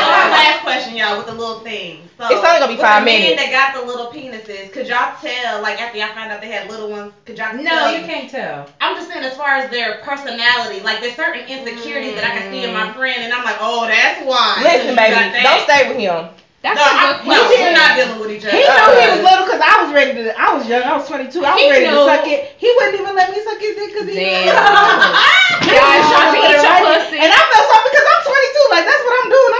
last 0.51 0.61
question, 0.63 0.95
y'all, 0.97 1.17
with 1.17 1.27
the 1.27 1.33
little 1.33 1.59
things. 1.61 2.03
So, 2.17 2.25
It's 2.27 2.43
only 2.43 2.59
gonna 2.59 2.67
be 2.67 2.75
with 2.75 2.85
five 2.85 3.01
the 3.03 3.11
men 3.11 3.35
that 3.35 3.49
got 3.51 3.73
the 3.79 3.85
little 3.87 4.11
penises, 4.11 4.71
could 4.71 4.87
y'all 4.87 5.15
tell, 5.21 5.61
like 5.61 5.81
after 5.81 5.97
y'all 5.97 6.13
found 6.13 6.31
out 6.31 6.41
they 6.41 6.51
had 6.51 6.69
little 6.69 6.89
ones, 6.89 7.13
could 7.25 7.37
y'all 7.37 7.55
No, 7.55 7.63
tell? 7.63 7.95
you 7.95 8.05
can't 8.05 8.29
tell. 8.29 8.67
I'm 8.81 8.95
just 8.95 9.09
saying 9.09 9.23
as 9.23 9.35
far 9.37 9.55
as 9.55 9.69
their 9.71 9.99
personality, 10.03 10.81
like 10.83 10.99
there's 10.99 11.15
certain 11.15 11.47
insecurities 11.47 12.15
that 12.15 12.25
I 12.27 12.31
can 12.37 12.51
see 12.51 12.63
in 12.63 12.73
my 12.73 12.91
mm. 12.91 12.95
friend, 12.95 13.23
and 13.23 13.33
I'm 13.33 13.43
like, 13.43 13.57
oh, 13.59 13.87
that's 13.87 14.21
why. 14.27 14.59
Listen, 14.63 14.95
baby, 14.95 15.15
don't 15.41 15.63
stay 15.63 15.87
with 15.89 15.97
him. 15.97 16.29
that's 16.61 16.77
no, 16.77 16.85
a 16.85 16.93
I, 16.93 17.01
good 17.01 17.25
no, 17.25 17.41
question. 17.41 17.57
we're 17.65 17.73
not 17.73 17.91
dealing 17.97 18.19
with 18.21 18.31
each 18.37 18.45
other. 18.45 18.53
He 18.53 18.61
knew 18.61 18.93
he 19.01 19.07
was 19.17 19.21
little 19.25 19.45
because 19.49 19.63
I 19.65 19.73
was 19.81 19.89
ready 19.95 20.13
to. 20.21 20.29
I 20.37 20.53
was 20.53 20.63
young. 20.69 20.83
I 20.85 20.93
was 20.93 21.07
22. 21.09 21.41
I 21.41 21.55
was 21.55 21.57
He 21.57 21.65
ready 21.73 21.89
knew. 21.89 21.97
to 21.97 22.05
suck 22.05 22.27
it. 22.29 22.53
He 22.61 22.69
wouldn't 22.69 23.01
even 23.01 23.15
let 23.17 23.33
me 23.33 23.41
suck 23.41 23.57
his 23.57 23.73
dick 23.73 23.89
because 23.97 24.05
he 24.05 24.15
Damn. 24.21 24.53
Guys 24.53 26.05
trying 26.13 26.31
to 26.35 26.39
eat 26.45 26.61
your 26.61 26.77
pussy. 26.85 27.17
And 27.25 27.29
I 27.33 27.41
felt 27.49 27.65
something 27.65 27.91
because 27.93 28.07
I'm 28.13 28.21
22. 28.29 28.73
Like 28.77 28.85
that's 28.85 29.03
what 29.09 29.13
I'm 29.17 29.29
doing. 29.33 29.50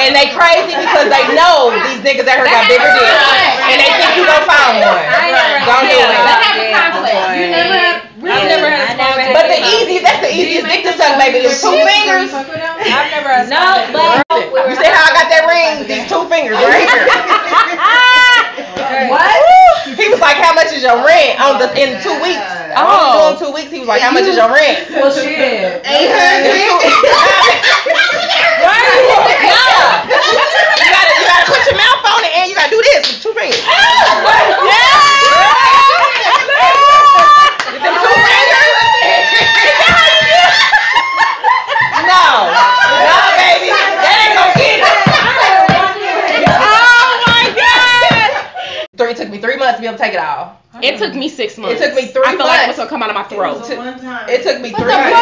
and 0.00 0.12
they 0.16 0.28
crazy 0.36 0.74
because 0.76 1.08
they 1.12 1.24
know 1.36 1.72
these 1.88 2.00
niggas 2.04 2.28
out 2.28 2.38
here 2.40 2.48
got 2.48 2.64
bigger 2.68 2.92
dicks, 2.92 3.24
and 3.72 3.76
they 3.80 3.90
think 3.98 4.10
you 4.16 4.24
gonna 4.28 4.44
find 4.48 4.80
one. 4.84 5.04
Don't 5.64 5.86
do 5.88 5.96
it. 5.96 6.12
have 6.12 6.56
a 6.56 6.66
conflict. 6.72 7.20
You 7.40 7.46
never 7.50 8.09
had. 8.28 8.42
I've 8.42 8.48
never 8.48 8.68
had 8.68 8.94
I 8.94 8.94
never 9.00 9.20
had 9.20 9.34
But 9.34 9.46
the 9.48 9.60
easiest, 9.80 10.04
that's 10.04 10.20
the 10.20 10.32
easiest 10.34 10.66
dick 10.66 10.82
to 10.84 10.92
suck, 10.92 11.16
baby. 11.18 11.46
Is 11.46 11.60
two 11.60 11.70
fingers. 11.72 12.30
I've 12.34 13.10
never 13.10 13.28
had. 13.28 13.48
No, 13.48 13.86
but 13.92 14.24
You 14.68 14.76
see 14.76 14.90
how 14.90 15.04
I 15.08 15.12
got 15.16 15.26
that 15.30 15.44
ring? 15.48 15.86
These 15.88 16.06
two 16.08 16.24
fingers 16.28 16.56
right 16.56 16.84
here. 16.88 17.06
What? 18.90 19.22
He 19.96 20.08
was 20.08 20.20
like, 20.20 20.36
"How 20.36 20.52
much 20.52 20.72
is 20.72 20.82
your 20.82 21.04
rent 21.06 21.40
on 21.40 21.58
the 21.58 21.68
in 21.78 22.00
two 22.02 22.12
weeks?" 22.20 22.42
I 22.74 22.74
Oh. 22.76 23.30
doing 23.30 23.38
two 23.38 23.52
weeks. 23.54 23.70
He 23.70 23.78
was 23.78 23.88
like, 23.88 24.00
"How 24.02 24.10
much 24.10 24.24
is 24.24 24.36
your 24.36 24.50
rent?" 24.50 24.90
Well, 24.90 25.10
shit. 25.14 25.30
Eight 25.86 26.10
hundred. 26.10 26.56
Yeah. 29.40 30.04
You 30.10 30.88
gotta, 30.90 31.12
you 31.20 31.26
gotta 31.26 31.46
put 31.46 31.60
your 31.66 31.76
mouth 31.76 32.04
on 32.04 32.24
it, 32.24 32.32
and 32.36 32.48
you 32.50 32.54
gotta 32.56 32.70
do 32.70 32.82
this 32.82 33.06
with 33.08 33.22
two 33.22 33.32
fingers. 33.34 33.62
With 37.70 37.82
them 37.82 37.94
two 37.94 38.14
fingers. 38.26 38.74
No, 42.10 42.50
no, 43.06 43.16
baby, 43.38 43.70
that 43.70 44.16
ain't 44.26 44.34
gonna 44.34 44.54
get 44.58 44.80
it. 44.82 44.96
Oh 46.48 47.06
my 47.26 47.42
god! 47.54 48.30
Three 49.40 49.50
three 49.50 49.58
months 49.58 49.76
to 49.76 49.80
be 49.82 49.86
able 49.88 49.98
to 49.98 50.02
take 50.04 50.14
it 50.14 50.20
all. 50.20 50.60
It 50.82 50.98
took 50.98 51.14
me 51.14 51.28
six 51.28 51.58
months. 51.58 51.80
It 51.80 51.84
took 51.84 51.94
me 51.96 52.06
three 52.06 52.22
I 52.24 52.36
feel 52.36 52.46
like 52.46 52.64
it 52.64 52.68
was 52.68 52.76
gonna 52.76 52.88
come 52.88 53.02
out 53.02 53.10
of 53.10 53.16
my 53.16 53.24
throat. 53.24 53.60
One 53.76 53.98
time. 54.00 54.28
It 54.28 54.42
took 54.42 54.60
me 54.60 54.70
three 54.70 54.86
months. 54.86 55.18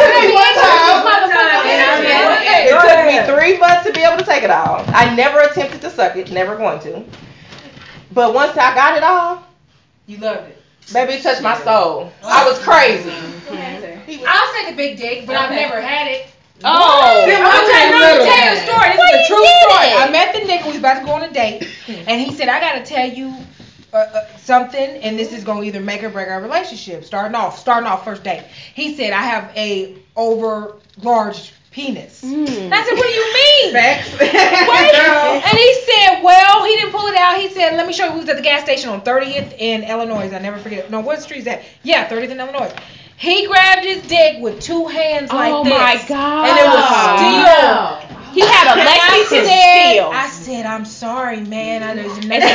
It 2.61 2.77
took 2.77 3.05
me 3.07 3.17
three 3.25 3.57
months 3.57 3.85
to 3.87 3.93
be 3.93 4.01
able 4.01 4.17
to 4.17 4.25
take 4.25 4.43
it 4.43 4.51
all. 4.51 4.83
I 4.87 5.15
never 5.15 5.39
attempted 5.39 5.81
to 5.81 5.89
suck 5.89 6.15
it, 6.15 6.31
never 6.31 6.55
going 6.55 6.79
to. 6.81 7.03
But 8.11 8.33
once 8.33 8.57
I 8.57 8.75
got 8.75 8.97
it 8.97 9.03
all, 9.03 9.43
You 10.07 10.17
loved 10.17 10.49
it. 10.49 10.61
baby, 10.93 11.13
it 11.13 11.23
touched 11.23 11.41
my 11.41 11.57
soul. 11.63 12.11
I 12.23 12.45
was 12.47 12.59
mm-hmm. 12.59 12.69
crazy. 12.69 14.23
I'll 14.27 14.53
take 14.53 14.73
a 14.73 14.75
big 14.75 14.97
dick, 14.97 15.25
but 15.25 15.35
I've 15.35 15.51
never 15.51 15.81
had 15.81 16.07
it. 16.07 16.27
Oh. 16.63 17.25
Then 17.25 17.41
I'm 17.41 17.47
why 17.47 17.61
tell 17.71 17.87
you 17.87 17.95
you 17.95 18.03
a 18.03 18.55
story. 18.65 18.89
that? 18.89 18.97
This 18.97 19.15
is 19.15 19.25
a 19.25 19.33
true 19.33 19.45
story. 19.45 19.89
it? 19.89 20.01
I 20.01 20.11
met 20.11 20.33
the 20.33 20.39
nigga. 20.39 20.63
We 20.63 20.69
was 20.69 20.77
about 20.77 20.99
to 20.99 21.05
go 21.05 21.11
on 21.13 21.23
a 21.23 21.31
date, 21.31 21.67
and 21.87 22.21
he 22.21 22.33
said, 22.33 22.49
"I 22.49 22.59
gotta 22.59 22.83
tell 22.83 23.07
you 23.07 23.33
uh, 23.93 23.97
uh, 23.97 24.37
something, 24.37 24.79
and 24.79 25.17
this 25.17 25.33
is 25.33 25.43
gonna 25.43 25.63
either 25.63 25.79
make 25.81 26.03
or 26.03 26.09
break 26.09 26.27
our 26.29 26.41
relationship." 26.41 27.03
Starting 27.05 27.35
off, 27.35 27.57
starting 27.59 27.87
off 27.87 28.03
first 28.05 28.23
date, 28.23 28.43
he 28.75 28.95
said, 28.95 29.11
"I 29.13 29.21
have 29.21 29.51
a 29.55 29.95
over 30.15 30.75
large 31.01 31.53
penis." 31.71 32.21
And 32.23 32.73
I 32.73 32.83
said, 32.83 32.93
"What 32.95 33.07
do 33.07 33.13
you 33.13 33.33
mean?" 33.33 33.73
Facts. 33.73 34.11
Wait. 34.19 34.33
And 35.43 35.57
he 35.57 35.73
said, 35.85 36.21
well, 36.23 36.63
he 36.65 36.75
didn't 36.77 36.91
pull 36.91 37.05
it 37.07 37.15
out. 37.15 37.37
He 37.37 37.49
said, 37.49 37.75
let 37.75 37.85
me 37.87 37.93
show 37.93 38.05
you. 38.05 38.13
We 38.13 38.19
was 38.21 38.29
at 38.29 38.35
the 38.37 38.41
gas 38.41 38.63
station 38.63 38.89
on 38.89 39.01
30th 39.01 39.53
in 39.59 39.83
Illinois. 39.83 40.31
I 40.33 40.39
never 40.39 40.57
forget. 40.57 40.89
No, 40.89 40.99
what 41.01 41.21
street 41.21 41.39
is 41.39 41.45
that? 41.45 41.61
Yeah, 41.83 42.07
30th 42.09 42.29
in 42.31 42.39
Illinois. 42.39 42.71
He 43.17 43.45
grabbed 43.47 43.83
his 43.85 44.01
dick 44.07 44.39
with 44.41 44.59
two 44.61 44.87
hands 44.87 45.31
like 45.31 45.53
Oh 45.53 45.63
this. 45.63 45.73
my 45.73 46.01
God. 46.07 46.47
And 46.49 46.57
it 46.57 46.65
was 46.65 46.85
still. 46.89 47.99
He 48.33 48.41
had 48.41 48.67
a 48.67 48.71
And 48.79 48.87
I 48.89 48.97
Lexington 48.97 49.45
said, 49.45 49.91
Steele. 49.91 50.09
I 50.13 50.27
said, 50.29 50.65
I'm 50.65 50.85
sorry, 50.85 51.41
man. 51.41 51.83
I 51.83 51.93
know 51.93 52.03
it's 52.05 52.15
nothing. 52.25 52.41
I 52.43 52.45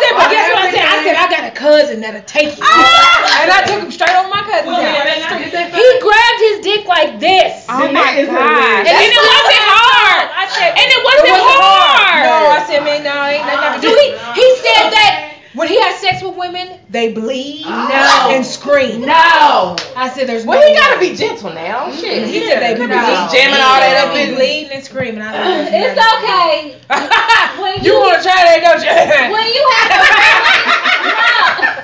said, 0.00 0.12
but 0.16 0.30
guess 0.30 0.48
what 0.54 0.64
I 0.64 0.70
said? 0.70 0.84
I 0.84 1.02
said, 1.04 1.16
I 1.16 1.28
got 1.30 1.44
a 1.44 1.47
cousin 1.58 2.00
that'll 2.00 2.22
take 2.22 2.54
you. 2.56 2.62
Ah! 2.62 3.42
and 3.42 3.50
I 3.50 3.66
took 3.66 3.82
him 3.82 3.90
straight 3.90 4.14
over 4.14 4.30
my 4.30 4.42
cousin's 4.46 4.78
house. 4.78 5.74
He 5.74 5.88
grabbed 5.98 6.40
his 6.48 6.58
dick 6.62 6.86
like 6.86 7.18
this. 7.18 7.66
Oh 7.68 7.90
my 7.90 8.14
is 8.14 8.30
god. 8.30 8.86
And 8.86 8.88
And 8.88 8.94
then 8.94 9.10
it 9.10 9.24
wasn't 9.26 9.66
hard. 9.74 10.26
I 10.30 10.46
said, 10.54 10.70
And 10.78 10.88
it 10.88 11.02
wasn't 11.02 11.42
hard. 11.42 12.22
No, 12.22 12.36
I 12.54 12.60
said, 12.70 12.80
man, 12.86 13.02
no, 13.02 13.14
ain't 13.26 13.44
nothing 13.44 13.74
I 13.74 13.78
do. 13.82 13.88
He, 13.90 14.06
he 14.38 14.48
said 14.62 14.90
that 14.94 15.34
when 15.54 15.66
he 15.66 15.80
has 15.80 15.98
sex 15.98 16.22
with 16.22 16.36
women, 16.36 16.78
they 16.88 17.12
bleed 17.12 17.64
No. 17.66 18.30
and 18.30 18.46
scream. 18.46 19.00
No. 19.02 19.74
I 19.96 20.08
said, 20.14 20.28
there's 20.28 20.44
Well, 20.46 20.60
no 20.60 20.66
he 20.66 20.74
gotta 20.78 21.00
be 21.00 21.16
gentle 21.16 21.52
now. 21.52 21.90
Shit. 21.90 22.28
He 22.28 22.46
said 22.46 22.60
they 22.60 22.74
bleed. 22.78 22.88
Just 22.94 23.34
jamming 23.34 23.58
all 23.58 23.80
that 23.82 24.06
up 24.06 24.14
They 24.14 24.34
bleeding 24.34 24.70
and 24.70 24.84
screaming. 24.84 25.22
I 25.22 25.32
said, 25.34 25.74
It's 25.74 25.98
okay. 25.98 26.78
You 27.78 27.92
you 27.92 27.94
want 28.00 28.16
to 28.18 28.22
try 28.26 28.42
that, 28.42 28.58
don't 28.64 28.82
you? 28.82 28.90
when 29.30 29.46
you 29.54 29.64
have 29.78 29.90
a 29.94 29.98
really, 30.02 30.58
no, 30.66 30.77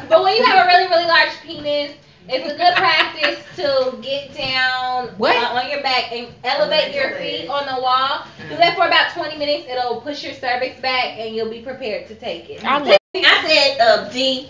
but 0.08 0.22
when 0.22 0.36
you 0.36 0.44
have 0.44 0.64
a 0.64 0.68
really 0.68 0.88
really 0.88 1.06
large 1.06 1.32
penis, 1.42 1.92
it's 2.28 2.52
a 2.52 2.56
good 2.56 2.74
practice 2.76 3.44
to 3.56 3.98
get 4.00 4.34
down 4.34 5.08
What? 5.18 5.36
uh, 5.36 5.58
on 5.58 5.70
your 5.70 5.82
back 5.82 6.10
and 6.12 6.28
elevate 6.42 6.94
your 6.94 7.10
feet 7.16 7.48
on 7.48 7.66
the 7.66 7.80
wall. 7.82 8.26
Do 8.48 8.56
that 8.56 8.76
for 8.76 8.86
about 8.86 9.12
20 9.12 9.38
minutes. 9.38 9.66
It'll 9.68 10.00
push 10.00 10.24
your 10.24 10.32
cervix 10.34 10.80
back, 10.80 11.18
and 11.18 11.34
you'll 11.36 11.50
be 11.50 11.60
prepared 11.60 12.08
to 12.08 12.14
take 12.14 12.48
it. 12.50 12.64
I 12.64 12.78
love 12.78 12.96
I 13.14 13.46
said 13.46 13.80
uh, 13.80 14.08
D, 14.10 14.48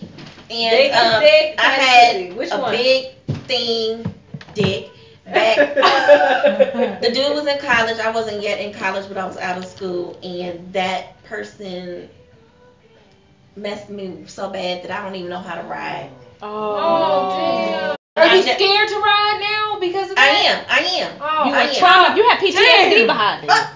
and 0.50 0.70
Big 0.70 0.92
um, 0.92 1.20
dick, 1.20 1.54
I 1.58 1.62
had. 1.64 2.36
Which 2.36 2.50
a 2.52 2.58
one? 2.58 2.72
big 2.72 3.14
thing 3.46 4.14
dick 4.54 4.90
back. 5.24 5.74
the 7.00 7.10
dude 7.12 7.34
was 7.34 7.46
in 7.46 7.58
college. 7.58 7.98
I 7.98 8.10
wasn't 8.10 8.42
yet 8.42 8.60
in 8.60 8.72
college, 8.72 9.08
but 9.08 9.16
I 9.16 9.26
was 9.26 9.36
out 9.36 9.58
of 9.58 9.64
school, 9.66 10.18
and 10.22 10.72
that 10.72 11.22
person 11.24 12.08
messed 13.56 13.88
me 13.90 14.24
so 14.26 14.50
bad 14.50 14.82
that 14.84 14.90
I 14.90 15.02
don't 15.04 15.14
even 15.14 15.30
know 15.30 15.38
how 15.38 15.54
to 15.60 15.62
ride. 15.68 16.10
Oh, 16.42 17.28
damn. 17.36 17.96
Are 18.16 18.36
you 18.36 18.42
scared 18.42 18.88
to 18.88 18.94
ride 19.02 19.38
now 19.42 19.80
because 19.80 20.10
of 20.10 20.16
I 20.18 20.28
am. 20.46 20.64
I 20.70 20.78
am. 21.02 21.10
Oh, 21.20 21.44
You 21.50 21.54
I 21.54 21.62
am. 21.66 21.74
trauma. 21.74 22.14
You 22.16 22.22
had 22.30 22.38
PTSD 22.38 22.54
Damn. 23.02 23.06
behind 23.10 23.42
it. 23.42 23.50
Uh, 23.50 23.66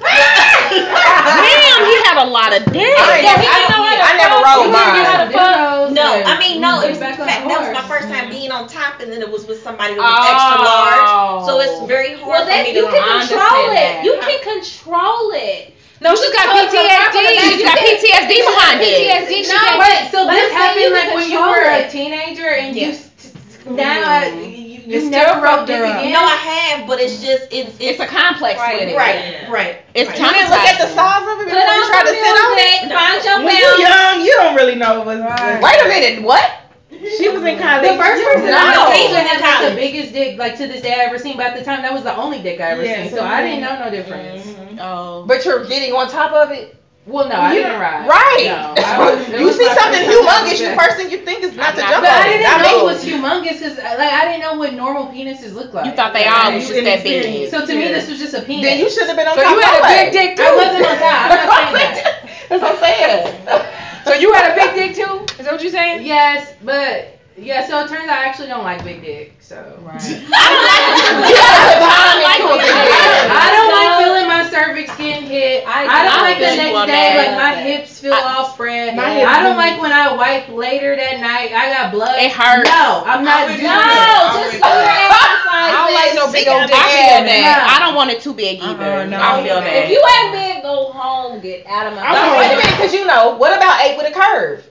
damn, 1.42 1.80
he 1.90 1.94
had 2.06 2.22
a 2.22 2.28
lot 2.30 2.54
of 2.54 2.62
dick. 2.70 2.86
I, 2.86 3.18
Yeah, 3.18 3.34
he 3.34 3.46
I, 3.50 3.58
didn't 3.58 3.70
know 3.74 3.82
how 3.82 3.98
to 3.98 4.04
I 4.06 4.12
never 4.14 4.38
rode 4.46 4.62
didn't 4.62 4.78
know 4.78 4.78
how 4.78 5.18
mine. 5.26 5.88
to. 5.90 5.94
No, 5.94 6.06
I 6.22 6.38
mean 6.38 6.60
no. 6.60 6.80
It 6.82 6.90
was 6.90 6.98
Get 6.98 7.18
back 7.18 7.26
fact, 7.26 7.48
that 7.48 7.58
was 7.58 7.74
my 7.74 7.88
first 7.88 8.06
time 8.08 8.30
being 8.30 8.52
on 8.52 8.68
top, 8.68 9.00
and 9.00 9.10
then 9.10 9.22
it 9.22 9.30
was 9.30 9.46
with 9.46 9.60
somebody 9.62 9.94
that 9.94 10.06
was 10.06 10.06
oh. 10.06 10.30
extra 10.30 10.56
Oh. 10.62 10.70
large. 10.70 11.46
So 11.46 11.52
it's 11.58 11.88
very 11.88 12.14
hard 12.14 12.28
Well, 12.30 12.42
for 12.46 12.50
that 12.54 12.62
me 12.62 12.76
you 12.78 12.86
can 12.86 13.02
control 13.26 13.70
it. 13.70 13.74
that. 13.74 14.04
You 14.06 14.14
can 14.22 14.38
control 14.54 15.32
it. 15.34 15.74
No, 16.00 16.14
she's 16.14 16.30
got 16.32 16.46
Control 16.46 16.64
it 16.64 16.70
from 16.70 16.82
the 16.82 16.94
front 16.94 17.12
to 17.12 17.18
the 17.22 17.34
back. 17.34 17.50
PTSD. 17.50 17.56
She's 17.58 17.64
got 17.64 17.78
PTSD 17.78 18.32
behind 18.46 18.80
it. 18.82 18.88
PTSD. 18.88 19.34
She 19.44 19.52
No, 19.52 19.58
got 19.58 19.78
Wait, 19.78 20.10
so 20.10 20.26
But 20.26 20.34
this 20.34 20.52
I'm 20.54 20.74
saying 20.74 20.78
you 20.78 20.90
happened 20.90 20.94
like 20.94 21.14
when 21.14 21.30
you 21.30 21.40
were 21.40 21.64
a 21.70 21.88
teenager 21.90 22.48
and 22.54 22.76
you 22.76 22.82
Yes. 22.88 23.10
now 23.66 24.22
uh, 24.22 24.24
you, 24.26 24.80
You 24.86 25.00
you 25.00 25.10
never 25.10 25.40
fucked 25.40 25.42
rode 25.42 25.66
dick 25.66 25.76
her 25.76 25.84
up. 25.84 26.00
again. 26.00 26.12
No, 26.12 26.20
I 26.24 26.36
have, 26.36 26.86
but 26.86 27.00
it's 27.00 27.20
just 27.20 27.46
it's 27.50 27.76
It's 27.80 27.80
it's 27.80 28.00
a 28.00 28.06
complex 28.06 28.58
right, 28.58 28.80
with 28.80 28.88
it. 28.88 28.96
right, 28.96 29.48
right. 29.48 29.76
It's 29.94 30.08
You 30.18 30.24
didn't 30.32 30.50
look 30.50 30.64
at 30.64 30.78
the 30.78 30.86
size 30.86 31.22
of 31.26 31.40
it 31.40 31.48
Put 31.50 31.52
before 31.52 31.74
you 31.74 31.82
on 31.82 31.88
tried 31.90 32.06
some 32.06 32.06
to 32.06 32.14
sit 32.14 32.36
on 32.36 32.58
it. 32.58 32.80
music. 32.82 32.96
Find 32.96 33.24
your 33.24 33.38
When 33.42 33.56
you 33.56 33.76
balance. 33.76 33.78
young, 33.78 34.20
you 34.22 34.34
don't 34.36 34.54
really 34.54 34.74
know 34.76 35.02
what's 35.02 35.20
Right. 35.20 35.60
Wait 35.62 35.80
a 35.84 35.88
minute, 35.88 36.22
what? 36.22 36.50
She 37.00 37.28
was 37.28 37.42
in 37.42 37.58
college. 37.58 37.88
The 37.90 37.96
first 37.96 38.24
person 38.24 38.50
No. 38.50 38.56
I 38.58 38.74
know 38.74 38.90
He 38.90 39.06
was 39.08 39.18
in 39.18 39.26
had 39.26 39.40
like 39.40 39.70
the 39.70 39.76
biggest 39.76 40.12
dick 40.12 40.38
like 40.38 40.56
to 40.58 40.66
this 40.66 40.82
day 40.82 40.94
I 40.94 41.04
ever 41.04 41.18
seen, 41.18 41.36
but 41.36 41.46
at 41.46 41.56
the 41.58 41.64
time 41.64 41.82
that 41.82 41.92
was 41.92 42.02
the 42.02 42.14
only 42.16 42.42
dick 42.42 42.60
I 42.60 42.70
ever 42.72 42.84
Yeah, 42.84 43.02
seen, 43.02 43.10
so 43.10 43.16
so 43.18 43.24
I 43.24 43.42
didn't 43.42 43.60
know 43.60 43.78
no 43.84 43.90
difference. 43.90 44.46
Mm-hmm. 44.46 44.78
Oh. 44.80 45.24
But 45.26 45.44
you're 45.44 45.64
getting 45.66 45.92
on 45.94 46.08
top 46.10 46.32
of 46.32 46.50
it? 46.50 46.74
Well, 47.06 47.26
no, 47.26 47.36
I 47.36 47.54
You- 47.54 47.62
didn't 47.64 47.80
ride. 47.80 48.04
Right. 48.06 48.44
No, 48.52 48.74
I 48.84 48.98
was- 49.16 49.28
you 49.32 49.48
see 49.52 49.64
my 49.64 49.74
something 49.80 50.04
humongous, 50.04 50.58
the 50.60 50.76
first 50.76 50.96
thing 51.00 51.10
you 51.10 51.18
think 51.24 51.40
is 51.42 51.56
not 51.56 51.74
to 51.74 51.80
Not 51.80 51.90
jump 51.90 52.04
But 52.04 52.12
on 52.12 52.20
I 52.20 52.26
it. 52.28 52.30
didn't 52.36 52.42
Not 52.52 52.60
know 52.60 52.68
me. 52.68 52.80
it 52.80 52.84
was 52.84 53.00
humongous 53.04 53.56
because 53.64 53.78
uh, 53.78 53.94
like 53.96 54.12
I 54.12 54.24
didn't 54.28 54.40
know 54.42 54.54
what 54.60 54.74
normal 54.74 55.06
penises 55.08 55.54
look 55.54 55.72
like. 55.72 55.86
You 55.86 55.92
thought 55.92 56.12
they 56.12 56.26
all 56.26 56.52
was 56.52 56.68
you 56.68 56.82
just 56.82 56.84
that 56.84 57.02
big. 57.04 57.48
So 57.48 57.64
to 57.64 57.72
me, 57.74 57.88
this 57.88 58.10
was 58.10 58.18
just 58.18 58.34
a 58.34 58.42
penis. 58.42 58.66
Then 58.66 58.78
you 58.78 58.90
should 58.90 59.06
have 59.08 59.16
been 59.16 59.26
on 59.28 59.36
So 59.36 59.42
top 59.42 59.54
you 59.56 59.60
had 59.62 59.80
a 59.80 59.88
big 59.88 60.12
dick 60.12 60.36
too. 60.36 60.42
I 60.44 60.52
wasn't 60.52 60.84
on 60.84 60.96
top. 61.00 61.30
I'm 61.32 61.46
not 61.48 61.72
saying 61.72 61.94
that. 61.96 62.28
That's 62.50 62.60
what 62.62 62.72
I'm 62.76 62.80
saying. 62.84 63.87
So 64.04 64.14
you 64.14 64.32
had 64.32 64.52
a 64.52 64.54
big 64.54 64.74
dick 64.74 64.96
too? 64.96 65.24
Is 65.38 65.44
that 65.46 65.52
what 65.52 65.62
you're 65.62 65.70
saying? 65.72 66.04
Yes, 66.06 66.54
but 66.64 67.18
yeah. 67.36 67.66
So 67.66 67.80
it 67.84 67.88
turns 67.88 68.08
out 68.08 68.18
I 68.18 68.24
actually 68.24 68.48
don't 68.48 68.64
like 68.64 68.82
big 68.84 69.02
dick. 69.02 69.34
So 69.40 69.56
You 69.56 69.84
gotta 69.86 69.98
put 71.78 72.18
like 72.24 72.40
into 72.40 72.58
big 72.58 72.72
I, 72.72 72.84
dick. 72.84 73.30
I 73.30 73.46
don't 73.52 73.70
like 73.72 73.90
feeling 74.04 74.26
my 74.28 74.42
cervix 74.50 74.94
getting 74.96 75.26
hit. 75.28 75.64
I, 75.66 75.86
I 75.86 76.02
don't 76.04 76.18
I 76.18 76.22
like 76.22 76.38
the 76.38 76.52
next 76.56 76.76
on 76.76 76.86
day, 76.88 76.94
that. 76.94 77.16
like 77.16 77.34
my 77.36 77.54
hips 77.62 78.00
feel 78.00 78.14
all 78.14 78.48
spread. 78.52 78.96
My 78.96 79.08
hips 79.12 79.28
I 79.28 79.42
don't 79.42 79.54
do. 79.56 79.62
like 79.62 79.80
when 79.80 79.92
I 79.92 80.14
wipe 80.16 80.48
later 80.48 80.96
that 80.96 81.20
night. 81.20 81.52
I 81.52 81.68
got 81.72 81.92
blood. 81.92 82.16
It 82.20 82.32
hurts. 82.32 82.68
No, 82.68 83.02
I'm 83.06 83.24
not 83.24 83.48
doing 83.48 83.62
No, 83.64 83.76
it. 83.76 83.84
No, 83.84 84.48
just 84.52 84.62
do 84.62 84.68
your 84.68 84.96
exercise. 85.08 85.68
I 85.68 85.72
don't 85.74 85.94
like 85.94 86.12
no 86.14 86.26
big 86.32 86.46
old 86.48 86.64
I 86.64 86.66
dick. 86.68 86.76
feel 86.76 87.24
that. 87.28 87.58
I 87.68 87.76
don't 87.84 87.94
want 87.94 88.10
it 88.10 88.20
too 88.22 88.34
big 88.34 88.60
uh-uh, 88.60 88.72
either. 88.74 89.04
Uh-uh, 89.04 89.12
no. 89.12 89.18
I 89.20 89.42
feel 89.42 89.60
that. 89.60 89.74
If 89.84 89.90
you 89.90 90.00
ain't 90.00 90.30
big, 90.32 90.47
go 91.40 91.48
home. 91.48 91.62
Get 91.64 91.66
out 91.66 91.86
of 91.86 91.94
my. 91.94 92.02
No, 92.12 92.38
wait 92.38 92.52
a 92.52 92.56
minute, 92.56 92.76
because 92.76 92.92
you 92.94 93.06
know, 93.06 93.36
what 93.36 93.56
about 93.56 93.80
eight 93.84 93.96
with 93.96 94.06
a 94.10 94.14
curve? 94.14 94.64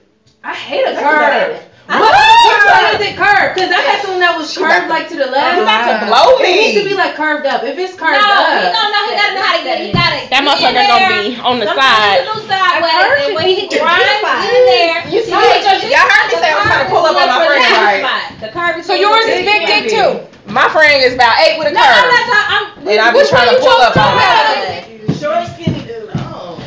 I 0.43 0.53
hate 0.53 0.83
a 0.85 0.93
curve. 0.95 1.63
What? 1.87 2.03
Which 2.03 2.63
one 2.67 2.85
is 2.99 3.01
it 3.07 3.15
curved? 3.15 3.55
Because 3.55 3.71
I 3.71 3.79
had 3.79 4.03
someone 4.03 4.19
that 4.19 4.35
was 4.35 4.51
curved 4.51 4.91
like 4.91 5.07
to 5.07 5.15
the 5.15 5.31
left. 5.31 5.55
You 5.55 5.63
about 5.63 5.87
to 5.87 6.03
blow 6.03 6.35
It 6.43 6.51
needs 6.51 6.75
to 6.75 6.83
be 6.83 6.91
like 6.99 7.15
curved 7.15 7.47
up. 7.47 7.63
If 7.63 7.79
it's 7.79 7.95
No, 7.95 8.03
curved 8.03 8.19
he 8.19 8.27
up. 8.27 8.75
don't 8.75 8.91
know. 8.91 9.03
He 9.07 9.15
gotta 9.15 9.33
know 9.39 9.45
how 9.47 9.55
to 9.55 9.63
get 9.63 9.75
it. 9.79 9.85
He 9.87 9.91
gotta. 9.95 10.19
That 10.27 10.43
get 10.43 10.43
in 10.43 10.47
motherfucker 10.51 10.83
gonna 10.83 11.07
be 11.15 11.39
on 11.39 11.55
the 11.63 11.67
Sometimes 11.71 11.79
side. 11.79 12.19
he 12.19 12.27
do 12.27 12.35
sideways, 12.43 13.23
and 13.23 13.31
when 13.39 13.47
he 13.47 13.55
Beautiful. 13.71 13.87
grinds, 13.87 14.19
get 14.19 14.51
in 14.51 14.65
there. 14.67 14.99
You 15.07 15.19
see, 15.23 15.31
Right. 15.31 15.63
y'all 15.63 16.11
heard 16.11 16.27
me 16.27 16.35
say 16.43 16.51
I 16.51 16.55
was 16.59 16.67
trying 16.67 16.83
to 16.83 16.89
pull 16.91 17.03
up 17.07 17.15
on 17.15 17.27
my 17.31 17.39
friend, 17.47 17.71
right? 17.79 18.03
The 18.43 18.49
curve 18.51 18.75
is 18.79 18.85
So 18.85 18.91
yours 18.91 19.23
is 19.23 19.47
big 19.47 19.63
dick 19.63 19.83
too. 19.87 20.19
My 20.51 20.67
friend 20.67 20.91
is 21.03 21.15
about 21.15 21.39
eight 21.39 21.55
with 21.55 21.71
a 21.71 21.75
No, 21.75 21.79
I'm 21.79 21.87
curve. 21.87 22.11
not 22.11 22.25
talking. 22.27 22.51
I'm. 22.83 22.87
And 22.87 22.99
I 22.99 23.11
be 23.15 23.19
which 23.23 23.31
trying 23.31 23.47
to 23.47 23.59
pull 23.63 23.79
up 23.79 23.95
on 23.95 24.11
about? 24.11 24.83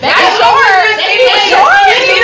Not 0.01 0.25
short. 0.41 0.97
Skinny 0.97 1.29
Short. 1.53 1.93
Skinny 1.93 2.17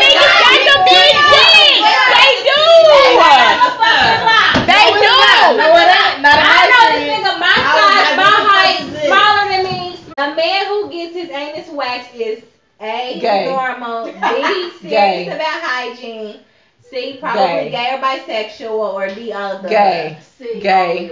niggas 0.00 0.36
got 0.40 0.60
the 0.64 0.76
big 0.88 1.12
dick. 1.32 1.84
They 2.16 2.32
do. 2.48 2.62
They 4.66 4.86
do. 4.96 5.16
No, 5.56 5.66
it 5.76 5.88
ain't. 5.92 6.20
Not 6.22 6.36
in 6.38 6.46
I 6.46 6.62
know 6.72 6.84
this 6.96 7.04
nigga 7.12 7.32
my 7.38 7.54
size, 7.54 8.16
my 8.16 8.34
height, 8.48 8.78
smaller 9.06 9.44
than 9.50 9.62
me. 9.64 9.98
A 10.18 10.34
man 10.34 10.66
who 10.66 10.90
gets 10.90 11.14
his 11.14 11.30
anus 11.30 11.68
waxed 11.70 12.14
is 12.14 12.42
A, 12.80 13.18
Gay. 13.20 13.44
normal, 13.46 14.06
B, 14.06 14.10
serious 14.20 14.80
Gay. 14.82 15.26
about 15.28 15.60
hygiene, 15.62 16.40
C, 16.80 17.16
probably 17.20 17.68
Gay. 17.68 17.70
gay 17.70 17.90
or 17.94 17.98
bisexual, 18.02 18.94
or 18.94 19.08
D, 19.14 19.32
all 19.32 19.52
of 19.56 19.62
the 19.62 19.68
Gay. 19.68 20.16
above. 20.40 20.62
Gay. 20.62 21.10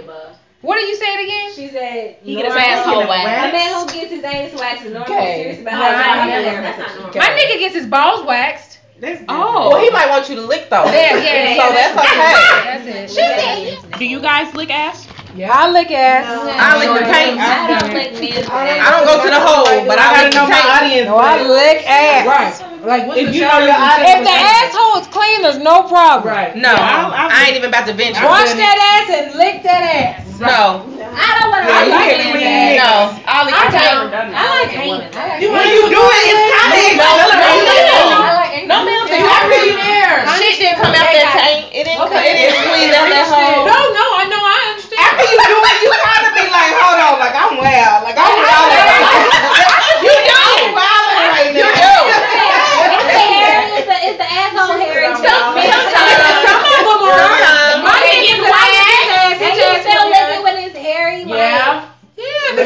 What 0.65 0.77
did 0.79 0.89
you 0.89 0.95
say 0.95 1.05
it 1.05 1.23
again? 1.25 1.47
She 1.53 1.67
said, 1.69 2.17
He 2.23 2.35
get 2.35 2.45
his 2.45 2.53
normal- 2.55 2.69
asshole 2.69 3.01
A 3.03 3.07
man 3.07 3.73
who 3.75 3.85
gets 3.93 4.11
his 4.11 4.23
anus 4.23 4.59
waxed 4.59 4.85
is 4.85 4.93
normal, 4.93 5.13
Gay. 5.13 5.37
serious 5.43 5.61
about 5.61 5.73
Right, 5.79 5.93
hygiene. 5.95 6.29
yeah, 6.29 6.41
Gay 6.41 6.57
or 6.57 6.61
that's 6.61 6.79
not 6.79 6.95
normal. 7.13 7.19
My 7.21 7.29
nigga 7.37 7.59
gets 7.59 7.75
his 7.75 7.85
balls 7.85 8.25
waxed. 8.25 8.71
That's 8.99 9.21
Oh. 9.29 9.69
Well, 9.69 9.81
he 9.83 9.89
might 9.91 10.09
want 10.09 10.27
you 10.29 10.35
to 10.35 10.41
lick 10.41 10.69
though. 10.71 10.85
Yeah, 10.85 11.17
yeah, 11.17 11.59
So 11.59 11.69
yeah, 11.69 11.93
that's 11.93 11.93
okay. 11.99 12.95
That's 13.05 13.17
it. 13.17 13.99
Do 13.99 14.05
you 14.05 14.19
guys 14.21 14.53
lick 14.55 14.71
ass? 14.71 15.05
Yeah, 15.35 15.51
I 15.51 15.69
lick 15.69 15.91
ass. 15.91 16.25
I 16.25 16.79
lick 16.79 16.89
the 16.97 17.05
paint. 17.11 17.37
I 17.37 17.77
don't 17.77 17.93
lick 17.93 18.13
men. 18.13 18.49
I 18.49 18.89
don't 18.89 19.05
go 19.05 19.21
to 19.21 19.29
the 19.29 19.39
hole, 19.39 19.85
but 19.85 19.99
I 19.99 20.07
I 20.07 20.23
lick 20.23 20.23
gotta 20.23 20.29
the 20.31 20.35
know 20.39 20.47
my 20.47 20.61
paint. 20.61 20.81
audience. 20.81 21.07
No, 21.07 21.17
I 21.17 21.43
lick 21.43 21.89
ass. 21.89 22.25
Right. 22.25 22.85
Like 22.85 23.17
If 23.17 23.27
the 23.27 23.33
you 23.35 23.41
know 23.41 23.59
your 23.59 23.75
audience- 23.75 24.15
If 24.15 24.23
the 24.23 24.31
asshole 24.31 25.01
is 25.01 25.07
clean, 25.07 25.41
there's 25.41 25.57
no 25.59 25.83
problem. 25.83 26.33
Right. 26.33 26.55
No, 26.55 26.69
I- 26.69 27.27
I- 27.27 27.29
I 27.33 27.43
ain't 27.47 27.57
even 27.57 27.67
about 27.69 27.87
to 27.87 27.93
venture. 27.93 28.23
Wash 28.23 28.53
that 28.53 28.77
ass 28.79 29.09
and 29.13 29.35
lick 29.35 29.61
that 29.63 29.83
ass. 29.83 30.24
No, 30.35 30.83
I 31.15 31.27
don't 31.39 31.47
want 31.47 31.63
to. 31.63 31.71
Yeah, 31.71 31.79
I 31.79 31.87
like 31.95 32.11
hear 32.11 32.35
me 32.35 32.43
men. 32.43 32.43
when 32.43 32.43
you 32.43 32.83
no. 32.83 32.91
I'll 33.23 33.45
lick 33.47 33.55
I 33.55 33.71
the 33.71 33.79
paint. 33.79 34.11
don't. 34.11 34.35
I 34.35 34.43
like 34.51 34.69
paint. 34.75 35.03
Like 35.15 35.39
You, 35.39 35.47
when 35.55 35.67
you 35.71 35.81
do 35.87 36.01
it, 36.03 36.23
it's 36.27 36.43
kind 36.51 36.75
of 36.75 36.91
No, 36.99 37.07
no, 37.15 37.25
no, 37.31 37.39
no. 37.39 38.19
I 38.19 38.31
like 38.35 38.67
No, 38.67 38.77
ma'am. 38.83 39.03
Yeah, 39.07 39.15
You 39.15 39.27
I 39.31 39.31
have 39.31 39.47
really 39.47 39.71
to. 39.71 39.79
there. 39.79 40.15
Shit 40.35 40.59
didn't 40.59 40.77
come 40.83 40.91
out 40.91 41.07
that 41.07 41.31
paint. 41.39 41.71
It 41.71 41.83
didn't. 41.87 42.03
Okay. 42.03 42.19
It 42.19 42.35
didn't 42.51 42.59
squeeze 42.67 42.91
out 42.91 43.07
that 43.07 43.25
hole. 43.31 43.63
No, 43.63 43.77
no, 43.95 44.05
I 44.19 44.23
know, 44.27 44.43
I 44.43 44.59
understand. 44.75 44.99
After 45.07 45.23
you 45.23 45.37
do 45.39 45.55
it, 45.55 45.75
you 45.87 45.89
kind 46.03 46.23
of 46.27 46.33
be 46.35 46.45
like, 46.51 46.71
hold 46.83 46.99
on, 46.99 47.15
like 47.23 47.35
I'm 47.35 47.55
well, 47.55 47.95
like 48.03 48.17
I'm 48.19 48.35
well. 48.35 49.71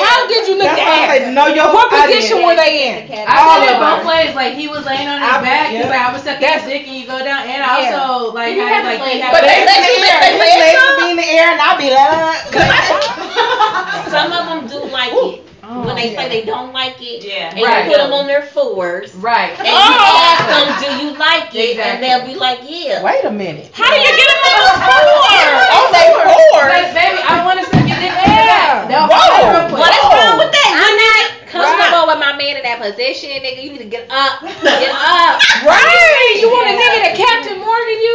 How 0.00 0.26
did 0.28 0.46
you 0.48 0.54
lick 0.56 0.66
That's 0.70 0.80
the 0.80 0.86
why 0.86 0.92
I 0.92 1.16
ass? 1.18 1.24
say 1.24 1.32
know 1.34 1.46
your 1.48 1.72
What 1.72 1.90
position 1.90 2.42
were 2.44 2.54
they 2.54 2.88
in? 2.88 3.10
I 3.10 3.42
All 3.42 3.60
did 3.60 3.70
it 3.74 3.78
both 3.80 3.98
them. 4.04 4.06
ways. 4.06 4.34
Like 4.34 4.54
he 4.54 4.68
was 4.68 4.84
laying 4.86 5.08
on 5.08 5.18
his 5.20 5.38
back. 5.42 5.70
He's 5.70 5.80
yeah. 5.80 5.88
like 5.90 6.00
I 6.00 6.12
was 6.12 6.22
sucking 6.22 6.46
his 6.46 6.62
dick 6.64 6.86
and 6.86 6.96
you 6.96 7.06
go 7.06 7.18
down. 7.24 7.42
And 7.48 7.62
I 7.62 7.82
Yeah. 7.82 7.98
also 7.98 8.32
like 8.32 8.54
had 8.56 8.84
like 8.84 8.98
to 9.00 9.04
he 9.08 9.14
lay- 9.16 9.20
had 9.20 9.32
But 9.32 9.42
they 9.42 9.60
They 9.60 9.66
let 9.66 9.80
you 9.86 9.94
in 9.96 10.00
lick 10.00 10.10
there, 10.10 10.20
their 10.20 10.32
his 10.32 10.40
legs 10.40 10.60
legs 10.62 10.96
be 11.00 11.10
in 11.10 11.16
the 11.16 11.28
air, 11.28 11.48
and 11.52 11.60
I'll 11.60 11.78
be 11.80 11.90
like, 11.90 12.38
Some 14.14 14.30
of 14.32 14.42
them 14.48 14.60
do 14.68 14.78
like 14.92 15.12
it. 15.12 15.42
Oh. 15.70 15.86
when 15.86 15.94
they 15.94 16.16
say 16.18 16.26
they 16.28 16.42
don't 16.44 16.72
like 16.74 16.98
it, 16.98 17.22
Yeah. 17.22 17.54
and 17.54 17.62
Right. 17.62 17.84
you 17.86 17.92
put 17.94 17.98
them 18.02 18.12
on 18.12 18.26
their 18.26 18.42
fours, 18.42 19.14
right. 19.14 19.54
and 19.54 19.68
you 19.68 19.72
oh! 19.72 20.34
ask 20.34 20.42
them, 20.50 20.66
"Do 20.82 20.88
you 21.06 21.10
like 21.14 21.54
it?" 21.54 21.78
and 21.78 22.02
they'll 22.02 22.26
be 22.26 22.34
like, 22.34 22.58
"Yeah." 22.66 22.98
Wait 23.06 23.22
a 23.22 23.30
minute. 23.30 23.70
How 23.72 23.86
do 23.86 23.94
you 23.94 24.10
get 24.10 24.26
them 24.26 24.42
on 24.50 24.58
the 24.66 24.74
floor? 24.82 25.46
On 25.78 25.86
they 25.94 26.08
board. 26.10 26.70
Like, 26.74 26.90
baby, 26.90 27.22
I 27.22 27.44
want 27.46 27.60
to 27.62 27.66
suck 27.70 27.86
your 27.86 27.98
dick. 28.02 28.10
Yeah. 28.10 28.82
They'll 28.90 29.06
Whoa. 29.06 29.14
play 29.14 29.46
real 29.46 29.68
quick. 29.70 29.78
What 29.78 29.94
is 29.94 30.02
wrong 30.10 30.36
with 30.42 30.50
that? 30.50 30.70
I'm 30.74 30.96
not 30.98 31.22
comfortable 31.46 32.02
Right. 32.02 32.08
with 32.10 32.18
my 32.18 32.32
man 32.34 32.56
in 32.58 32.62
that 32.66 32.78
position, 32.82 33.30
nigga. 33.38 33.62
You 33.62 33.70
need 33.70 33.84
to 33.86 33.90
get 33.94 34.10
up, 34.10 34.42
get 34.66 34.90
up. 34.90 35.38
Right. 35.62 36.34
You 36.42 36.50
want 36.50 36.66
a 36.66 36.74
nigga 36.74 36.98
to 37.06 37.12
Captain 37.14 37.58
Morgan 37.62 37.98
you? 38.02 38.14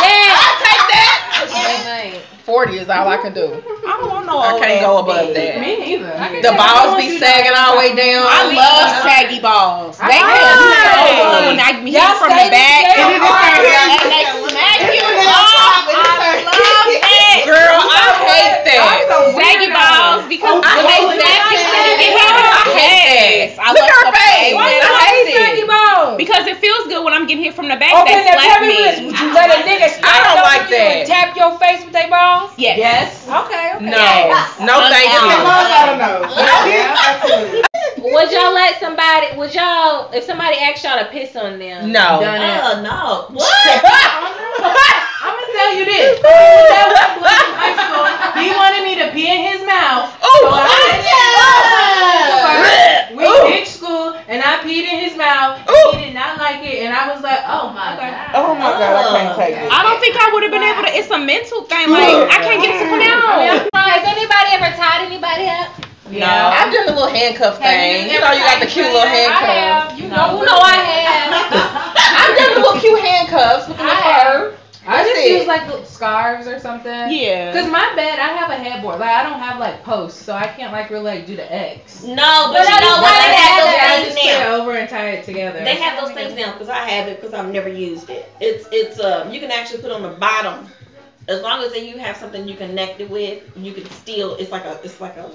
Yeah. 0.00 0.49
I'll 1.40 1.48
take 1.48 1.84
that. 1.84 2.12
Right. 2.12 2.22
40 2.44 2.78
is 2.82 2.88
all 2.88 3.06
I 3.06 3.16
can 3.22 3.32
do. 3.32 3.62
I 3.86 3.96
don't 4.00 4.10
want 4.10 4.26
no 4.26 4.38
I 4.42 4.52
old 4.52 4.62
can't 4.62 4.80
go 4.82 4.98
above 5.04 5.30
dick. 5.32 5.54
that. 5.54 5.60
Me 5.62 5.76
neither. 5.78 6.10
The 6.42 6.52
balls 6.56 6.98
be 6.98 7.16
sagging 7.20 7.54
all 7.54 7.78
the 7.78 7.78
way 7.78 7.92
down. 7.94 8.26
I 8.26 8.50
love 8.50 8.88
saggy 9.06 9.38
balls. 9.38 9.96
They 10.02 10.18
I 10.18 10.26
feel 10.34 10.50
so 10.50 10.98
good 11.30 11.42
when 11.54 11.60
I 11.62 11.70
hit 11.78 11.94
Y'all 11.94 12.16
from 12.18 12.32
the 12.34 12.46
back. 12.50 12.82
together. 12.96 13.22
And 13.22 14.10
they 14.12 14.24
smack 14.50 14.80
you 14.90 15.04
off. 15.30 15.86
I 15.94 16.42
love 16.42 16.90
it. 17.30 17.46
Girl, 17.46 17.78
I 17.86 18.02
hate 18.26 18.66
that. 18.66 19.06
Saggy 19.36 19.70
balls 19.70 20.26
because 20.26 20.58
I 20.64 20.74
hate 20.90 21.06
smack 21.14 21.40
you 21.54 21.60
that. 21.60 21.70
when 21.70 21.86
you 21.86 21.96
get 22.02 22.10
hit, 22.18 22.34
I 22.50 22.66
hate 22.74 23.54
that. 23.54 23.70
Look 23.70 23.86
at 23.86 23.94
her 23.94 24.10
face. 24.10 24.56
Face. 25.24 25.34
Why 25.34 25.36
you 25.36 25.36
I 25.36 25.44
like 25.44 25.56
hate 25.56 25.56
saggy 25.56 25.64
it. 25.64 25.68
balls? 25.68 26.16
Because 26.16 26.44
it 26.46 26.56
feels 26.58 26.84
good 26.88 27.04
when 27.04 27.12
I'm 27.12 27.26
getting 27.26 27.44
hit 27.44 27.54
from 27.54 27.68
the 27.68 27.76
back. 27.76 27.92
Okay, 28.04 28.14
they 28.14 28.24
now 28.24 28.40
slap 28.40 28.58
tell 28.58 28.66
me 28.66 28.76
this. 28.76 28.96
Would 29.04 29.18
you 29.20 29.28
let 29.34 29.48
a 29.50 29.58
nigga 29.68 29.88
stand 29.90 30.06
I 30.06 30.16
don't 30.24 30.38
over 30.38 30.46
like 30.48 30.64
you 30.70 30.76
that. 30.76 30.90
and 30.90 31.06
tap 31.08 31.28
your 31.36 31.52
face 31.58 31.80
with 31.84 31.92
their 31.92 32.08
balls? 32.08 32.52
Yes. 32.56 32.78
Yes. 32.78 33.28
Okay, 33.28 33.66
okay. 33.76 33.90
No. 33.90 33.98
No, 34.70 34.74
thank 34.92 35.08
you. 35.08 35.20
I 35.20 35.84
don't 35.88 35.98
know. 35.98 36.20
Absolutely. 37.10 37.62
Would 38.12 38.30
y'all 38.32 38.52
let 38.52 38.78
somebody? 38.80 39.36
Would 39.36 39.54
y'all? 39.54 40.10
If 40.12 40.24
somebody 40.24 40.56
asked 40.56 40.84
y'all 40.84 40.98
to 40.98 41.06
piss 41.10 41.34
on 41.36 41.58
them? 41.58 41.92
No. 41.92 42.20
Done 42.20 42.40
it. 42.40 42.60
Oh 42.62 42.82
no! 42.82 43.28
What? 43.40 43.82
I'm 45.22 45.34
gonna 45.36 45.52
tell 45.52 45.74
you 45.76 45.84
this. 45.84 46.20
I 46.20 46.28
was 46.28 46.68
that 46.72 46.88
one 46.96 47.12
boy 47.20 47.28
in 47.28 47.52
high 47.60 47.76
school. 47.76 48.04
He 48.42 48.48
wanted 48.56 48.82
me 48.84 48.94
to 49.00 49.12
pee 49.12 49.28
in 49.28 49.40
his 49.52 49.60
mouth. 49.66 50.12
Oh, 50.22 50.40
So 50.42 50.48
I 50.52 50.60
oh, 53.10 53.16
we 53.16 53.24
Ooh. 53.24 53.48
ditched 53.52 53.72
school 53.76 54.14
and 54.28 54.42
I 54.42 54.58
peed 54.64 54.84
in 54.88 54.98
his 55.00 55.09
mouth. 55.16 55.62
Ooh. 55.66 55.96
He 55.96 56.10
did 56.10 56.14
not 56.14 56.38
like 56.38 56.62
it, 56.62 56.84
and 56.86 56.94
I 56.94 57.08
was 57.08 57.22
like, 57.22 57.40
oh 57.46 57.72
my 57.72 57.96
god. 57.96 58.34
Oh 58.34 58.54
my 58.54 58.74
god, 58.76 58.92
I 58.94 59.04
can't 59.14 59.32
oh. 59.32 59.40
take 59.40 59.54
it. 59.56 59.70
I 59.70 59.82
don't 59.82 60.00
think 60.00 60.16
I 60.18 60.30
would 60.32 60.42
have 60.42 60.52
been 60.52 60.66
able 60.66 60.82
to. 60.86 60.92
It's 60.92 61.10
a 61.10 61.20
mental 61.20 61.64
thing. 61.66 61.90
Like 61.90 62.28
I 62.28 62.38
can't 62.42 62.60
get 62.62 62.74
it 62.74 62.84
to 62.84 62.88
come 62.90 63.02
out. 63.02 63.70
Has 63.74 64.04
anybody 64.06 64.48
ever 64.58 64.70
tied 64.76 65.06
anybody 65.06 65.46
up? 65.48 65.90
No. 66.10 66.26
I've 66.26 66.74
done 66.74 66.86
the 66.86 66.92
little 66.92 67.08
handcuff 67.08 67.58
thing. 67.58 68.10
You, 68.10 68.18
know, 68.18 68.34
you 68.34 68.42
got 68.42 68.58
the 68.58 68.66
cute 68.66 68.86
little 68.86 69.06
I 69.06 69.30
handcuffs. 69.30 69.46
have. 69.46 69.98
You 69.98 70.08
know, 70.10 70.42
You 70.42 70.46
know 70.46 70.58
I 70.58 70.74
have. 70.74 71.30
I've 72.18 72.34
done 72.34 72.50
the 72.54 72.60
little 72.66 72.80
cute 72.80 72.98
handcuffs 72.98 73.68
with 73.68 73.78
the 73.78 73.84
little 73.84 74.02
fur. 74.02 74.58
I 74.90 75.04
just 75.04 75.26
use 75.28 75.46
like 75.46 75.86
scarves 75.86 76.46
or 76.46 76.58
something. 76.58 77.10
Yeah. 77.10 77.52
Cause 77.52 77.70
my 77.70 77.94
bed, 77.94 78.18
I 78.18 78.28
have 78.28 78.50
a 78.50 78.54
headboard. 78.56 78.98
Like 79.00 79.10
I 79.10 79.22
don't 79.22 79.38
have 79.38 79.58
like 79.58 79.82
posts, 79.84 80.20
so 80.22 80.34
I 80.34 80.46
can't 80.48 80.72
like 80.72 80.90
really 80.90 81.04
like 81.04 81.26
do 81.26 81.36
the 81.36 81.50
X. 81.52 82.02
No, 82.04 82.50
but 82.52 82.54
But 82.58 82.68
you 82.68 82.74
I 82.74 82.80
know 82.80 83.02
what? 83.02 83.16
They 83.20 83.34
have 83.34 83.64
have 83.78 84.04
those 84.04 84.14
things 84.14 84.14
just 84.14 84.18
put 84.22 84.30
it 84.30 84.38
now. 84.38 84.56
over 84.56 84.72
and 84.76 84.88
tie 84.88 85.10
it 85.10 85.24
together. 85.24 85.64
They 85.64 85.76
have 85.76 86.00
those 86.00 86.12
things 86.12 86.34
now 86.34 86.52
because 86.52 86.68
I 86.68 86.78
have 86.88 87.08
it 87.08 87.20
because 87.20 87.34
I've 87.34 87.52
never 87.52 87.68
used 87.68 88.10
it. 88.10 88.30
It's 88.40 88.66
it's 88.72 89.00
um 89.00 89.32
you 89.32 89.40
can 89.40 89.50
actually 89.50 89.82
put 89.82 89.92
on 89.92 90.02
the 90.02 90.10
bottom. 90.10 90.68
As 91.28 91.42
long 91.42 91.62
as 91.62 91.76
you 91.76 91.96
have 91.98 92.16
something 92.16 92.48
you 92.48 92.56
connected 92.56 93.08
with, 93.08 93.42
you 93.56 93.72
can 93.72 93.84
still. 93.90 94.34
It's 94.36 94.50
like 94.50 94.64
a. 94.64 94.80
It's 94.82 95.00
like 95.00 95.16
a. 95.16 95.30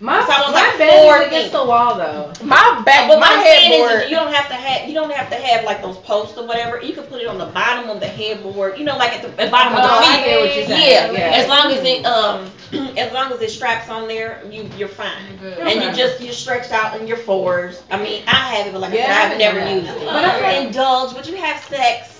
my 0.00 0.18
It's 0.18 0.28
my 0.28 0.50
like 0.52 0.78
bed 0.78 1.22
is 1.22 1.26
against 1.28 1.52
the 1.52 1.64
wall 1.64 1.94
though. 1.96 2.32
My 2.44 2.82
back, 2.84 3.08
But 3.08 3.20
my 3.20 3.28
what 3.30 3.38
I'm 3.38 3.44
saying 3.44 3.72
is, 3.72 3.88
headboard. 3.88 4.10
you 4.10 4.16
don't 4.16 4.32
have 4.34 4.48
to 4.48 4.54
have. 4.54 4.88
You 4.88 4.94
don't 4.94 5.12
have 5.12 5.30
to 5.30 5.36
have 5.36 5.64
like 5.64 5.80
those 5.82 5.96
posts 5.98 6.36
or 6.36 6.46
whatever. 6.46 6.82
You 6.82 6.92
can 6.92 7.04
put 7.04 7.22
it 7.22 7.26
on 7.28 7.38
the 7.38 7.46
bottom 7.46 7.88
of 7.88 8.00
the 8.00 8.08
headboard. 8.08 8.76
You 8.76 8.84
know, 8.84 8.98
like 8.98 9.12
at 9.12 9.22
the, 9.22 9.28
at 9.40 9.46
the 9.46 9.50
bottom 9.50 9.72
of 9.72 9.78
Oh, 9.82 9.86
the 9.86 9.88
I 9.94 10.16
feet. 10.16 10.24
get 10.24 10.40
what 10.40 10.56
you're 10.56 10.66
saying. 10.66 11.14
Yeah, 11.14 11.20
as 11.36 11.48
long 11.48 11.72
as 11.72 11.84
it 11.84 12.04
um, 12.04 12.50
as 12.98 13.12
long 13.14 13.32
as 13.32 13.40
it 13.40 13.50
straps 13.50 13.88
on 13.88 14.08
there, 14.08 14.42
you 14.50 14.68
you're 14.76 14.88
fine. 14.88 15.38
And 15.60 15.80
you 15.82 15.92
just 15.94 16.20
you're 16.20 16.32
stretched 16.34 16.72
out 16.72 17.00
in 17.00 17.06
your 17.06 17.16
fours. 17.16 17.82
I 17.90 18.02
mean, 18.02 18.24
I 18.26 18.34
have 18.56 18.66
it, 18.66 18.72
but 18.72 18.80
like 18.80 18.92
Yeah, 18.92 19.06
I 19.06 19.06
I 19.06 19.22
said, 19.22 19.32
I've 19.32 19.38
never 19.38 19.60
done 19.60 19.76
used 19.76 19.88
it. 19.90 20.04
But 20.04 20.24
I'm- 20.24 20.66
indulge. 20.66 21.14
Would 21.14 21.26
you 21.26 21.36
have 21.36 21.62
sex 21.64 22.19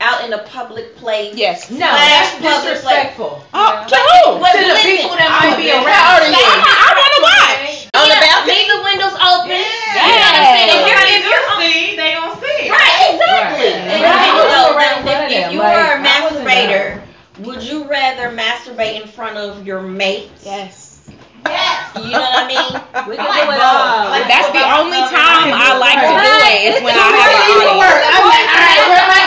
out 0.00 0.24
in 0.24 0.32
a 0.32 0.38
public 0.44 0.96
place? 0.96 1.34
Yes. 1.34 1.70
No, 1.70 1.78
that's 1.78 2.32
public 2.36 2.52
place. 2.52 2.62
disrespectful. 2.64 3.44
Oh, 3.54 3.84
to 3.84 3.90
But- 3.90 4.00
who? 4.00 4.40
but 4.40 4.52
To 4.52 4.64
the 4.66 4.78
people 4.84 5.16
that 5.16 5.28
I'm 5.30 5.50
might 5.50 5.56
be 5.60 5.70
around. 5.72 5.84
proud 5.84 6.20
of 6.22 6.28
you. 6.30 6.36
I 6.36 6.90
want 6.96 7.12
to 7.16 7.22
watch. 7.24 7.88
On 7.96 8.06
the 8.08 8.18
balcony? 8.20 8.52
Leave 8.52 8.68
the 8.68 8.80
windows 8.84 9.16
open. 9.16 9.56
Yeah. 9.56 9.96
You 9.96 10.12
know 10.12 10.20
what 10.20 10.36
I'm 10.36 10.46
saying? 10.52 10.68
If 10.68 10.80
you're, 10.84 11.00
If 11.00 11.16
if 11.16 11.22
you're 11.24 11.44
you 11.48 11.72
see, 11.72 11.96
they 11.96 12.10
gonna 12.12 12.36
see. 12.36 12.60
Right, 12.68 13.16
exactly. 13.16 13.72
Right. 13.72 13.88
And 13.88 14.02
Right. 14.04 14.26
you 14.26 14.44
know, 14.52 14.76
Right 14.76 15.00
in 15.00 15.08
if, 15.08 15.46
if 15.46 15.52
you 15.52 15.58
like, 15.60 15.76
were 15.76 15.92
a 15.92 16.00
I 16.04 16.20
wasn't 16.28 16.44
masturbator, 16.46 17.00
would 17.40 17.62
you 17.62 17.84
rather 17.88 18.28
masturbate 18.36 19.00
in 19.00 19.08
front 19.08 19.36
of 19.38 19.66
your 19.66 19.80
mate? 19.80 20.30
Yes. 20.44 20.95
You 21.96 22.12
know 22.12 22.20
what 22.20 22.44
I 22.44 22.46
mean? 22.46 22.72
We 23.06 23.14
can 23.16 23.28
Like 23.28 23.46
do 23.46 23.52
it 23.54 23.60
all. 23.62 24.10
both. 24.10 24.26
That's 24.26 24.50
the 24.50 24.64
only 24.66 24.98
time 25.06 25.52
I 25.54 25.76
like 25.78 26.00
to 26.00 26.14
do 26.16 26.32
it 26.48 26.54
is 26.66 26.74
when 26.82 26.96
I 26.96 27.08
have 27.12 27.30
an 27.30 27.44
audience. 27.54 28.02
I'm 28.02 28.24
like, 28.26 28.46
all 28.50 28.62
right, 28.66 28.82
where 28.90 29.06
my 29.06 29.22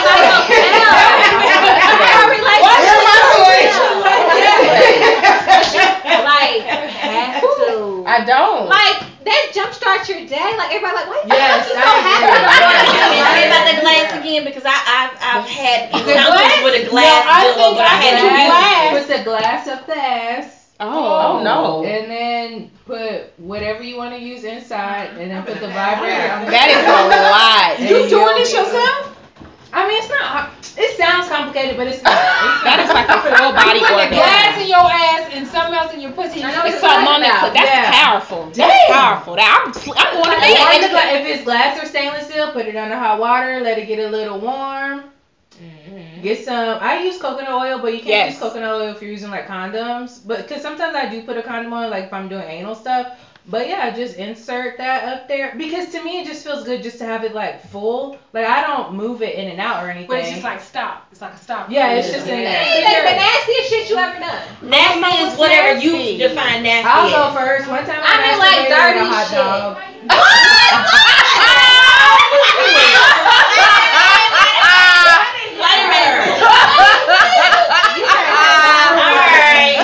Like, 6.20 6.62
have 6.64 7.40
to. 7.56 8.04
I 8.06 8.24
don't. 8.24 8.66
Like, 8.68 8.98
that 9.24 9.42
jumpstart 9.54 10.08
your 10.08 10.26
day. 10.26 10.50
Like, 10.56 10.72
everybody 10.74 10.96
like, 10.96 11.08
why 11.08 11.20
Yes, 11.26 11.68
you 11.68 11.74
so 11.74 11.80
I 11.80 12.00
happy? 12.00 12.26
agree. 12.26 12.90
Can 12.90 13.12
I 13.12 13.24
say 13.36 13.46
about 13.46 13.64
the 13.68 13.76
glass 13.80 14.08
again? 14.18 14.44
Because 14.44 14.64
I, 14.66 14.74
I've, 14.74 15.14
I've 15.20 15.48
had 15.48 15.78
encounters 15.92 16.64
with 16.64 16.74
a 16.86 16.90
glass 16.90 17.24
no, 17.24 17.30
I 17.30 17.40
dildo, 17.44 17.54
think 17.54 17.76
but 17.76 17.86
I 17.86 17.94
I 17.94 17.96
had 18.00 18.14
to 18.16 18.28
can 18.28 18.94
use 18.96 19.06
the 19.06 19.22
glass 19.24 19.68
up 19.68 19.86
the 19.86 19.96
ass. 19.96 20.59
Oh, 20.80 21.38
oh, 21.38 21.42
no. 21.42 21.84
And 21.84 22.10
then 22.10 22.70
put 22.86 23.38
whatever 23.38 23.82
you 23.82 23.96
want 23.96 24.14
to 24.14 24.20
use 24.20 24.44
inside, 24.44 25.10
and 25.18 25.30
then 25.30 25.44
put 25.44 25.60
the 25.60 25.68
vibrator. 25.68 26.32
on 26.32 26.44
the 26.46 26.50
That 26.50 26.68
is 26.72 26.80
a 26.88 27.20
lot. 27.30 27.78
You 27.78 27.86
you'll 27.86 28.08
doing 28.08 28.34
this 28.36 28.52
yourself? 28.52 29.16
I 29.72 29.86
mean, 29.86 29.98
it's 30.02 30.08
not. 30.10 30.50
It 30.76 30.96
sounds 30.96 31.28
complicated, 31.28 31.76
but 31.76 31.86
it's 31.86 32.02
not. 32.02 32.16
It's 32.42 32.62
That 32.64 32.80
not. 32.80 32.94
like 32.94 33.08
a 33.08 33.20
full 33.22 33.52
body 33.52 33.80
Put 33.80 33.88
the 33.88 34.08
glass 34.16 34.58
in 34.58 34.68
your 34.68 34.88
ass 34.90 35.30
and 35.32 35.46
something 35.46 35.74
else 35.74 35.92
in 35.94 36.00
your 36.00 36.12
pussy. 36.12 36.42
I 36.42 36.50
know 36.50 36.64
It's 36.64 36.80
what 36.80 36.80
something 36.80 37.06
you're 37.06 37.14
on 37.14 37.20
the 37.20 37.28
talking 37.28 37.38
clip. 37.38 37.52
That's 37.54 37.70
about. 37.70 37.92
powerful. 37.92 38.50
That's 38.56 38.82
Damn. 38.88 38.88
powerful. 38.88 39.36
That 39.36 39.46
I'm, 39.46 39.70
I'm 39.96 40.12
going 40.16 40.32
to 40.32 40.42
And 40.42 40.54
bed. 40.54 40.74
if, 40.74 40.82
the 40.82 40.88
gla- 40.88 41.12
if 41.12 41.26
it's 41.26 41.44
glass 41.44 41.78
or 41.82 41.86
stainless 41.86 42.26
steel, 42.26 42.52
put 42.52 42.66
it 42.66 42.76
under 42.76 42.96
hot 42.96 43.18
water, 43.20 43.60
let 43.60 43.78
it 43.78 43.86
get 43.86 43.98
a 44.00 44.08
little 44.08 44.40
warm. 44.40 45.04
Mm-hmm. 45.60 46.22
Get 46.22 46.44
some. 46.44 46.78
I 46.80 47.02
use 47.02 47.18
coconut 47.18 47.52
oil, 47.52 47.78
but 47.80 47.92
you 47.92 47.98
can't 47.98 48.08
Yes. 48.08 48.32
use 48.32 48.40
coconut 48.40 48.70
oil 48.80 48.88
if 48.94 49.02
you're 49.02 49.10
using 49.10 49.30
like 49.30 49.46
condoms. 49.46 50.20
But 50.26 50.46
because 50.48 50.62
sometimes 50.62 50.94
I 50.94 51.08
do 51.10 51.22
put 51.22 51.36
a 51.36 51.42
condom 51.42 51.72
on, 51.72 51.90
like 51.90 52.04
if 52.04 52.12
I'm 52.12 52.28
doing 52.28 52.44
anal 52.44 52.74
stuff. 52.74 53.18
But 53.46 53.68
yeah, 53.68 53.90
just 53.90 54.16
insert 54.16 54.76
that 54.78 55.04
up 55.04 55.26
there 55.26 55.54
because 55.56 55.88
to 55.92 56.02
me 56.04 56.20
it 56.20 56.26
just 56.26 56.44
feels 56.44 56.62
good 56.64 56.82
just 56.82 56.98
to 56.98 57.04
have 57.04 57.24
it 57.24 57.34
like 57.34 57.62
full. 57.68 58.18
Like 58.32 58.46
I 58.46 58.62
don't 58.66 58.94
move 58.94 59.22
it 59.22 59.34
in 59.34 59.48
and 59.48 59.60
out 59.60 59.82
or 59.84 59.90
anything. 59.90 60.08
But 60.08 60.20
it's 60.20 60.30
just 60.30 60.44
like 60.44 60.60
stop. 60.60 61.08
It's 61.10 61.20
like 61.20 61.32
a 61.34 61.38
stop. 61.38 61.70
yeah, 61.70 61.92
it's 61.94 62.10
just 62.12 62.26
in 62.28 62.44
there. 62.44 62.52
That's 62.52 63.10
the 63.10 63.16
nastiest 63.16 63.68
shit 63.70 63.90
you 63.90 63.96
ever 63.96 64.18
done. 64.20 64.42
Nasty 64.62 65.22
is 65.24 65.38
whatever 65.38 65.78
you 65.80 66.18
define 66.18 66.62
nasty 66.62 66.88
I'll 66.88 67.10
go 67.10 67.32
first. 67.38 67.68
One 67.68 67.84
time 67.86 68.00
I, 68.02 68.12
I 68.12 68.18
mean, 68.28 68.38
like, 68.38 68.68
dirty 68.68 69.00
a 69.00 69.04
hot 69.04 69.26
shit. 69.28 69.38
dog. 70.10 70.80
Wait 75.60 75.80
a 75.80 75.88
minute. 75.90 76.40
Alright. 79.20 79.76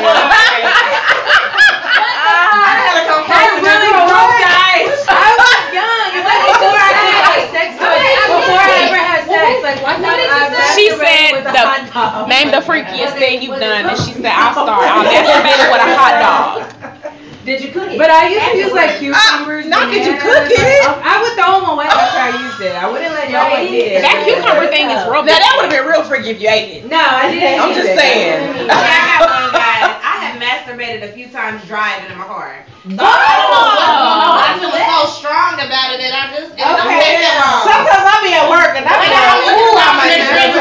I 3.28 3.44
really 3.60 3.92
broke 4.06 4.34
the 4.40 4.50
ice. 4.50 4.98
I 5.06 5.28
was 5.36 5.60
young. 5.76 6.10
It's 6.16 6.26
like 6.26 6.42
before 6.50 6.78
I 6.80 6.90
did 6.96 7.20
like 7.26 7.46
sex 7.52 7.68
with 7.76 7.86
Before 7.86 8.62
I 8.62 8.88
ever 8.88 9.00
had 9.00 9.22
sex. 9.28 9.62
Like 9.62 9.80
one 9.84 10.00
time 10.00 10.16
I 10.16 10.48
She 10.76 10.90
said 10.90 11.42
the- 11.42 11.50
hot 11.56 11.88
dog. 11.92 12.28
Name 12.28 12.50
the 12.52 12.60
freakiest 12.60 13.18
thing 13.18 13.42
you've 13.42 13.58
done, 13.58 13.86
and 13.86 13.96
she 13.98 14.12
said, 14.12 14.26
"I'll 14.36 14.52
start. 14.52 14.84
I'll 14.84 15.04
masturbate 15.04 15.72
with 15.72 15.82
a 15.82 15.90
hot 15.96 16.14
dog." 16.20 17.02
Did 17.46 17.62
you 17.62 17.70
cook 17.70 17.86
it? 17.86 17.96
But 17.96 18.10
I 18.10 18.26
used 18.26 18.42
to 18.42 18.58
use 18.58 18.72
like 18.74 18.98
cucumbers. 18.98 19.70
Ah, 19.70 19.70
not 19.70 19.86
that 19.94 20.02
you 20.02 20.18
cook 20.18 20.50
it. 20.50 20.82
I 20.82 21.14
would 21.22 21.34
throw 21.38 21.62
them 21.62 21.70
away 21.78 21.86
after 21.86 22.18
I 22.18 22.34
used 22.42 22.58
it. 22.58 22.74
I 22.74 22.90
wouldn't 22.90 23.14
let 23.14 23.30
y'all 23.30 23.54
eat 23.62 23.94
it. 23.94 24.02
That 24.02 24.26
cucumber 24.26 24.66
thing 24.66 24.90
is 24.90 24.98
real 25.06 25.22
Now 25.22 25.38
that 25.38 25.54
would 25.54 25.70
have 25.70 25.74
been 25.78 25.86
real 25.86 26.02
freaky 26.02 26.34
if 26.34 26.42
you 26.42 26.50
ate 26.50 26.82
it. 26.82 26.90
No, 26.90 26.98
I 26.98 27.30
didn't. 27.30 27.62
I'm 27.62 27.70
just 27.70 27.94
saying. 27.94 28.66
I 28.66 28.98
got 29.14 29.30
one, 29.30 29.46
um, 29.46 29.54
guys. 29.54 29.94
I 30.02 30.14
have 30.26 30.34
masturbated 30.42 31.06
a 31.06 31.12
few 31.14 31.30
times 31.30 31.62
driving 31.70 32.10
in 32.10 32.18
my 32.18 32.26
car. 32.26 32.66
Oh! 32.87 33.03
I 33.03 34.55
feel 34.62 34.70
so 34.70 35.18
strong 35.18 35.59
about 35.59 35.91
it 35.91 35.99
that 36.07 36.14
I 36.14 36.30
just 36.30 36.55
I'm 36.55 36.87
Okay. 36.87 37.18
wrong. 37.34 37.66
Sometimes 37.66 38.07
I 38.07 38.16
be 38.22 38.30
at 38.30 38.47
work 38.47 38.78
and 38.78 38.87
I 38.87 38.95
be 39.03 39.11
like, 39.11 39.43
ooh, 39.59 39.74
I 39.74 39.91
might 39.99 40.22
drink 40.22 40.55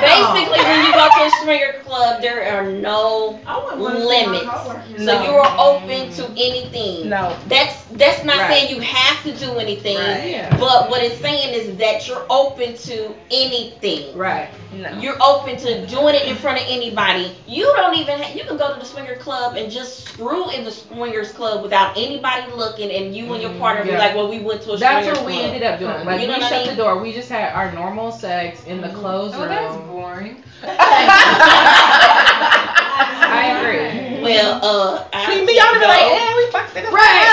Basically, 0.00 0.58
when 0.62 0.86
you 0.86 0.92
go 0.92 1.08
to 1.08 1.22
a 1.24 1.30
swinger 1.42 1.72
club, 1.84 2.22
there 2.22 2.42
are 2.54 2.70
no 2.70 3.40
limits. 3.76 5.04
So 5.04 5.22
you 5.22 5.30
are 5.30 5.56
open 5.58 6.10
to 6.12 6.24
anything. 6.32 7.08
No. 7.08 7.36
That's 7.48 7.84
that's 7.92 8.24
not 8.24 8.38
Right. 8.38 8.50
saying 8.50 8.74
you 8.74 8.80
have 8.80 9.22
to 9.24 9.32
do 9.32 9.58
anything. 9.58 9.96
Right. 9.96 10.30
Yeah. 10.30 10.56
But 10.58 10.90
what 10.90 11.02
it's 11.02 11.20
saying 11.20 11.54
is 11.54 11.76
that 11.78 12.08
you're 12.08 12.24
open 12.30 12.76
to 12.78 13.14
anything. 13.30 14.16
Right. 14.16 14.48
No. 14.72 14.90
You're 14.98 15.16
open 15.22 15.56
to 15.58 15.86
doing 15.86 16.16
it 16.16 16.26
in 16.26 16.34
front 16.34 16.60
of 16.60 16.66
anybody. 16.68 17.36
You 17.46 17.64
don't 17.76 17.94
even 17.96 18.20
ha- 18.20 18.32
you 18.34 18.42
can 18.44 18.56
go 18.56 18.72
to 18.74 18.80
the 18.80 18.84
swinger 18.84 19.14
club 19.16 19.56
and 19.56 19.70
just 19.70 20.04
screw 20.08 20.50
in 20.50 20.64
the 20.64 20.72
swingers 20.72 21.30
club 21.32 21.62
without 21.62 21.96
anybody 21.96 22.50
looking, 22.52 22.90
and 22.90 23.14
you 23.14 23.32
and 23.32 23.40
your 23.42 23.52
mm-hmm. 23.52 23.60
partner 23.60 23.84
be 23.84 23.90
Yeah. 23.90 23.98
like, 23.98 24.14
"Well, 24.16 24.28
we 24.28 24.40
went 24.40 24.62
to 24.62 24.72
a 24.72 24.76
That's 24.76 25.04
swingers 25.06 25.18
what 25.22 25.26
we 25.26 25.40
ended 25.40 25.62
up 25.62 25.78
doing. 25.78 26.04
Like 26.04 26.20
You 26.20 26.26
know 26.26 26.34
we 26.34 26.42
what 26.42 26.52
I 26.52 26.64
shut 26.64 26.70
the 26.76 26.82
door. 26.82 26.98
We 26.98 27.12
just 27.12 27.28
had 27.28 27.52
our 27.52 27.70
normal 27.72 28.10
sex 28.10 28.64
in 28.64 28.80
the 28.80 28.88
mm-hmm. 28.88 28.98
closed 29.00 29.34
Oh, 29.36 29.46
that's 29.46 29.76
room. 29.76 29.83
Boring. 29.86 30.42
I 33.26 33.44
agree. 33.58 34.22
Well, 34.22 34.60
uh, 34.64 35.08
I 35.12 35.26
See 35.26 35.44
me, 35.44 35.56
y'all 35.56 35.72
be 35.74 35.80
go- 35.80 35.86
like, 35.86 36.00
yeah, 36.00 36.36
we 36.36 36.46
fucked 36.50 36.76
it 36.76 36.86
up. 36.86 36.92
Right. 36.94 37.24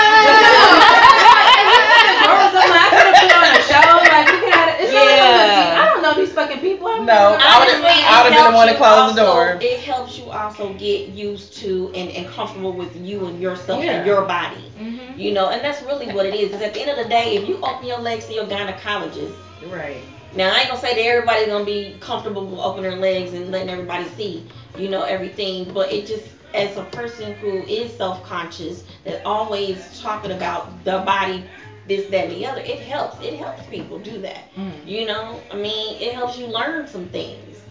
something, 2.52 2.72
I 2.72 2.88
could 2.90 3.06
have 3.08 3.16
put 3.22 3.32
on 3.32 3.44
a 3.56 3.62
show. 3.64 3.80
Like 4.12 4.26
we 4.28 4.36
could 4.40 4.52
have. 4.54 4.80
It's 4.80 4.92
Yeah. 5.02 5.04
yeah. 5.08 5.80
I 5.80 5.84
don't 5.86 6.02
know 6.02 6.14
these 6.14 6.32
fucking 6.32 6.60
people. 6.60 6.88
I'm 6.88 7.06
No, 7.06 7.36
I 7.40 7.58
would 7.60 7.68
have. 7.68 7.82
Honestly, 7.82 8.04
I 8.04 8.22
would 8.24 8.32
have 8.32 8.42
it 8.42 8.44
been 8.44 8.52
the 8.52 8.56
one 8.56 8.66
to 8.68 8.74
helps 8.74 8.78
close 8.78 9.14
the 9.16 9.22
also- 9.26 9.34
door. 9.34 9.58
It 9.62 9.80
helps 9.80 10.18
you 10.18 10.30
also 10.30 10.72
get 10.74 11.08
used 11.10 11.54
to 11.58 11.90
and, 11.94 12.10
and 12.10 12.26
comfortable 12.28 12.72
with 12.72 12.94
you 12.96 13.24
and 13.26 13.40
yourself 13.40 13.82
Yeah. 13.82 13.92
and 13.98 14.06
your 14.06 14.22
body. 14.22 14.70
Mhm. 14.78 15.16
You 15.18 15.32
know, 15.32 15.48
and 15.50 15.62
that's 15.64 15.80
really 15.82 16.12
what 16.12 16.26
it 16.26 16.34
is. 16.34 16.52
Is 16.52 16.60
at 16.60 16.74
the 16.74 16.80
end 16.82 16.90
of 16.90 16.96
the 16.98 17.08
day, 17.08 17.36
if 17.36 17.48
you 17.48 17.56
open 17.62 17.86
your 17.86 17.98
legs 17.98 18.26
to 18.26 18.34
your 18.34 18.44
gynecologist, 18.44 19.32
Right. 19.68 20.02
Now 20.34 20.52
I 20.54 20.60
ain't 20.60 20.68
gonna 20.68 20.80
say 20.80 20.94
that 20.94 21.00
everybody's 21.04 21.46
gonna 21.46 21.64
be 21.64 21.96
comfortable 22.00 22.46
with 22.46 22.60
opening 22.60 22.90
their 22.90 22.98
legs 22.98 23.32
and 23.32 23.50
letting 23.50 23.68
everybody 23.70 24.04
see, 24.04 24.44
you 24.76 24.88
know, 24.88 25.02
everything. 25.02 25.66
But 25.72 25.92
it 25.92 26.06
just 26.06 26.32
as 26.54 26.76
a 26.76 26.82
person 26.84 27.32
who 27.34 27.62
is 27.64 27.92
self 27.92 28.22
conscious, 28.22 28.82
that 29.04 29.20
always 29.24 29.88
talking 30.00 30.30
about 30.32 30.84
the 30.84 30.98
body, 30.98 31.44
this, 31.86 32.04
that, 32.06 32.24
and 32.24 32.32
the 32.32 32.46
other, 32.46 32.60
it 32.60 32.78
helps. 32.80 33.18
It 33.20 33.34
helps 33.34 33.62
people 33.66 33.98
do 33.98 34.18
that. 34.20 34.44
Mm. 34.54 34.86
You 34.86 35.04
know, 35.04 35.40
I 35.50 35.56
mean, 35.56 35.96
it 36.00 36.12
helps 36.12 36.36
you 36.36 36.46
learn 36.46 36.86
some 36.86 37.06
things. 37.06 37.62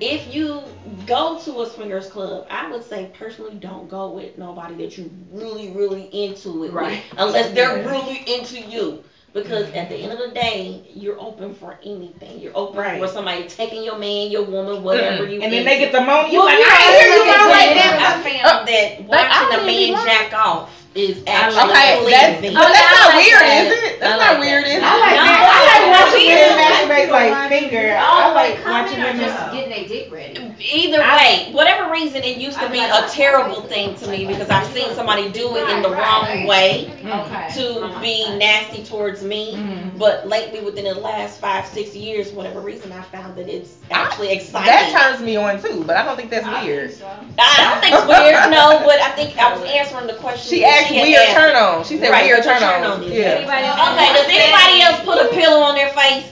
If 0.00 0.26
you 0.26 0.62
go 1.06 1.36
to 1.38 1.60
a 1.62 1.66
swingers 1.66 2.06
club, 2.06 2.44
I 2.50 2.64
would 2.66 2.82
say 2.82 3.08
personally 3.12 3.54
don't 3.54 3.88
go 3.88 4.08
with 4.08 4.36
nobody 4.36 4.74
that 4.76 4.96
you 4.96 5.10
really, 5.30 5.68
really 5.68 6.04
into 6.12 6.64
it 6.64 6.72
Right. 6.72 7.00
with, 7.00 7.02
unless 7.16 7.48
they're 7.50 7.72
really 7.86 8.22
into 8.26 8.58
you. 8.60 9.02
Because 9.32 9.70
at 9.74 9.88
the 9.88 9.94
end 9.94 10.10
of 10.12 10.18
the 10.18 10.34
day, 10.34 10.82
you're 10.92 11.14
open 11.20 11.54
for 11.54 11.78
anything. 11.84 12.40
You're 12.40 12.56
open 12.56 12.78
Right. 12.80 12.98
for 13.00 13.06
somebody 13.06 13.46
taking 13.46 13.84
your 13.84 13.96
man, 13.96 14.30
your 14.30 14.42
woman, 14.42 14.82
whatever 14.82 15.24
you. 15.24 15.40
And 15.40 15.52
then 15.52 15.64
they 15.64 15.78
get 15.78 15.92
the 15.92 16.00
moan. 16.00 16.30
You 16.32 16.40
Well, 16.42 16.46
like, 16.50 16.58
I 16.66 16.82
hear 16.98 17.06
you 17.14 17.18
look 17.22 17.28
at 17.30 17.38
moan 17.38 17.50
like 17.50 17.70
that. 17.78 17.94
that. 17.94 18.10
I 18.10 18.22
found 18.26 18.42
oh, 18.42 18.66
that 18.66 18.86
watching 19.06 19.50
a 19.54 19.62
man 19.62 19.92
lying. 19.94 19.94
jack 20.02 20.34
off 20.34 20.74
is 20.96 21.22
actually 21.30 21.62
Okay, 21.70 22.10
that's, 22.10 22.38
pleasing. 22.42 22.54
but 22.58 22.72
that's 22.74 22.90
not 22.98 23.14
like 23.14 23.22
weird, 23.22 23.38
that. 23.46 23.62
is 23.62 23.70
it? 23.70 24.00
That's 24.00 24.18
I 24.18 24.26
not 24.34 24.40
weird, 24.42 24.64
that. 24.66 24.74
is 24.74 24.74
it? 24.74 24.82
I 24.82 24.94
like 24.98 25.14
No, 25.14 25.22
that. 25.22 25.38
I 25.46 25.46
I 25.46 25.62
like 25.62 25.82
like 25.86 25.94
watching 25.94 26.26
weird. 26.26 26.50
men 26.50 26.58
masturbate 26.58 27.10
like 27.14 27.34
finger. 27.48 27.86
I 28.02 28.32
like 28.34 28.54
watching 28.66 28.98
them. 28.98 29.14
Just 29.20 29.38
getting 29.54 29.70
their 29.70 29.86
dick 29.86 30.10
ready. 30.10 30.39
Either 30.60 30.98
way, 31.00 31.48
whatever 31.52 31.90
reason, 31.90 32.22
it 32.22 32.36
used 32.36 32.58
to 32.60 32.68
be 32.70 32.78
a 32.80 33.06
terrible 33.10 33.62
thing 33.62 33.94
to 33.96 34.06
me 34.08 34.26
because 34.26 34.48
I've 34.50 34.66
seen 34.68 34.92
somebody 34.94 35.30
do 35.30 35.56
it 35.56 35.68
in 35.70 35.82
the 35.82 35.90
wrong 35.90 36.46
way 36.46 36.90
Okay. 37.04 37.48
to 37.54 37.98
be 38.00 38.28
nasty 38.36 38.84
towards 38.84 39.22
me. 39.22 39.54
Mhm. 39.56 39.98
But 39.98 40.28
lately, 40.28 40.60
within 40.60 40.84
the 40.84 40.94
last 40.94 41.40
five, 41.40 41.66
six 41.66 41.94
years, 41.94 42.30
whatever 42.32 42.60
reason, 42.60 42.92
I 42.92 43.02
found 43.16 43.36
that 43.36 43.48
it's 43.48 43.70
actually 43.90 44.32
exciting. 44.32 44.66
That 44.66 44.90
turns 44.92 45.20
me 45.22 45.36
on 45.36 45.62
too, 45.62 45.82
but 45.86 45.96
I 45.96 46.04
don't 46.04 46.16
think 46.16 46.30
that's 46.30 46.46
weird. 46.46 46.94
I 47.38 47.62
don't 47.64 47.80
think 47.80 47.94
it's 47.94 48.06
weird, 48.06 48.50
no, 48.50 48.80
but 48.84 49.00
I 49.00 49.10
think 49.10 49.38
I 49.38 49.52
was 49.52 49.62
answering 49.64 50.06
the 50.08 50.14
question. 50.14 50.50
She 50.50 50.60
that 50.60 50.82
asked 50.82 50.86
had 50.92 51.02
weird 51.02 51.28
turn 51.30 51.56
on. 51.56 51.84
She 51.84 51.98
said 51.98 52.10
Right, 52.10 52.24
weird 52.24 52.38
what's 52.38 52.46
your 52.46 52.54
turn 52.58 52.62
turn 52.62 52.84
on. 52.84 53.02
on? 53.02 53.02
Yeah. 53.02 53.40
Anybody? 53.40 53.66
Okay, 53.66 54.12
does 54.12 54.26
anybody 54.28 54.82
else 54.82 55.00
put 55.04 55.18
a 55.24 55.28
pillow 55.34 55.60
on 55.60 55.74
their 55.74 55.88
face? 55.88 56.24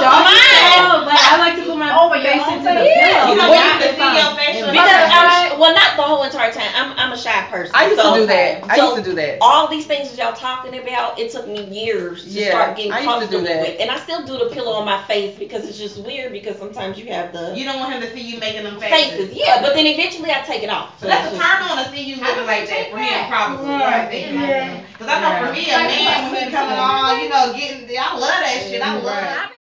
doggy 0.00 0.24
Mine. 0.24 0.34
style, 0.34 1.04
like 1.06 1.20
I 1.20 1.34
like 1.38 1.54
to 1.56 1.64
put 1.66 1.78
my 1.78 1.90
oh, 1.94 2.10
face 2.10 2.46
into 2.48 2.70
the 2.70 2.84
pillow. 2.86 3.26
You 3.30 3.36
don't 3.36 3.48
What 3.48 3.58
have 3.58 3.82
to 3.82 3.88
see 3.94 4.10
your 4.18 4.30
facial 4.38 4.70
Because 4.72 5.02
I'm, 5.10 5.58
well, 5.60 5.74
not 5.74 5.96
the 5.96 6.02
whole 6.02 6.22
entire 6.24 6.52
time. 6.52 6.70
I'm, 6.74 6.92
I'm 6.98 7.12
a 7.12 7.18
shy 7.18 7.46
person. 7.50 7.72
I 7.74 7.88
used 7.88 8.00
so 8.00 8.14
to 8.14 8.20
do 8.20 8.26
that. 8.26 8.64
I 8.70 8.76
so 8.76 8.94
used 8.94 9.04
to 9.04 9.10
do 9.10 9.16
that. 9.16 9.38
All 9.40 9.68
these 9.68 9.86
things 9.86 10.10
that 10.10 10.18
y'all 10.18 10.34
talking 10.34 10.78
about, 10.78 11.18
it 11.18 11.30
took 11.32 11.46
me 11.48 11.64
years 11.66 12.24
to 12.24 12.30
Yeah, 12.30 12.50
start 12.50 12.76
getting 12.76 12.92
I 12.92 13.00
used 13.00 13.30
to 13.30 13.38
do 13.38 13.42
comfortable 13.42 13.44
that. 13.44 13.60
with. 13.68 13.80
And 13.80 13.90
I 13.90 13.98
still 13.98 14.24
do 14.24 14.38
the 14.38 14.50
pillow 14.54 14.72
on 14.72 14.84
my 14.86 15.02
face 15.04 15.38
because 15.38 15.68
it's 15.68 15.78
just 15.78 15.98
weird 16.04 16.32
because 16.32 16.56
sometimes 16.58 16.98
you 16.98 17.06
have 17.12 17.32
the 17.32 17.54
You 17.56 17.64
don't 17.64 17.78
want 17.80 17.92
him 17.94 18.00
to 18.02 18.12
see 18.12 18.20
you 18.22 18.38
making 18.38 18.64
them 18.64 18.78
faces. 18.80 19.28
faces. 19.28 19.36
Yeah, 19.36 19.60
but 19.62 19.74
then 19.74 19.86
eventually 19.86 20.30
I 20.30 20.40
take 20.42 20.62
it 20.62 20.70
off. 20.70 20.98
So 21.00 21.06
that's 21.06 21.32
a 21.32 21.36
turn 21.38 21.62
on 21.62 21.84
to 21.84 21.90
see 21.90 22.02
you 22.04 22.16
looking 22.16 22.46
like 22.46 22.68
that 22.68 22.90
for 22.90 22.98
him, 22.98 23.28
probably. 23.28 23.68
Right. 23.68 24.84
Because 24.92 25.08
I 25.08 25.20
know 25.20 25.46
for 25.46 25.52
me, 25.52 25.70
a 25.70 25.78
man 25.78 26.32
when 26.32 26.44
he 26.44 26.50
coming 26.50 26.78
on, 26.78 27.20
you 27.22 27.28
know, 27.28 27.52
getting, 27.52 27.98
I 27.98 28.14
love 28.14 28.20
that 28.20 28.66
shit. 28.68 28.82
I 28.82 28.98
love. 29.00 29.57